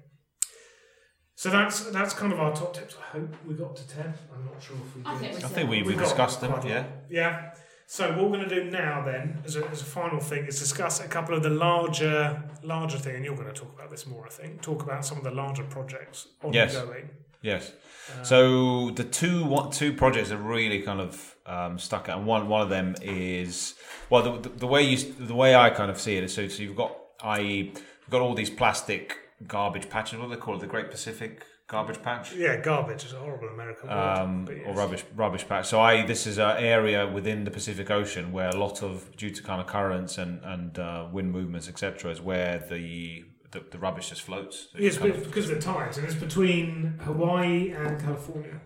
So 1.35 1.49
that's 1.49 1.85
that's 1.91 2.13
kind 2.13 2.31
of 2.31 2.39
our 2.39 2.53
top 2.55 2.73
tips. 2.73 2.95
I 3.01 3.17
hope 3.17 3.35
we 3.47 3.55
got 3.55 3.75
to 3.75 3.87
ten. 3.87 4.13
I'm 4.33 4.45
not 4.45 4.61
sure 4.61 4.75
if 4.77 4.95
we 4.95 5.01
did. 5.03 5.11
I 5.11 5.17
think 5.17 5.45
I 5.45 5.47
think 5.47 5.69
we, 5.69 5.81
we 5.81 5.87
We've 5.89 5.97
got 5.97 6.05
discussed 6.05 6.41
them. 6.41 6.51
quite 6.51 6.65
a 6.65 6.67
lot. 6.67 6.87
Yeah. 7.09 7.21
Yeah. 7.21 7.51
So 7.85 8.09
what 8.11 8.29
we're 8.31 8.37
going 8.37 8.49
to 8.49 8.55
do 8.63 8.71
now, 8.71 9.03
then, 9.03 9.41
as 9.45 9.55
a, 9.57 9.67
as 9.69 9.81
a 9.81 9.85
final 9.85 10.19
thing, 10.19 10.45
is 10.45 10.57
discuss 10.57 10.99
a 11.01 11.07
couple 11.07 11.35
of 11.35 11.43
the 11.43 11.49
larger 11.49 12.41
larger 12.63 12.97
thing, 12.97 13.15
and 13.17 13.25
you're 13.25 13.35
going 13.35 13.47
to 13.47 13.53
talk 13.53 13.73
about 13.75 13.91
this 13.91 14.07
more, 14.07 14.25
I 14.25 14.29
think. 14.29 14.61
Talk 14.61 14.83
about 14.83 15.05
some 15.05 15.17
of 15.17 15.23
the 15.23 15.31
larger 15.31 15.63
projects 15.63 16.27
ongoing. 16.41 17.09
Yes. 17.41 17.73
Uh, 18.19 18.23
So 18.23 18.89
the 18.91 19.03
two 19.03 19.43
one, 19.43 19.69
two 19.71 19.93
projects 19.93 20.31
are 20.31 20.37
really 20.37 20.81
kind 20.81 21.01
of 21.01 21.35
um, 21.45 21.77
stuck 21.77 22.07
out, 22.09 22.19
and 22.19 22.27
one 22.27 22.47
one 22.47 22.61
of 22.61 22.69
them 22.69 22.95
is 23.01 23.75
well 24.09 24.23
the, 24.23 24.49
the, 24.49 24.49
the 24.59 24.67
way 24.67 24.83
you 24.83 24.97
the 24.97 25.35
way 25.35 25.53
I 25.55 25.69
kind 25.69 25.91
of 25.91 25.99
see 25.99 26.15
it 26.15 26.23
is 26.23 26.33
so, 26.33 26.47
so 26.47 26.63
you've 26.63 26.77
got 26.77 26.95
i.e. 27.21 27.71
you've 27.73 28.09
got 28.09 28.21
all 28.21 28.33
these 28.33 28.49
plastic 28.49 29.17
garbage 29.47 29.89
patches. 29.89 30.19
What 30.19 30.29
do 30.29 30.35
they 30.35 30.41
call 30.41 30.55
it? 30.55 30.61
The 30.61 30.67
Great 30.67 30.89
Pacific 30.91 31.45
Garbage 31.67 32.01
Patch. 32.01 32.33
yeah, 32.35 32.57
garbage 32.57 33.05
is 33.05 33.13
a 33.13 33.19
horrible 33.19 33.47
American 33.47 33.89
word. 33.89 33.95
Um, 33.97 34.47
yes. 34.49 34.59
or 34.67 34.75
rubbish 34.75 35.03
rubbish 35.15 35.47
patch. 35.47 35.65
So 35.67 35.79
I 35.79 36.05
this 36.05 36.27
is 36.27 36.37
an 36.37 36.57
area 36.57 37.07
within 37.07 37.45
the 37.45 37.51
Pacific 37.51 37.89
Ocean 37.89 38.31
where 38.31 38.49
a 38.49 38.57
lot 38.57 38.83
of 38.83 39.15
due 39.15 39.29
to 39.31 39.41
kind 39.41 39.61
of 39.61 39.67
currents 39.67 40.17
and 40.17 40.43
and 40.43 40.77
uh, 40.77 41.07
wind 41.11 41.31
movements 41.31 41.67
etc. 41.69 42.11
is 42.11 42.21
where 42.21 42.59
the 42.69 43.23
the, 43.51 43.63
the 43.71 43.77
rubbish 43.79 44.09
just 44.09 44.23
floats. 44.23 44.67
So 44.73 44.99
kind 44.99 45.15
of- 45.15 45.23
because 45.23 45.49
of 45.49 45.55
the 45.55 45.61
tides, 45.61 45.97
and 45.97 46.05
it's 46.05 46.15
between 46.15 46.99
Hawaii 47.03 47.71
and 47.71 47.99
California, 47.99 48.59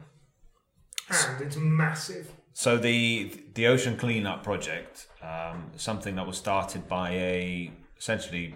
and 1.09 1.41
it's 1.41 1.55
massive. 1.57 2.31
So 2.53 2.77
the 2.77 3.31
the 3.53 3.67
ocean 3.67 3.95
cleanup 3.97 4.43
project, 4.43 5.07
um, 5.21 5.71
something 5.75 6.15
that 6.15 6.25
was 6.25 6.37
started 6.37 6.87
by 6.87 7.11
a 7.11 7.71
essentially 7.97 8.55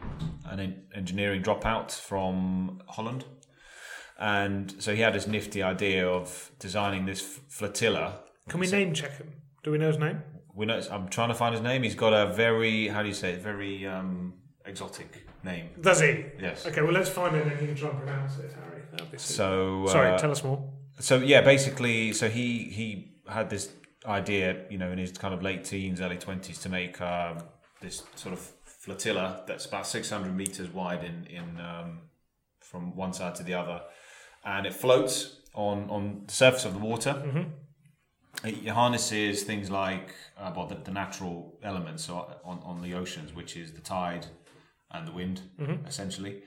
an 0.51 0.83
engineering 0.93 1.41
dropout 1.41 1.91
from 1.91 2.81
Holland, 2.87 3.25
and 4.19 4.73
so 4.79 4.93
he 4.93 5.01
had 5.01 5.13
this 5.13 5.27
nifty 5.27 5.63
idea 5.63 6.07
of 6.07 6.51
designing 6.59 7.05
this 7.05 7.21
flotilla. 7.49 8.19
Can 8.49 8.59
we 8.59 8.67
name 8.67 8.93
check 8.93 9.17
him? 9.17 9.33
Do 9.63 9.71
we 9.71 9.77
know 9.77 9.87
his 9.87 9.97
name? 9.97 10.21
We 10.53 10.65
know 10.65 10.81
I'm 10.91 11.07
trying 11.07 11.29
to 11.29 11.35
find 11.35 11.53
his 11.55 11.63
name. 11.63 11.83
He's 11.83 11.95
got 11.95 12.13
a 12.13 12.33
very 12.33 12.87
how 12.87 13.01
do 13.01 13.07
you 13.07 13.13
say 13.13 13.31
it? 13.33 13.41
Very 13.41 13.87
um, 13.87 14.33
exotic 14.65 15.25
name. 15.43 15.69
Does 15.79 16.01
he? 16.01 16.25
Yes. 16.39 16.65
Okay, 16.65 16.81
well 16.81 16.93
let's 16.93 17.09
find 17.09 17.35
it 17.35 17.47
and 17.47 17.61
you 17.61 17.67
can 17.67 17.75
try 17.75 17.89
and 17.89 17.99
pronounce 17.99 18.37
it, 18.37 18.51
Harry. 18.53 18.81
That'd 18.91 19.11
be 19.11 19.17
super. 19.17 19.33
So 19.33 19.85
uh, 19.85 19.91
Sorry, 19.91 20.19
tell 20.19 20.31
us 20.31 20.43
more. 20.43 20.63
so 20.99 21.17
yeah, 21.19 21.41
basically, 21.41 22.13
so 22.13 22.29
he 22.29 22.65
he 22.65 23.13
had 23.27 23.49
this 23.49 23.69
idea, 24.05 24.65
you 24.69 24.77
know, 24.77 24.91
in 24.91 24.97
his 24.97 25.11
kind 25.13 25.33
of 25.33 25.41
late 25.41 25.63
teens, 25.63 26.01
early 26.01 26.17
twenties, 26.17 26.59
to 26.59 26.69
make 26.69 26.99
um, 27.01 27.37
this 27.81 28.03
sort 28.15 28.33
of 28.33 28.51
flotilla 28.83 29.43
that's 29.47 29.65
about 29.71 29.85
six 29.85 30.09
hundred 30.09 30.35
meters 30.35 30.69
wide 30.69 31.03
in 31.09 31.17
in 31.39 31.47
um, 31.71 31.89
from 32.59 32.95
one 32.95 33.13
side 33.13 33.35
to 33.35 33.43
the 33.43 33.53
other, 33.61 33.81
and 34.43 34.65
it 34.65 34.73
floats 34.73 35.13
on 35.53 35.77
on 35.89 36.03
the 36.27 36.33
surface 36.33 36.65
of 36.65 36.73
the 36.73 36.83
water. 36.91 37.13
It 38.43 38.69
harnesses 38.69 39.43
things 39.43 39.69
like 39.69 40.07
uh, 40.39 40.51
well, 40.55 40.65
the, 40.65 40.75
the 40.75 40.91
natural 40.91 41.59
elements 41.61 42.09
on, 42.09 42.25
on 42.71 42.81
the 42.81 42.93
oceans, 42.95 43.35
which 43.35 43.55
is 43.55 43.73
the 43.73 43.81
tide 43.81 44.25
and 44.89 45.07
the 45.07 45.11
wind, 45.11 45.41
essentially, 45.87 46.41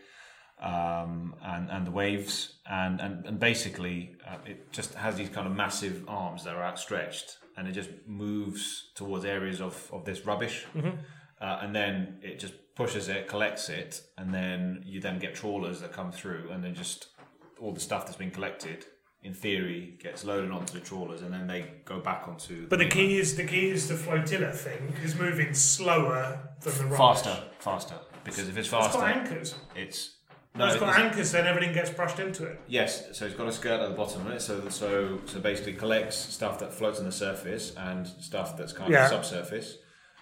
um, 0.61 1.35
and 1.53 1.70
and 1.70 1.87
the 1.87 1.92
waves, 1.92 2.35
and 2.66 3.01
and, 3.01 3.27
and 3.27 3.38
basically 3.38 4.16
uh, 4.27 4.38
it 4.53 4.73
just 4.73 4.94
has 4.94 5.14
these 5.16 5.29
kind 5.29 5.47
of 5.47 5.55
massive 5.55 5.97
arms 6.09 6.42
that 6.44 6.57
are 6.57 6.64
outstretched, 6.64 7.29
and 7.57 7.68
it 7.68 7.73
just 7.73 7.90
moves 8.07 8.90
towards 8.97 9.25
areas 9.25 9.61
of 9.61 9.88
of 9.92 10.05
this 10.05 10.27
rubbish, 10.27 10.66
uh, 11.44 11.59
and 11.62 11.70
then 11.80 11.92
it 12.22 12.35
just 12.44 12.54
pushes 12.74 13.09
it, 13.09 13.28
collects 13.28 13.68
it, 13.80 13.90
and 14.18 14.28
then 14.38 14.83
you 14.92 14.98
then 15.07 15.18
get 15.24 15.33
trawlers 15.42 15.80
that 15.83 15.92
come 15.92 16.11
through, 16.20 16.44
and 16.52 16.62
then 16.64 16.74
just 16.74 17.09
all 17.61 17.72
the 17.72 17.80
stuff 17.88 18.02
that's 18.07 18.16
been 18.24 18.30
collected. 18.38 18.80
In 19.28 19.33
theory, 19.33 19.83
gets 20.02 20.22
loaded 20.30 20.50
onto 20.50 20.72
the 20.78 20.85
trawlers, 20.90 21.22
and 21.22 21.33
then 21.33 21.46
they 21.46 21.61
go 21.87 21.98
back 21.98 22.28
onto. 22.28 22.57
But 22.68 22.78
the 22.78 22.90
key 22.96 23.11
is 23.22 23.37
the 23.37 23.44
key 23.52 23.66
is 23.76 23.88
the 23.88 23.94
flotilla 23.94 24.52
thing 24.52 24.83
is 25.02 25.12
moving 25.18 25.54
slower 25.54 26.22
than 26.61 26.74
the 26.76 26.85
rubbish. 26.85 26.98
faster, 26.98 27.37
faster. 27.59 27.94
Because 28.22 28.48
if 28.50 28.57
it's 28.59 28.68
It's 28.68 28.70
got 28.70 28.92
faster, 28.92 29.04
anchors. 29.18 29.54
it's 29.74 30.00
No, 30.54 30.66
it's 30.66 30.76
got 30.76 30.90
it's- 30.90 31.04
anchors, 31.07 31.33
then 31.33 31.46
everything 31.46 31.72
gets 31.74 31.90
brushed 31.90 32.18
into 32.20 32.44
it. 32.44 32.61
Yes, 32.68 33.16
so 33.16 33.24
it's 33.26 33.35
got 33.35 33.48
a 33.48 33.52
skirt 33.52 33.80
at 33.80 33.88
the 33.88 33.96
bottom 33.96 34.26
of 34.26 34.33
it. 34.37 34.40
So 34.42 34.68
so 34.68 35.20
so 35.24 35.40
basically 35.40 35.72
collects 35.85 36.16
stuff 36.16 36.59
that 36.59 36.70
floats 36.74 36.98
on 36.98 37.07
the 37.07 37.12
surface 37.26 37.74
and 37.76 38.07
stuff 38.07 38.48
that's 38.59 38.74
kind 38.74 38.92
Yeah. 38.92 39.04
of 39.07 39.11
subsurface. 39.11 39.78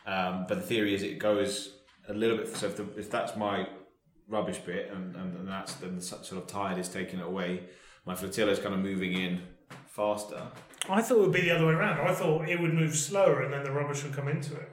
Um, 0.06 0.46
but 0.48 0.56
the 0.56 0.66
theory 0.66 0.94
is 0.94 1.02
it 1.02 1.18
goes 1.18 1.76
a 2.08 2.14
little 2.14 2.36
bit. 2.36 2.54
So 2.56 2.66
if, 2.66 2.76
the, 2.76 2.86
if 2.96 3.10
that's 3.10 3.36
my 3.36 3.68
rubbish 4.28 4.58
bit 4.58 4.90
and, 4.92 5.14
and, 5.16 5.36
and 5.36 5.48
that's 5.48 5.74
then 5.74 5.96
the 5.96 6.02
sort 6.02 6.32
of 6.32 6.46
tide 6.46 6.78
is 6.78 6.88
taking 6.88 7.20
it 7.20 7.26
away, 7.26 7.64
my 8.06 8.14
flotilla 8.14 8.50
is 8.50 8.58
kind 8.58 8.74
of 8.74 8.80
moving 8.80 9.12
in 9.12 9.42
faster. 9.86 10.42
I 10.88 11.00
thought 11.02 11.18
it 11.18 11.20
would 11.20 11.32
be 11.32 11.42
the 11.42 11.52
other 11.54 11.66
way 11.66 11.74
around. 11.74 12.00
I 12.00 12.12
thought 12.14 12.48
it 12.48 12.60
would 12.60 12.74
move 12.74 12.96
slower 12.96 13.42
and 13.42 13.52
then 13.52 13.62
the 13.62 13.70
rubbish 13.70 14.02
would 14.02 14.12
come 14.14 14.28
into 14.28 14.54
it. 14.56 14.70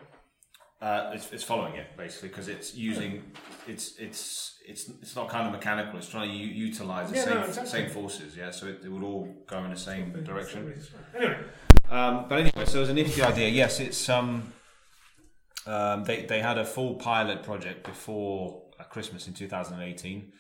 Uh, 0.82 1.12
it's, 1.14 1.32
it's 1.34 1.44
following 1.44 1.76
it 1.76 1.88
basically 1.98 2.30
because 2.30 2.48
it's 2.48 2.74
using 2.74 3.22
it's 3.68 3.98
it's 3.98 4.56
it's 4.66 4.90
it's 5.02 5.14
not 5.14 5.28
kind 5.28 5.46
of 5.46 5.52
mechanical. 5.52 5.98
It's 6.00 6.08
trying 6.08 6.30
to 6.30 6.34
u- 6.36 6.48
utilize 6.68 7.10
the 7.12 7.18
Yeah, 7.18 7.24
same 7.26 7.34
no, 7.36 7.42
exactly. 7.44 7.70
same 7.82 7.90
forces. 7.90 8.38
Yeah, 8.38 8.50
so 8.52 8.68
it, 8.68 8.80
it 8.86 8.90
would 8.90 9.04
all 9.04 9.28
go 9.46 9.62
in 9.66 9.72
the 9.72 9.76
same 9.78 10.14
direction. 10.24 10.74
Anyway, 11.16 11.38
Um, 11.90 12.26
but 12.30 12.40
anyway, 12.40 12.64
so 12.66 12.82
as 12.82 12.88
an 12.90 12.96
nifty 12.96 13.22
idea, 13.22 13.50
yes, 13.50 13.82
it's 13.82 14.08
um, 14.08 14.54
um, 15.70 16.04
they 16.04 16.26
they 16.26 16.40
had 16.40 16.58
a 16.58 16.66
full 16.66 16.96
pilot 16.96 17.44
project 17.44 17.86
before 17.86 18.64
uh, 18.80 18.84
Christmas 18.86 19.28
in 19.28 19.34
2018. 19.34 20.32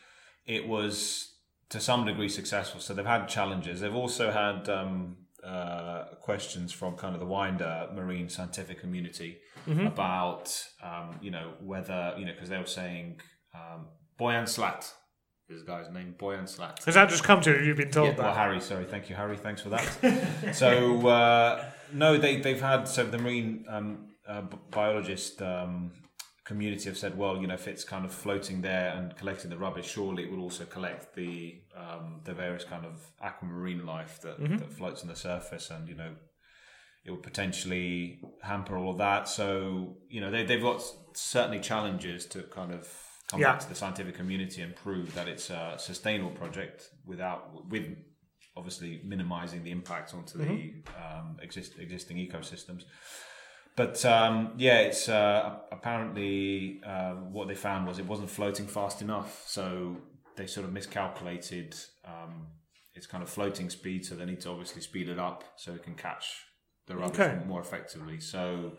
It 0.45 0.67
was 0.67 1.33
to 1.69 1.79
some 1.79 2.05
degree 2.05 2.29
successful. 2.29 2.81
So 2.81 2.93
they've 2.93 3.05
had 3.05 3.27
challenges. 3.27 3.79
They've 3.81 3.95
also 3.95 4.31
had 4.31 4.67
um, 4.69 5.17
uh, 5.43 6.05
questions 6.19 6.71
from 6.71 6.95
kind 6.95 7.13
of 7.13 7.19
the 7.19 7.27
wider 7.27 7.89
marine 7.93 8.27
scientific 8.27 8.79
community 8.79 9.37
about 9.85 10.65
um, 10.81 11.15
you 11.21 11.29
know 11.29 11.53
whether 11.61 12.15
you 12.17 12.25
know 12.25 12.33
because 12.33 12.49
they 12.49 12.57
were 12.57 12.65
saying 12.65 13.21
um, 13.53 13.87
Boyan 14.19 14.47
Slat. 14.47 14.91
This 15.47 15.63
guy's 15.63 15.89
name, 15.91 16.15
Boyan 16.17 16.47
Slat. 16.47 16.83
has 16.85 16.93
that 16.95 17.09
just 17.09 17.23
come 17.23 17.41
to 17.41 17.51
you? 17.51 17.65
You've 17.65 17.77
been 17.77 17.89
told 17.91 18.09
Yeah, 18.09 18.23
well. 18.23 18.35
Harry, 18.35 18.61
sorry, 18.61 18.85
thank 18.85 19.09
you, 19.09 19.15
Harry. 19.15 19.35
Thanks 19.37 19.61
for 19.61 19.69
that. 19.69 20.53
so 20.55 21.07
uh, 21.07 21.65
no, 21.93 22.17
they 22.17 22.37
they've 22.37 22.61
had 22.61 22.87
so 22.87 23.03
the 23.05 23.17
marine 23.19 23.65
um, 23.69 24.09
uh, 24.29 24.41
biologist 24.71 25.41
um, 25.41 25.91
community 26.45 26.85
have 26.85 26.97
said, 26.97 27.17
well, 27.17 27.37
you 27.41 27.47
know, 27.47 27.53
if 27.55 27.67
it's 27.67 27.83
kind 27.83 28.05
of 28.05 28.11
floating 28.13 28.61
there 28.61 28.89
and 28.95 29.15
collecting 29.17 29.49
the 29.49 29.57
rubbish, 29.57 29.87
surely 29.89 30.23
it 30.23 30.31
will 30.31 30.41
also 30.41 30.65
collect 30.65 31.15
the 31.15 31.61
um, 31.75 32.21
the 32.23 32.33
various 32.33 32.63
kind 32.63 32.85
of 32.85 32.95
aquamarine 33.21 33.85
life 33.85 34.21
that, 34.21 34.39
that 34.59 34.71
floats 34.71 35.01
on 35.01 35.07
the 35.07 35.15
surface, 35.15 35.69
and 35.69 35.87
you 35.89 35.95
know, 35.95 36.11
it 37.05 37.11
would 37.11 37.23
potentially 37.23 38.19
hamper 38.41 38.77
all 38.77 38.91
of 38.91 38.97
that. 38.99 39.27
So 39.27 39.97
you 40.09 40.21
know, 40.21 40.31
they 40.31 40.43
they've 40.45 40.61
got 40.61 40.81
certainly 41.13 41.59
challenges 41.59 42.25
to 42.27 42.43
kind 42.43 42.71
of 42.73 42.87
come 43.29 43.39
Yeah. 43.41 43.51
back 43.51 43.59
to 43.61 43.69
the 43.69 43.75
scientific 43.75 44.15
community 44.15 44.61
and 44.61 44.75
prove 44.75 45.13
that 45.13 45.27
it's 45.27 45.49
a 45.51 45.75
sustainable 45.77 46.31
project 46.31 46.89
without 47.05 47.69
with 47.69 47.85
obviously 48.57 49.01
minimizing 49.05 49.63
the 49.63 49.71
impact 49.71 50.13
onto 50.13 50.37
the 50.37 50.73
um, 50.97 51.37
exist, 51.41 51.73
existing 51.79 52.17
ecosystems. 52.17 52.83
But 53.79 54.03
um, 54.03 54.55
yeah, 54.57 54.79
it's 54.79 55.07
uh, 55.07 55.55
apparently 55.71 56.81
uh, 56.85 57.13
what 57.13 57.47
they 57.47 57.55
found 57.55 57.87
was 57.87 57.97
it 57.97 58.05
wasn't 58.05 58.29
floating 58.29 58.67
fast 58.67 59.01
enough, 59.01 59.45
so 59.47 59.95
they 60.35 60.47
sort 60.47 60.65
of 60.65 60.73
miscalculated 60.73 61.73
um, 62.03 62.47
its 62.93 63.07
kind 63.07 63.23
of 63.23 63.29
floating 63.29 63.69
speed. 63.69 64.05
So 64.05 64.15
they 64.15 64.25
need 64.25 64.41
to 64.41 64.49
obviously 64.49 64.81
speed 64.81 65.07
it 65.07 65.17
up 65.17 65.45
so 65.55 65.71
it 65.71 65.83
can 65.83 65.95
catch 65.95 66.25
the 66.87 66.97
rubbish 66.97 67.21
Okay. 67.21 67.39
more 67.47 67.61
effectively. 67.61 68.19
So 68.19 68.73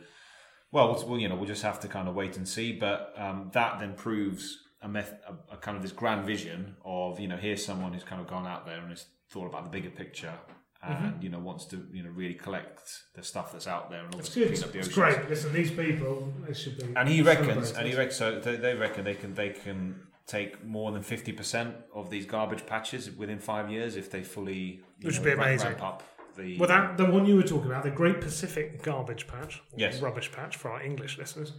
well, 0.70 1.02
we'll, 1.08 1.18
you 1.18 1.30
know, 1.30 1.36
we'll 1.36 1.46
just 1.46 1.62
have 1.62 1.80
to 1.80 1.88
kind 1.88 2.06
of 2.06 2.14
wait 2.14 2.36
and 2.36 2.46
see. 2.46 2.72
But 2.74 3.14
um, 3.16 3.48
that 3.54 3.78
then 3.78 3.94
proves 3.94 4.54
a, 4.82 4.88
meth- 4.90 5.22
a, 5.26 5.54
a 5.54 5.56
kind 5.56 5.78
of 5.78 5.82
this 5.82 5.92
grand 5.92 6.26
vision 6.26 6.76
of 6.84 7.18
you 7.18 7.28
know 7.28 7.38
here's 7.38 7.64
someone 7.64 7.94
who's 7.94 8.04
kind 8.04 8.20
of 8.20 8.26
gone 8.26 8.46
out 8.46 8.66
there 8.66 8.80
and 8.80 8.90
has 8.90 9.06
thought 9.30 9.46
about 9.46 9.64
the 9.64 9.70
bigger 9.70 9.88
picture 9.88 10.34
and 10.82 11.22
you 11.22 11.28
know 11.28 11.38
wants 11.38 11.66
to 11.66 11.86
you 11.92 12.02
know 12.02 12.10
really 12.10 12.34
collect 12.34 12.80
the 13.14 13.22
stuff 13.22 13.52
that's 13.52 13.66
out 13.66 13.90
there 13.90 14.02
and 14.04 14.12
good. 14.12 14.24
clean 14.24 14.64
up 14.64 14.72
the 14.72 14.78
It's 14.78 14.88
great. 14.88 15.28
Listen, 15.28 15.52
these 15.52 15.70
people, 15.70 16.32
they 16.46 16.54
should 16.54 16.78
be. 16.78 16.92
And 16.96 17.08
he 17.08 17.22
reckons, 17.22 17.72
and 17.72 17.86
he 17.86 17.94
reckons, 17.94 18.16
so 18.16 18.40
they, 18.40 18.56
they 18.56 18.74
reckon 18.74 19.04
they 19.04 19.14
can 19.14 19.34
they 19.34 19.50
can 19.50 20.00
take 20.26 20.64
more 20.64 20.92
than 20.92 21.02
fifty 21.02 21.32
percent 21.32 21.74
of 21.94 22.08
these 22.08 22.24
garbage 22.24 22.64
patches 22.66 23.10
within 23.10 23.38
five 23.38 23.70
years 23.70 23.96
if 23.96 24.10
they 24.10 24.22
fully 24.22 24.80
Which 25.02 25.16
would 25.18 25.24
be 25.24 25.30
ramp- 25.30 25.42
amazing. 25.42 25.68
Ramp 25.68 25.82
up 25.82 26.02
the 26.36 26.58
Well, 26.58 26.68
that 26.68 26.96
the 26.96 27.06
one 27.06 27.26
you 27.26 27.36
were 27.36 27.42
talking 27.42 27.70
about, 27.70 27.82
the 27.82 27.90
Great 27.90 28.20
Pacific 28.20 28.82
Garbage 28.82 29.26
Patch, 29.26 29.56
or 29.72 29.78
Yes. 29.78 30.00
rubbish 30.00 30.30
patch 30.32 30.56
for 30.56 30.70
our 30.70 30.80
English 30.82 31.18
listeners. 31.18 31.52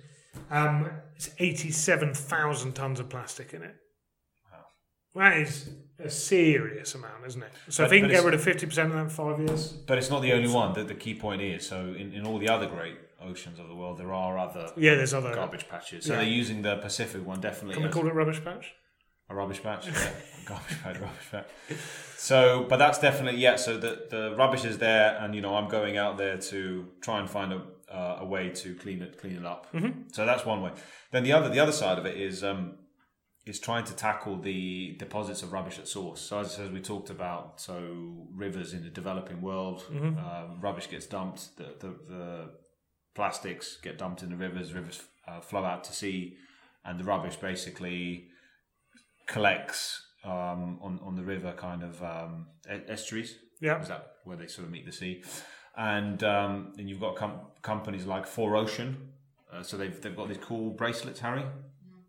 Um, 0.49 0.89
it's 1.15 1.29
eighty-seven 1.39 2.13
thousand 2.13 2.73
tons 2.73 2.99
of 3.01 3.09
plastic 3.09 3.53
in 3.53 3.61
it. 3.63 3.75
That 5.15 5.37
is 5.37 5.69
a 5.99 6.09
serious 6.09 6.95
amount, 6.95 7.25
isn't 7.27 7.43
it? 7.43 7.51
So 7.69 7.83
if 7.83 7.89
But- 7.89 7.95
he 7.95 8.01
can 8.01 8.09
get 8.09 8.23
rid 8.23 8.33
of 8.33 8.41
fifty 8.41 8.65
percent 8.65 8.87
of 8.89 8.93
that 8.95 9.03
in 9.03 9.09
five 9.09 9.39
years, 9.39 9.73
But 9.73 9.97
it's 9.97 10.09
not 10.09 10.21
the 10.21 10.33
only 10.33 10.47
one. 10.49 10.73
The, 10.73 10.83
the 10.83 10.95
key 10.95 11.15
point 11.15 11.41
is 11.41 11.67
so 11.67 11.77
in, 11.97 12.13
in 12.13 12.25
all 12.25 12.39
the 12.39 12.49
other 12.49 12.67
great 12.67 12.97
oceans 13.21 13.59
of 13.59 13.67
the 13.67 13.75
world, 13.75 13.97
there 13.99 14.13
are 14.13 14.37
other 14.37 14.71
yeah, 14.77 14.95
there's 14.95 15.13
other. 15.13 15.33
garbage 15.35 15.67
patches. 15.69 16.05
So 16.05 16.13
Yeah. 16.13 16.19
they're 16.21 16.29
using 16.29 16.61
the 16.61 16.77
Pacific 16.77 17.25
one 17.25 17.39
definitely 17.41 17.75
Can 17.75 17.83
we 17.83 17.89
call 17.89 18.07
it 18.07 18.13
rubbish 18.13 18.43
patch? 18.43 18.73
a 19.29 19.35
rubbish 19.35 19.61
patch. 19.63 19.87
Yeah. 19.87 20.09
garbage 20.45 20.81
patch, 20.83 20.97
rubbish 20.99 21.29
patch. 21.31 21.47
So, 22.17 22.65
but 22.67 22.77
that's 22.77 22.99
definitely 22.99 23.39
yeah. 23.39 23.55
So 23.57 23.77
the 23.77 24.07
the 24.09 24.35
rubbish 24.37 24.65
is 24.65 24.77
there, 24.77 25.17
and 25.21 25.33
you 25.35 25.41
know 25.41 25.55
I'm 25.55 25.69
going 25.69 25.97
out 25.97 26.17
there 26.17 26.37
to 26.37 26.87
try 27.01 27.19
and 27.19 27.29
find 27.29 27.53
a 27.53 27.61
uh, 27.89 28.17
a 28.21 28.25
way 28.25 28.49
to 28.49 28.75
clean 28.75 29.01
it 29.01 29.17
clean 29.19 29.35
it 29.37 29.45
up. 29.45 29.67
So 30.13 30.25
that's 30.25 30.45
one 30.45 30.61
way. 30.61 30.71
Then 31.11 31.23
the 31.23 31.33
other 31.33 31.49
the 31.49 31.59
other 31.59 31.71
side 31.73 31.97
of 31.99 32.05
it 32.05 32.17
is 32.17 32.43
um 32.43 32.75
is 33.51 33.59
trying 33.59 33.83
to 33.83 33.93
tackle 33.93 34.37
the 34.37 34.95
deposits 34.97 35.43
of 35.43 35.51
rubbish 35.51 35.77
at 35.77 35.85
source. 35.85 36.21
So 36.21 36.39
as, 36.39 36.57
as 36.57 36.69
we 36.71 36.79
talked 36.79 37.09
about, 37.09 37.59
so 37.59 37.73
rivers 38.33 38.73
in 38.73 38.81
the 38.83 38.89
developing 38.89 39.41
world, 39.41 39.83
um, 39.93 40.61
rubbish 40.61 40.87
gets 40.89 41.05
dumped. 41.05 41.57
The, 41.57 41.67
the 41.83 41.89
the 42.13 42.49
plastics 43.13 43.77
get 43.83 43.97
dumped 43.97 44.23
in 44.23 44.29
the 44.29 44.37
rivers. 44.37 44.73
Rivers 44.73 45.01
uh, 45.27 45.41
flow 45.41 45.65
out 45.65 45.83
to 45.83 45.93
sea, 46.01 46.37
and 46.85 46.97
the 46.97 47.03
rubbish 47.03 47.35
basically 47.35 48.27
collects 49.27 50.01
um, 50.23 50.79
on 50.81 50.93
on 51.07 51.13
the 51.19 51.25
river 51.33 51.51
kind 51.67 51.83
of 51.83 52.01
um, 52.01 52.47
estuaries. 52.87 53.35
Yeah. 53.59 53.81
Is 53.81 53.89
that 53.89 54.03
where 54.23 54.37
they 54.37 54.47
sort 54.47 54.65
of 54.67 54.71
meet 54.71 54.85
the 54.85 54.93
sea? 55.01 55.23
And 55.75 56.23
um, 56.23 56.73
then 56.77 56.87
you've 56.87 57.03
got 57.07 57.15
com- 57.17 57.41
companies 57.61 58.05
like 58.05 58.25
4ocean. 58.25 58.95
Uh, 59.51 59.61
so 59.61 59.75
they've 59.77 59.97
they've 60.01 60.15
got 60.15 60.29
these 60.29 60.43
cool 60.49 60.69
bracelets, 60.71 61.19
Harry. 61.19 61.43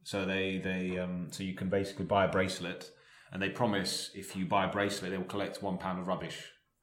So 0.04 0.24
they 0.24 0.58
they 0.58 0.98
um, 0.98 1.28
so 1.30 1.42
you 1.42 1.54
can 1.54 1.68
basically 1.68 2.04
buy 2.04 2.24
a 2.24 2.28
bracelet, 2.28 2.90
and 3.32 3.40
they 3.40 3.48
promise 3.48 4.10
if 4.14 4.34
you 4.36 4.46
buy 4.46 4.66
a 4.66 4.68
bracelet, 4.68 5.10
they 5.10 5.18
will 5.18 5.24
collect 5.24 5.62
one 5.62 5.78
pound 5.78 6.00
of 6.00 6.06
rubbish. 6.06 6.38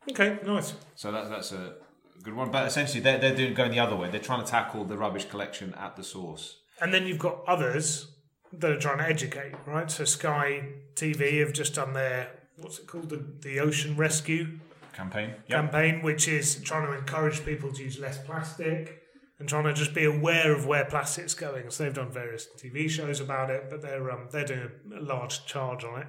Okay, 0.09 0.39
nice. 0.45 0.73
So 0.95 1.11
that's 1.11 1.29
that's 1.29 1.51
a 1.51 1.75
good 2.23 2.33
one. 2.33 2.51
But 2.51 2.67
essentially, 2.67 3.01
they're 3.01 3.17
they're 3.17 3.35
doing 3.35 3.53
going 3.53 3.71
the 3.71 3.79
other 3.79 3.95
way. 3.95 4.09
They're 4.09 4.19
trying 4.19 4.43
to 4.43 4.49
tackle 4.49 4.85
the 4.85 4.97
rubbish 4.97 5.25
collection 5.25 5.73
at 5.75 5.95
the 5.95 6.03
source. 6.03 6.57
And 6.81 6.93
then 6.93 7.05
you've 7.05 7.19
got 7.19 7.43
others 7.45 8.11
that 8.53 8.71
are 8.71 8.79
trying 8.79 8.99
to 8.99 9.07
educate, 9.07 9.53
right? 9.65 9.91
So 9.91 10.05
Sky 10.05 10.63
TV 10.95 11.39
have 11.41 11.53
just 11.53 11.75
done 11.75 11.93
their 11.93 12.31
what's 12.57 12.79
it 12.79 12.87
called, 12.87 13.09
the 13.09 13.23
the 13.41 13.59
Ocean 13.59 13.97
Rescue 13.97 14.59
Campaign. 14.93 15.33
Yep. 15.47 15.49
campaign, 15.49 16.01
which 16.01 16.27
is 16.27 16.55
trying 16.63 16.87
to 16.87 16.97
encourage 16.97 17.45
people 17.45 17.71
to 17.73 17.83
use 17.83 17.99
less 17.99 18.17
plastic 18.17 18.98
and 19.39 19.47
trying 19.47 19.63
to 19.63 19.73
just 19.73 19.93
be 19.93 20.03
aware 20.05 20.51
of 20.53 20.65
where 20.65 20.85
plastic's 20.85 21.33
going. 21.33 21.69
So 21.69 21.83
they've 21.83 21.93
done 21.93 22.11
various 22.11 22.47
TV 22.61 22.89
shows 22.89 23.19
about 23.21 23.49
it, 23.49 23.63
but 23.69 23.81
they're 23.81 24.11
um, 24.11 24.27
they're 24.31 24.45
doing 24.45 24.69
a, 24.97 25.01
large 25.01 25.45
charge 25.45 25.83
on 25.83 26.01
it. 26.01 26.07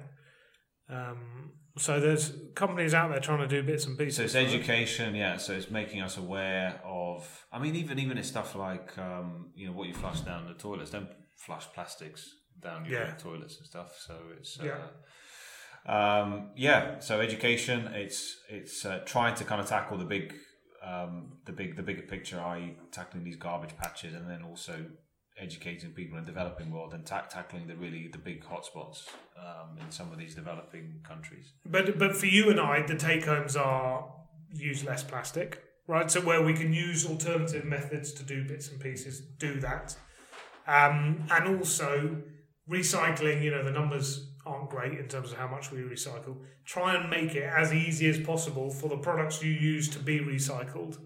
Um, 0.89 1.51
so 1.77 1.99
there's 2.01 2.33
companies 2.55 2.93
out 2.93 3.09
there 3.11 3.19
trying 3.21 3.39
to 3.39 3.47
do 3.47 3.63
bits 3.63 3.85
and 3.85 3.97
pieces. 3.97 4.15
So 4.17 4.23
it's 4.23 4.35
education, 4.35 5.15
yeah. 5.15 5.37
So 5.37 5.53
it's 5.53 5.71
making 5.71 6.01
us 6.01 6.17
aware 6.17 6.81
of. 6.85 7.45
I 7.51 7.59
mean, 7.59 7.75
even 7.75 7.97
even 7.99 8.17
it's 8.17 8.27
stuff 8.27 8.55
like 8.55 8.97
um, 8.97 9.51
you 9.55 9.67
know 9.67 9.73
what 9.73 9.87
you 9.87 9.93
flush 9.93 10.21
down 10.21 10.47
the 10.47 10.53
toilets. 10.53 10.91
Don't 10.91 11.09
flush 11.37 11.65
plastics 11.73 12.29
down 12.61 12.85
your 12.85 13.01
Yeah. 13.01 13.13
toilets 13.15 13.57
and 13.57 13.65
stuff. 13.65 13.97
So 14.05 14.15
it's 14.37 14.59
uh, 14.59 14.65
Yeah. 14.65 14.87
Um, 15.85 16.51
yeah, 16.55 16.99
so 16.99 17.21
education. 17.21 17.87
It's 17.93 18.37
it's 18.49 18.85
uh, 18.85 18.99
trying 19.05 19.35
to 19.35 19.43
kind 19.45 19.59
of 19.61 19.67
tackle 19.67 19.97
the 19.97 20.05
big, 20.05 20.33
um, 20.85 21.33
the 21.45 21.51
big, 21.51 21.75
the 21.75 21.83
bigger 21.83 22.01
picture, 22.01 22.39
i.e., 22.39 22.77
tackling 22.91 23.23
these 23.23 23.35
garbage 23.35 23.75
patches, 23.77 24.13
and 24.13 24.29
then 24.29 24.43
also 24.43 24.85
educating 25.39 25.91
people 25.91 26.17
in 26.17 26.25
the 26.25 26.31
developing 26.31 26.71
world 26.71 26.93
and 26.93 27.05
ta- 27.05 27.25
tackling 27.29 27.67
the 27.67 27.75
really 27.75 28.09
the 28.11 28.17
big 28.17 28.43
hotspots 28.43 29.07
um, 29.37 29.77
in 29.79 29.89
some 29.89 30.11
of 30.11 30.17
these 30.17 30.35
developing 30.35 30.99
countries. 31.03 31.53
But 31.65 31.97
but 31.97 32.15
for 32.15 32.25
you 32.25 32.49
and 32.49 32.59
I, 32.59 32.81
the 32.85 32.95
take 32.95 33.25
homes 33.25 33.55
are 33.55 34.11
use 34.53 34.83
less 34.83 35.03
plastic, 35.03 35.63
right? 35.87 36.09
So 36.11 36.21
where 36.21 36.41
we 36.41 36.53
can 36.53 36.73
use 36.73 37.05
alternative 37.05 37.65
methods 37.65 38.11
to 38.13 38.23
do 38.23 38.47
bits 38.47 38.69
and 38.69 38.79
pieces, 38.79 39.21
do 39.21 39.59
that, 39.61 39.95
um, 40.67 41.25
and 41.31 41.57
also 41.57 42.17
recycling. 42.69 43.41
You 43.43 43.51
know, 43.51 43.63
the 43.63 43.71
numbers 43.71 44.30
aren't 44.45 44.69
great 44.69 44.97
in 44.97 45.07
terms 45.07 45.31
of 45.31 45.37
how 45.37 45.47
much 45.47 45.71
we 45.71 45.79
recycle. 45.79 46.37
Try 46.65 46.95
and 46.95 47.09
make 47.09 47.35
it 47.35 47.43
as 47.43 47.73
easy 47.73 48.09
as 48.09 48.19
possible 48.19 48.69
for 48.69 48.87
the 48.89 48.97
products 48.97 49.43
you 49.43 49.51
use 49.51 49.87
to 49.89 49.99
be 49.99 50.19
recycled. 50.19 50.97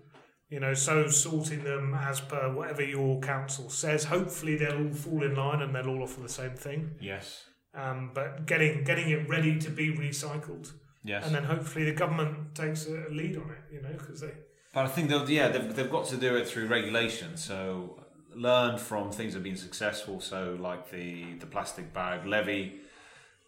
You 0.50 0.60
know, 0.60 0.74
so 0.74 1.08
sorting 1.08 1.64
them 1.64 1.94
as 1.96 2.22
per 2.22 2.54
whatever 2.54 2.84
your 2.84 3.20
council 3.20 3.70
says. 3.70 4.04
Hopefully, 4.06 4.56
they'll 4.56 4.88
all 4.88 4.94
fall 4.94 5.24
in 5.24 5.36
line 5.36 5.62
and 5.62 5.74
they'll 5.74 5.88
all 5.90 6.04
offer 6.04 6.22
the 6.22 6.30
same 6.30 6.56
thing. 6.56 6.92
Yes. 7.02 7.44
Um, 7.74 8.12
but 8.14 8.46
getting 8.46 8.84
getting 8.84 9.10
it 9.10 9.28
ready 9.28 9.58
to 9.60 9.70
be 9.70 9.92
recycled, 9.94 10.72
Yes. 11.04 11.26
and 11.26 11.36
then 11.36 11.44
hopefully 11.44 11.86
the 11.86 11.94
government 11.94 12.56
takes 12.56 12.86
a 12.88 13.06
lead 13.12 13.36
on 13.38 13.50
it. 13.50 13.74
You 13.74 13.82
know, 13.82 13.92
because 13.98 14.22
they 14.22 14.32
But 14.74 14.86
I 14.86 14.88
think 14.88 15.10
they'll 15.10 15.30
yeah 15.30 15.50
they've, 15.50 15.76
they've 15.76 15.92
got 15.92 16.06
to 16.08 16.18
do 16.18 16.36
it 16.38 16.48
through 16.48 16.68
regulation. 16.68 17.36
So 17.38 18.00
learn 18.36 18.78
from 18.78 19.12
things 19.12 19.34
that 19.34 19.40
have 19.40 19.44
been 19.44 19.58
successful. 19.58 20.22
So 20.22 20.58
like 20.60 20.90
the 20.92 21.34
the 21.40 21.48
plastic 21.48 21.92
bag 21.94 22.26
levy, 22.26 22.82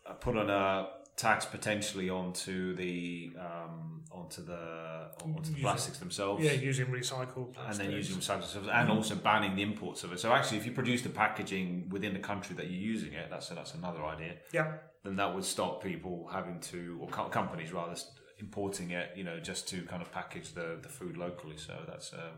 uh, 0.10 0.14
put 0.14 0.38
on 0.38 0.50
a 0.50 0.90
tax 1.16 1.46
potentially 1.46 2.10
onto 2.10 2.76
the 2.76 3.32
um, 3.40 4.04
onto 4.12 4.44
the 4.46 5.10
onto 5.24 5.52
the 5.54 5.62
plastics 5.62 5.98
themselves. 5.98 6.44
yeah 6.44 6.52
using 6.52 6.86
recycled 6.88 7.56
And 7.68 7.76
then 7.76 7.92
using 7.92 8.18
recycled 8.18 8.44
stuff, 8.44 8.68
and 8.72 8.90
also 8.92 9.16
banning 9.16 9.56
the 9.56 9.64
imports 9.64 10.04
of 10.04 10.14
it. 10.14 10.20
So 10.20 10.32
actually, 10.32 10.58
if 10.58 10.66
you 10.66 10.72
produce 10.72 11.02
the 11.02 11.10
packaging 11.10 11.90
within 11.90 12.14
the 12.14 12.20
country 12.20 12.56
that 12.56 12.66
you're 12.70 12.80
using 12.94 13.14
it, 13.14 13.30
that's 13.30 13.50
that's 13.50 13.74
another 13.74 14.04
idea. 14.06 14.36
yeah 14.54 14.78
Then 15.04 15.16
that 15.16 15.34
would 15.34 15.46
stop 15.46 15.84
people 15.84 16.28
having 16.32 16.60
to, 16.72 17.00
or 17.02 17.08
co- 17.10 17.30
companies 17.30 17.72
rather, 17.74 17.96
importing 18.40 18.92
it. 18.92 19.08
You 19.16 19.24
know, 19.24 19.40
just 19.40 19.68
to 19.70 19.82
kind 19.84 20.02
of 20.04 20.12
package 20.12 20.54
the, 20.54 20.78
the 20.82 20.90
food 20.90 21.18
locally. 21.18 21.58
So 21.58 21.74
that's 21.88 22.14
um, 22.14 22.38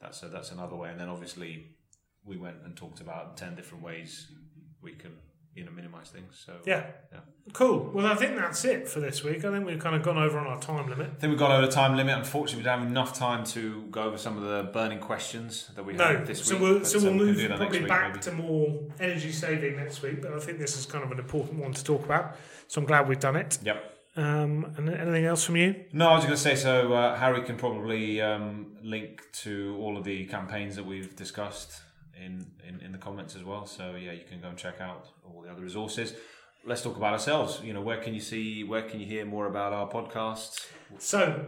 that's 0.00 0.22
a, 0.22 0.28
that's 0.28 0.50
another 0.50 0.76
way. 0.76 0.90
And 0.90 1.00
then 1.00 1.08
obviously, 1.08 1.76
we 2.24 2.36
went 2.36 2.58
and 2.64 2.76
talked 2.76 3.00
about 3.00 3.36
ten 3.36 3.54
different 3.54 3.82
ways 3.82 4.30
we 4.82 4.92
can 4.92 5.12
you 5.54 5.64
know 5.64 5.70
minimize 5.70 6.08
things. 6.10 6.42
So 6.44 6.52
yeah 6.66 6.86
Yeah. 7.12 7.20
cool. 7.52 7.90
Well, 7.94 8.06
I 8.06 8.14
think 8.16 8.36
that's 8.36 8.64
it 8.64 8.88
for 8.88 9.00
this 9.00 9.22
week. 9.22 9.44
I 9.44 9.50
think 9.52 9.64
we've 9.66 9.78
kind 9.78 9.94
of 9.94 10.02
gone 10.02 10.18
over 10.18 10.38
on 10.38 10.46
our 10.46 10.60
time 10.60 10.88
limit. 10.88 11.10
I 11.16 11.20
think 11.20 11.30
we've 11.30 11.38
gone 11.38 11.52
over 11.52 11.66
the 11.66 11.72
time 11.72 11.96
limit. 11.96 12.16
Unfortunately, 12.18 12.62
we 12.62 12.64
don't 12.64 12.80
have 12.80 12.88
enough 12.88 13.12
time 13.14 13.44
to 13.46 13.82
go 13.90 14.02
over 14.04 14.18
some 14.18 14.36
of 14.36 14.42
the 14.44 14.70
burning 14.72 14.98
questions 14.98 15.70
that 15.76 15.84
we 15.84 15.92
No, 15.92 16.04
had 16.06 16.26
this 16.26 16.44
so 16.44 16.54
week. 16.54 16.62
we'll 16.62 16.84
so 16.84 16.98
we'll 17.00 17.12
we 17.12 17.18
move 17.18 17.36
do 17.36 17.48
probably 17.48 17.80
week, 17.80 17.88
back 17.88 18.08
maybe. 18.10 18.20
to 18.24 18.32
more 18.32 18.80
energy 19.00 19.30
saving 19.32 19.76
next 19.76 20.02
week. 20.02 20.20
But 20.22 20.32
I 20.32 20.38
think 20.40 20.58
this 20.58 20.76
is 20.76 20.86
kind 20.86 21.04
of 21.04 21.12
an 21.12 21.18
important 21.18 21.60
one 21.60 21.72
to 21.72 21.84
talk 21.84 22.04
about. 22.04 22.36
So 22.68 22.80
I'm 22.80 22.86
glad 22.86 23.08
we've 23.08 23.20
done 23.20 23.36
it. 23.36 23.58
Yep. 23.62 23.90
Um, 24.16 24.72
and 24.76 24.88
anything 24.88 25.24
else 25.24 25.42
from 25.44 25.56
you? 25.56 25.74
No, 25.92 26.08
I 26.10 26.14
was 26.14 26.24
going 26.24 26.36
to 26.36 26.40
say 26.40 26.54
so. 26.54 26.92
Uh, 26.92 27.16
Harry 27.16 27.42
can 27.42 27.56
probably 27.56 28.20
um, 28.20 28.76
link 28.80 29.22
to 29.42 29.76
all 29.80 29.96
of 29.98 30.04
the 30.04 30.26
campaigns 30.26 30.76
that 30.76 30.86
we've 30.86 31.16
discussed 31.16 31.80
in, 32.22 32.46
in 32.66 32.80
in 32.80 32.92
the 32.92 32.98
comments 32.98 33.36
as 33.36 33.44
well. 33.44 33.66
So 33.66 33.94
yeah, 33.96 34.12
you 34.12 34.24
can 34.28 34.40
go 34.40 34.48
and 34.48 34.58
check 34.58 34.80
out 34.80 35.08
all 35.24 35.42
the 35.42 35.50
other 35.50 35.62
resources. 35.62 36.14
Let's 36.66 36.80
talk 36.82 36.96
about 36.96 37.12
ourselves. 37.12 37.60
You 37.62 37.74
know, 37.74 37.82
where 37.82 38.00
can 38.00 38.14
you 38.14 38.20
see, 38.20 38.64
where 38.64 38.80
can 38.82 38.98
you 38.98 39.04
hear 39.06 39.26
more 39.26 39.46
about 39.46 39.74
our 39.74 39.86
podcasts? 39.88 40.66
So, 40.98 41.46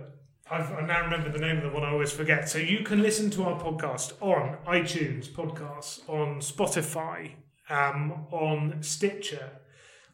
I've, 0.50 0.70
I 0.72 0.82
now 0.82 1.04
remember 1.04 1.30
the 1.30 1.38
name 1.38 1.56
of 1.56 1.62
the 1.62 1.70
one 1.70 1.84
I 1.84 1.90
always 1.90 2.12
forget. 2.12 2.50
So, 2.50 2.58
you 2.58 2.84
can 2.84 3.00
listen 3.00 3.30
to 3.30 3.44
our 3.44 3.58
podcast 3.58 4.12
on 4.20 4.58
iTunes 4.66 5.26
podcasts, 5.28 6.06
on 6.06 6.40
Spotify, 6.40 7.32
um, 7.70 8.26
on 8.30 8.82
Stitcher, 8.82 9.52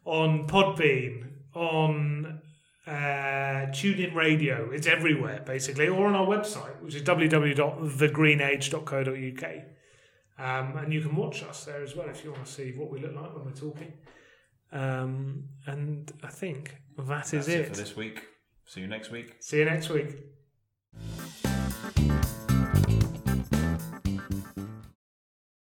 on 0.05 0.47
Podbean, 0.47 1.31
on 1.53 2.39
uh, 2.87 2.91
TuneIn 2.91 4.15
Radio. 4.15 4.71
It's 4.71 4.87
everywhere, 4.87 5.41
basically, 5.45 5.89
or 5.89 6.07
on 6.07 6.15
our 6.15 6.25
website, 6.25 6.81
which 6.81 6.95
is 6.95 7.01
www.thegreenage.co.uk. 7.03 9.63
Um, 10.37 10.77
and 10.77 10.91
you 10.91 11.01
can 11.01 11.15
watch 11.15 11.43
us 11.43 11.65
there 11.65 11.83
as 11.83 11.95
well 11.95 12.09
if 12.09 12.23
you 12.23 12.31
want 12.31 12.45
to 12.45 12.51
see 12.51 12.71
what 12.75 12.89
we 12.89 12.99
look 12.99 13.15
like 13.15 13.35
when 13.35 13.45
we're 13.45 13.51
talking. 13.51 13.93
Um, 14.71 15.43
and 15.67 16.11
I 16.23 16.29
think 16.29 16.75
that 16.97 17.33
is 17.33 17.45
That's 17.45 17.47
it 17.47 17.67
for 17.67 17.75
this 17.75 17.95
week. 17.95 18.23
See 18.65 18.81
you 18.81 18.87
next 18.87 19.11
week. 19.11 19.35
See 19.39 19.59
you 19.59 19.65
next 19.65 19.89
week. 19.89 20.17